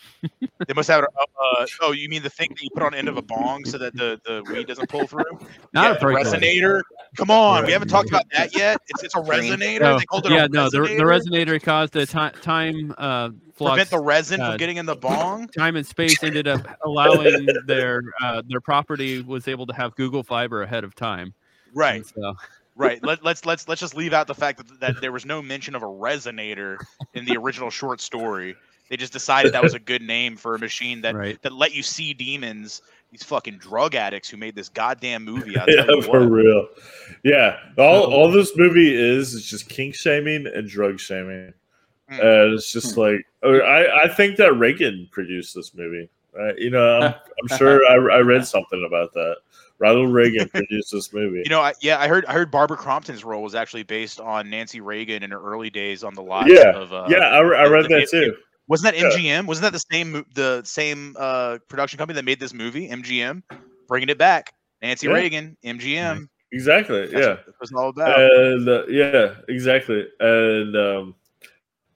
[0.67, 1.03] they must have.
[1.03, 3.65] Uh, oh, you mean the thing that you put on the end of a bong
[3.65, 5.23] so that the the weed doesn't pull through?
[5.73, 6.29] Not yeah, a the percolator.
[6.37, 6.81] resonator.
[7.17, 8.81] Come on, we haven't talked about that yet.
[8.87, 9.81] It's it's a resonator.
[9.81, 11.47] No, They called it yeah, a no, the, the resonator?
[11.57, 13.71] resonator caused a time time uh, flux.
[13.73, 15.47] prevent the resin uh, from getting in the bong.
[15.49, 20.23] time and space ended up allowing their uh, their property was able to have Google
[20.23, 21.33] Fiber ahead of time.
[21.73, 21.97] Right.
[21.97, 22.35] And So
[22.77, 23.03] Right.
[23.03, 25.75] Let, let's let's let's just leave out the fact that, that there was no mention
[25.75, 26.77] of a resonator
[27.13, 28.55] in the original short story.
[28.89, 31.41] They just decided that was a good name for a machine that right.
[31.41, 32.81] that let you see demons.
[33.11, 35.57] These fucking drug addicts who made this goddamn movie.
[35.57, 36.31] I'll yeah, tell you for what.
[36.31, 36.67] real.
[37.23, 41.53] Yeah, all all this movie is is just kink shaming and drug shaming,
[42.11, 42.19] Mm.
[42.21, 46.09] and it's just like uh, I I think that Reagan produced this movie.
[46.33, 46.57] Right?
[46.57, 47.13] You know, I'm,
[47.51, 49.37] I'm sure I, I read something about that.
[49.79, 51.41] Ronald Reagan produced this movie.
[51.43, 54.49] You know, I, yeah, I heard I heard Barbara Crampton's role was actually based on
[54.49, 56.47] Nancy Reagan in her early days on the lot.
[56.47, 56.91] yeah, of.
[56.93, 58.35] Uh, yeah, I, I read the- that too.
[58.69, 59.09] Wasn't that Yeah.
[59.17, 59.45] MGM?
[59.45, 62.89] Wasn't that the same the same uh, production company that made this movie?
[62.89, 63.41] MGM,
[63.87, 64.53] bringing it back.
[64.81, 65.13] Nancy Yeah.
[65.13, 66.27] Reagan, MGM.
[66.51, 67.07] Exactly.
[67.07, 67.29] That's yeah.
[67.29, 68.19] what it was all about.
[68.19, 70.05] and uh, yeah, exactly.
[70.19, 71.15] And um,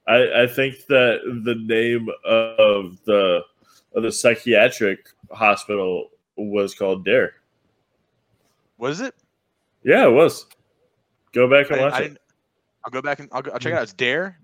[0.07, 3.41] I, I think that the name of the
[3.93, 7.33] of the psychiatric hospital was called Dare.
[8.81, 9.15] Was it?
[9.83, 10.45] Yeah, it was.
[11.31, 12.17] Go back and didn't- watch I it.
[12.83, 13.83] I'll go back and I'll, go, I'll check it out.
[13.83, 14.37] It's Dare.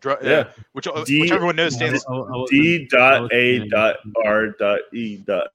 [0.00, 0.44] Dr- Yeah.
[0.72, 2.04] which, uh, D- which everyone knows stands.
[2.08, 5.48] I- I wasn't- D I dot A dot R dot E dot.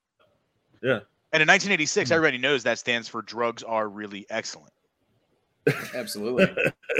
[0.83, 4.71] And in 1986, everybody knows that stands for drugs are really excellent.
[5.95, 6.45] Absolutely.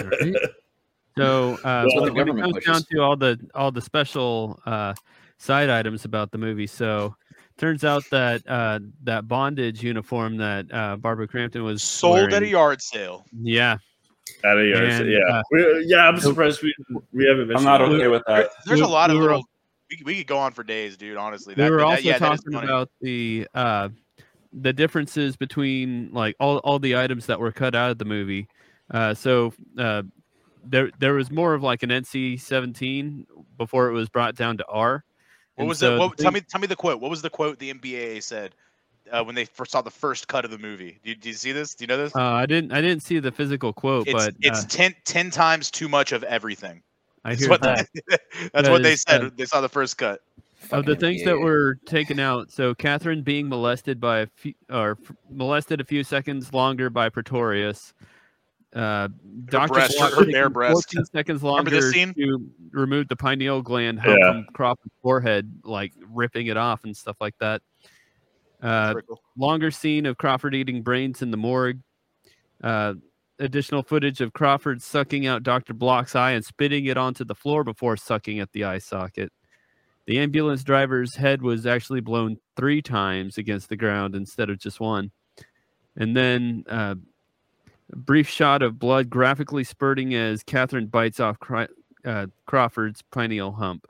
[0.03, 0.36] Right?
[1.18, 3.80] So uh, That's what the when it government comes down to all the all the
[3.80, 4.94] special uh,
[5.38, 7.16] side items about the movie, so
[7.57, 12.48] turns out that uh, that bondage uniform that uh, Barbara Crampton was Sold at a
[12.48, 13.26] yard sale.
[13.34, 13.77] Yeah,
[14.44, 14.99] Out of yours.
[14.99, 15.19] And, yeah.
[15.30, 15.44] uh,
[15.86, 16.73] yeah, I'm surprised we
[17.14, 18.52] we haven't I'm not okay with There- that.
[18.65, 19.44] there's a lot of we were- little.
[19.91, 21.15] We, we could go on for days, dude.
[21.15, 23.90] Honestly, we that, were that- also yeah, talking about the uh,
[24.52, 28.48] the differences between like all, all the items that were cut out of the movie.
[28.90, 30.02] Uh, so uh,
[30.64, 33.26] there there was more of like an NC-17
[33.57, 35.03] before it was brought down to R.
[35.56, 35.99] What And was so the?
[35.99, 36.99] What, tell me, tell me the quote.
[36.99, 38.56] What was the quote the MBA said
[39.11, 40.99] uh, when they first saw the first cut of the movie?
[41.03, 41.76] Do you, do you see this?
[41.76, 42.15] Do you know this?
[42.15, 45.32] Uh, I didn't I didn't see the physical quote, it's but it's uh, 10, 10
[45.32, 46.82] times too much of everything.
[47.23, 47.88] I That's hear what that.
[48.53, 49.23] that's what they said.
[49.23, 50.22] uh, they saw the first cut.
[50.72, 54.53] of the Fucking things that were taken out, so Catherine being molested by a few,
[54.69, 57.94] or f- molested a few seconds longer by Pretorius.
[58.76, 59.07] Uh,
[59.45, 60.73] Doctor breast, Bloch her- bare breast.
[60.93, 62.14] 14 seconds Remember this longer scene?
[62.15, 64.15] to remove the pineal gland Yeah.
[64.34, 67.61] from Crawford's forehead, like ripping it off and stuff like that.
[68.61, 69.22] Uh, cool.
[69.38, 71.80] longer scene of Crawford eating brains in the morgue.
[72.64, 72.95] Uh,
[73.39, 75.73] additional footage of Crawford sucking out Dr.
[75.73, 79.31] Bloch's eye and spitting it onto the floor before sucking at the eye socket.
[80.07, 84.80] The ambulance driver's head was actually blown three times against the ground instead of just
[84.80, 85.11] one.
[85.97, 86.95] And then uh,
[87.91, 91.68] a brief shot of blood graphically spurting as Catherine bites off Cry-
[92.03, 93.86] uh, Crawford's pineal hump.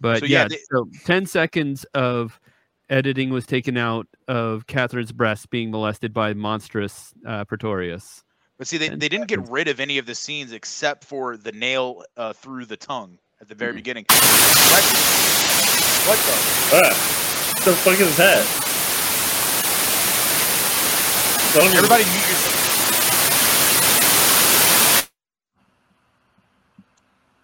[0.00, 2.40] But So, yeah, yeah, they- so 10 seconds of
[2.88, 8.24] editing was taken out of Catherine's breast being molested by monstrous uh, Pretorius.
[8.58, 11.52] But see, they, they didn't get rid of any of the scenes except for the
[11.52, 14.04] nail uh, through the tongue at the very beginning.
[14.08, 14.84] What?
[16.08, 16.34] What the?
[16.76, 16.92] Ah,
[17.56, 18.44] what the fuck is that?
[21.54, 22.59] Don't- Everybody mute yourself.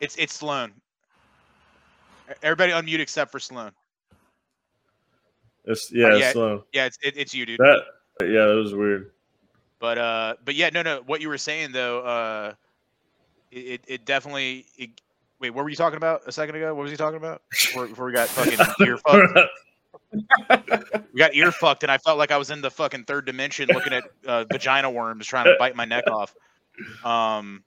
[0.00, 0.72] It's it's Sloan.
[2.42, 3.72] Everybody unmute except for Sloan.
[5.64, 6.64] It's, yeah, Uh, it's slow.
[6.72, 7.58] Yeah, it's it, it's you, dude.
[7.58, 7.82] That
[8.22, 9.10] yeah, that was weird.
[9.78, 11.02] But uh, but yeah, no, no.
[11.06, 12.52] What you were saying though, uh,
[13.50, 14.66] it it, it definitely.
[14.76, 14.90] It,
[15.40, 16.74] wait, what were you talking about a second ago?
[16.74, 17.42] What was he talking about?
[17.50, 19.38] Before, before we got fucking ear fucked.
[21.12, 23.68] We got ear fucked, and I felt like I was in the fucking third dimension,
[23.72, 26.34] looking at uh, vagina worms trying to bite my neck off.
[27.04, 27.64] Um,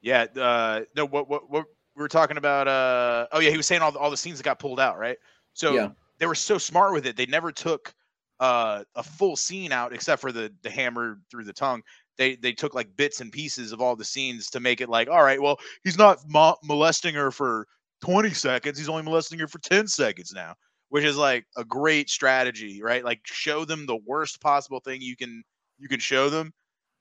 [0.00, 0.24] yeah.
[0.36, 1.66] Uh, no, what what what
[1.96, 2.68] we were talking about?
[2.68, 4.98] Uh, oh yeah, he was saying all the, all the scenes that got pulled out,
[4.98, 5.18] right?
[5.54, 5.90] So Yeah.
[6.18, 7.16] they were so smart with it.
[7.16, 7.94] They never took
[8.38, 11.82] uh, a full scene out except for the the hammer through the tongue.
[12.16, 15.08] They they took like bits and pieces of all the scenes to make it like,
[15.08, 17.66] all right, well, he's not mo- molesting her for
[18.02, 18.78] 20 seconds.
[18.78, 20.54] He's only molesting her for 10 seconds now,
[20.88, 23.04] which is like a great strategy, right?
[23.04, 25.42] Like show them the worst possible thing you can
[25.78, 26.52] you can show them,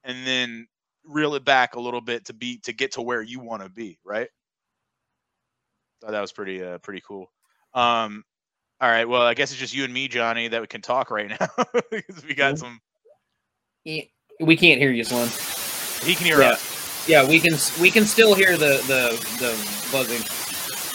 [0.04, 0.68] and then
[1.06, 3.70] reel it back a little bit to be to get to where you want to
[3.70, 4.30] be, right?
[6.02, 7.32] Thought that was pretty uh pretty cool.
[7.74, 8.24] Um,
[8.82, 11.12] all right, well, I guess it's just you and me, Johnny, that we can talk
[11.12, 11.48] right now
[11.92, 12.80] because we got some.
[13.86, 15.28] We can't hear you, Sloan.
[16.08, 16.52] He can hear Yeah.
[16.52, 17.08] us.
[17.08, 19.52] Yeah, we can we can still hear the the the
[19.92, 20.22] buzzing,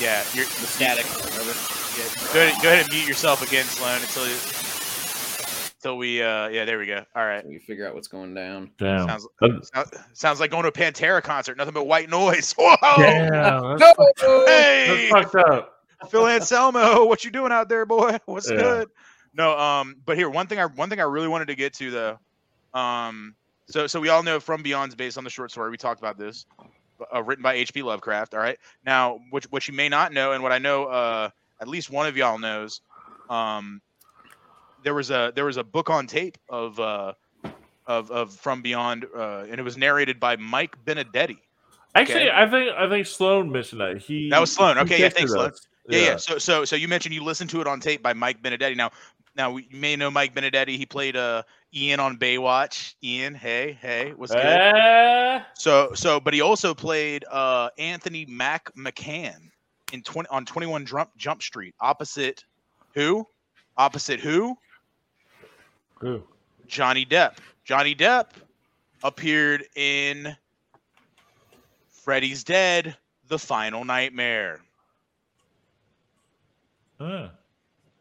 [0.00, 1.04] Yeah, you're the static.
[1.04, 1.52] Whatever.
[1.98, 4.36] Yeah, go ahead, go ahead and mute yourself again, Sloan, until you,
[5.84, 6.22] until we.
[6.22, 7.04] Uh, yeah, there we go.
[7.14, 7.46] All right.
[7.46, 8.70] We figure out what's going down.
[8.78, 9.06] Damn.
[9.06, 11.56] Sounds That- sounds like going to a Pantera concert.
[11.58, 12.52] Nothing but white noise.
[12.58, 12.76] Whoa!
[12.96, 13.78] Damn.
[13.78, 15.70] That's, Hey, that's fucked up.
[16.10, 18.18] Phil Anselmo, what you doing out there, boy?
[18.26, 18.56] What's Yeah.
[18.56, 18.88] good?
[19.34, 21.90] No, um, but here one thing I one thing I really wanted to get to
[21.90, 23.34] though, um,
[23.68, 25.70] so so we all know From Beyond's based on the short story.
[25.70, 26.46] We talked about this,
[27.14, 27.82] uh, written by H.P.
[27.82, 28.34] Lovecraft.
[28.34, 31.30] All right, now which what you may not know, and what I know, uh,
[31.60, 32.80] at least one of y'all knows,
[33.28, 33.80] um,
[34.84, 37.14] there was a there was a book on tape of uh
[37.86, 41.38] of of From Beyond, uh, and it was narrated by Mike Bendetti.
[41.96, 42.30] Actually, Okay.
[42.32, 43.98] I think I think Sloan mentioned that.
[43.98, 44.78] He That was Sloan.
[44.78, 45.50] Okay, yeah, thanks, Sloan.
[45.50, 45.66] us.
[45.88, 46.16] Yeah, yeah.
[46.16, 48.74] So, so, so you mentioned you listened to it on tape by Mike Bendetti.
[48.74, 48.90] Now,
[49.36, 50.76] now you may know Mike Bendetti.
[50.78, 51.42] He played uh
[51.74, 52.94] Ian on Baywatch.
[53.04, 54.40] Ian, hey, hey, what's good?
[54.44, 59.50] Eh, So, so, but he also played uh Anthony Mac McCann
[59.92, 62.44] in twenty on Twenty One Jump Jump Street, opposite
[62.94, 63.26] who?
[63.76, 64.56] Opposite who?
[66.04, 66.22] Who?
[66.66, 67.38] Johnny Depp.
[67.64, 68.30] Johnny Depp
[69.02, 70.36] appeared in
[71.88, 72.96] Freddy's Dead:
[73.28, 74.60] The Final Nightmare.
[77.00, 77.28] Huh.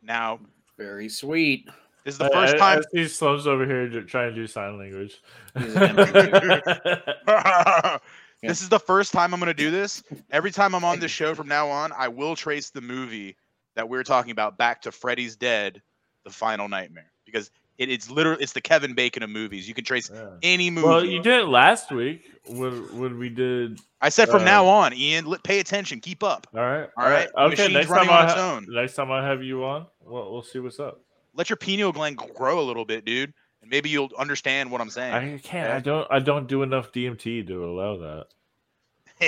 [0.01, 0.39] Now,
[0.77, 1.69] Very sweet.
[2.03, 4.47] this is the first I, time I see Sloan's over here ju- trying to do
[4.47, 5.21] sign language.
[5.57, 7.99] He's an amateur.
[8.45, 10.03] This is the first time I'm going to do this.
[10.29, 13.37] Every time I'm on this show from now on, I will trace the movie
[13.75, 15.81] that we're talking about back to Freddy's Dead,
[16.25, 19.67] The Final Nightmare, because it, it's literally it's the Kevin Bacon of movies.
[19.67, 20.87] You can trace any movie.
[20.87, 23.79] Well, you did it last week when when we did.
[24.01, 26.47] I said from uh, now on, Ian, li- pay attention, keep up.
[26.53, 26.89] All right.
[26.97, 27.29] All right.
[27.37, 27.49] Okay.
[27.49, 28.65] Machine's Next running time, I on its ha- own.
[28.69, 30.99] next time I have you on, we'll, we'll see what's up.
[31.35, 34.89] Let your pineal gland grow a little bit, dude, and maybe you'll understand what I'm
[34.89, 35.13] saying.
[35.13, 35.71] I can't.
[35.71, 36.07] I don't.
[36.11, 38.25] I don't do enough DMT to allow that.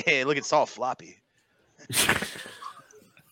[0.05, 1.17] Hey, look, it's all floppy.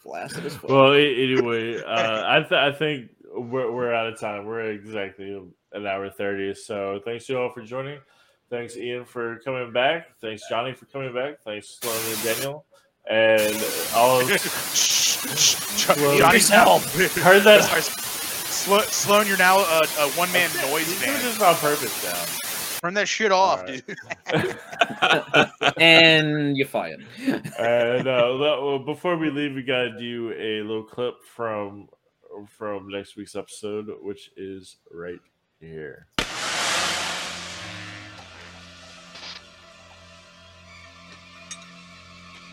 [0.04, 0.70] Blasted as fuck.
[0.70, 4.46] Well, anyway, uh, I th- I think we're we're out of time.
[4.46, 5.40] We're exactly
[5.74, 6.54] an hour thirty.
[6.54, 8.00] So thanks you all for joining.
[8.50, 10.08] Thanks Ian for coming back.
[10.22, 11.42] Thanks Johnny for coming back.
[11.44, 12.66] Thanks Sloan and Daniel.
[13.10, 13.56] And
[13.96, 16.84] all of Sloan- Johnny's help.
[16.84, 17.64] Heard that?
[18.54, 21.26] Slo- Sloan, you're now a, a one man noise This band.
[21.26, 22.80] is on purpose now.
[22.82, 23.84] Turn that shit off, dude.
[25.78, 27.06] and you're fired.
[27.60, 31.88] and uh, before we leave, we gotta do a little clip from
[32.48, 35.20] from next week's episode, which is right
[35.60, 36.08] here.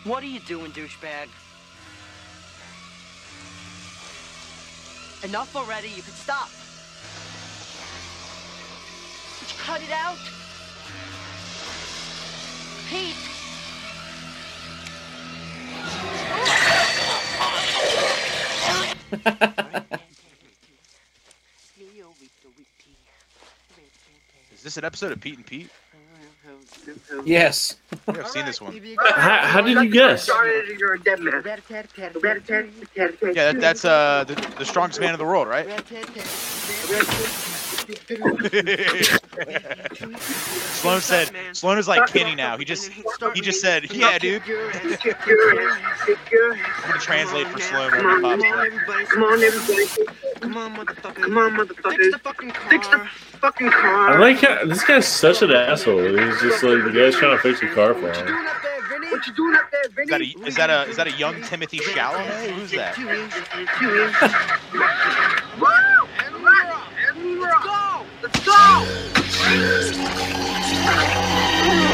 [0.03, 1.27] What are you doing, douchebag?
[5.23, 5.89] Enough already.
[5.89, 6.49] You can stop.
[9.39, 10.17] Would you cut it out?
[12.89, 13.15] Pete!
[24.61, 25.71] Is this an episode of Pete and Pete?
[27.25, 27.77] Yes.
[27.91, 28.79] I think I've seen this one.
[29.07, 30.27] How, how did you guess?
[30.27, 31.41] You're a dead man.
[32.93, 35.65] Yeah, that, that's uh the, the strongest man in the world, right?
[40.77, 42.55] Sloan said Sloan is like Kenny now.
[42.55, 42.91] He just
[43.33, 44.43] he just said, yeah, dude.
[44.43, 44.95] I'm
[46.85, 49.09] gonna translate for Sloan whenever he pops up.
[49.09, 49.87] Come on, everybody.
[50.41, 51.15] Come on, motherfucker.
[51.15, 51.95] Come on, motherfucker.
[51.95, 52.69] Fix the fucking car.
[52.69, 52.97] Fix the
[53.37, 54.09] fucking car.
[54.09, 56.01] I like how this guy's such an asshole.
[56.17, 58.25] He's just like the guy's trying to fix a car for him.
[59.11, 61.41] What you doing up there, Is that a is that a is that a young
[61.43, 62.49] Timothy Chalamet?
[62.51, 62.97] Who's that?
[68.21, 68.85] Let's go!
[69.13, 69.97] Let's
[71.85, 71.87] go!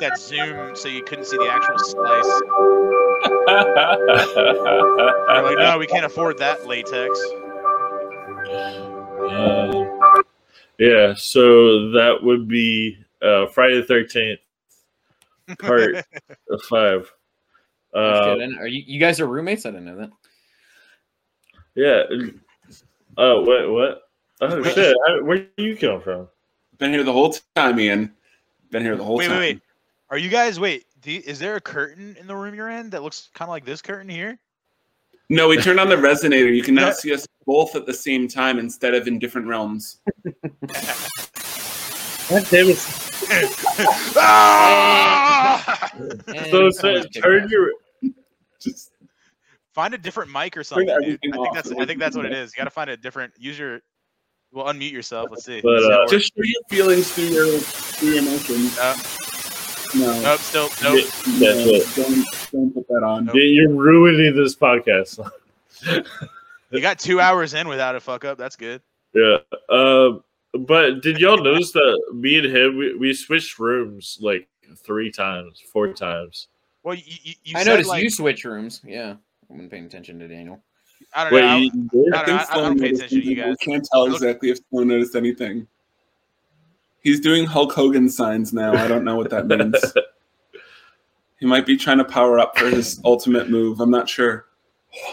[0.00, 2.42] I, I like that zoom so you couldn't see the actual slice.
[5.28, 7.18] They're like, no, we can't afford that latex.
[9.28, 9.84] Uh,
[10.78, 14.40] yeah, so that would be uh, Friday the Thirteenth,
[15.58, 16.04] part
[16.68, 17.12] five.
[17.94, 19.66] Uh, Are you, you guys are roommates?
[19.66, 20.10] I didn't know that.
[21.74, 22.02] yeah.
[23.16, 23.70] Oh, what?
[23.70, 24.02] What?
[24.40, 24.96] Oh shit!
[25.08, 26.28] I, where do you come from?
[26.78, 28.14] Been here the whole time, Ian.
[28.70, 29.38] Been here the whole Wait, time.
[29.38, 29.62] wait, wait.
[30.10, 30.86] Are you guys wait?
[31.00, 33.50] Do you, is there a curtain in the room you're in that looks kind of
[33.50, 34.38] like this curtain here?
[35.28, 36.54] No, we turned on the resonator.
[36.54, 39.98] You can now see us both at the same time instead of in different realms.
[42.28, 42.74] God damn!
[44.16, 45.90] Ah!
[46.50, 47.72] So, so turn your
[48.60, 48.92] Just
[49.74, 50.88] Find a different mic or something.
[50.90, 51.54] I think off.
[51.54, 52.52] that's I think that's what it is.
[52.54, 53.34] You got to find a different.
[53.38, 53.80] Use your.
[54.52, 55.28] Well, unmute yourself.
[55.30, 55.60] Let's see.
[55.60, 58.78] But, uh, just show your feelings through your through your emotions.
[58.78, 58.96] Uh,
[59.96, 60.40] no, Nope.
[60.40, 60.68] Still.
[60.82, 61.04] Nope.
[61.26, 61.96] Yeah, no, it.
[61.96, 63.30] don't don't put that on.
[63.34, 65.18] You- You're ruining this podcast.
[66.70, 68.36] You got two hours in without a fuck up.
[68.36, 68.82] That's good.
[69.14, 69.38] yeah.
[69.70, 70.22] Um.
[70.52, 74.46] But did y'all notice that me and him we, we switched rooms like
[74.76, 76.48] three times, four times?
[76.82, 78.82] Well, you you, you I said, noticed like, you switch rooms.
[78.84, 79.12] Yeah.
[79.12, 79.16] I
[79.48, 80.60] wasn't paying attention to Daniel.
[81.14, 81.56] I don't Wait, know.
[81.56, 82.14] you did?
[82.14, 83.56] I, I, don't, I, I don't pay attention to you guys.
[83.60, 85.66] We can't tell exactly if someone noticed anything.
[87.00, 88.72] He's doing Hulk Hogan signs now.
[88.74, 89.76] I don't know what that means.
[91.40, 93.80] he might be trying to power up for his ultimate move.
[93.80, 94.46] I'm not sure.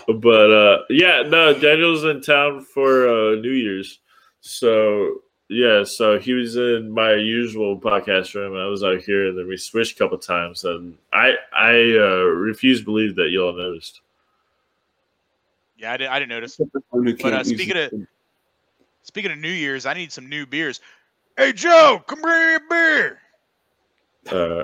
[0.07, 3.99] But uh yeah, no, Daniel's in town for uh New Year's.
[4.41, 8.57] So yeah, so he was in my usual podcast room.
[8.57, 12.23] I was out here and then we switched a couple times and I I uh
[12.23, 14.01] refuse to believe that y'all noticed.
[15.77, 16.11] Yeah, I didn't.
[16.11, 16.53] I didn't notice.
[16.53, 17.91] Except for someone who But uh, speaking of
[19.03, 20.79] speaking of New Year's, I need some new beers.
[21.37, 23.19] Hey Joe, come bring me a beer.
[24.31, 24.63] Uh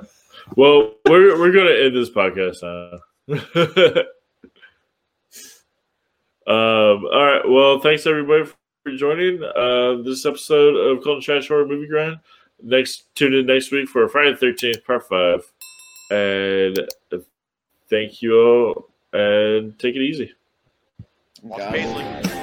[0.56, 2.99] well we're we're gonna end this podcast now.
[6.48, 8.45] um all right, well thanks everybody
[8.84, 12.19] for joining uh this episode of Cult and Trash Horror Movie Grind.
[12.64, 15.43] Next tune in next week for Friday thirteenth, part five.
[16.10, 16.80] And
[17.89, 20.34] thank you all and take it easy.
[21.43, 22.40] Walter Paisley.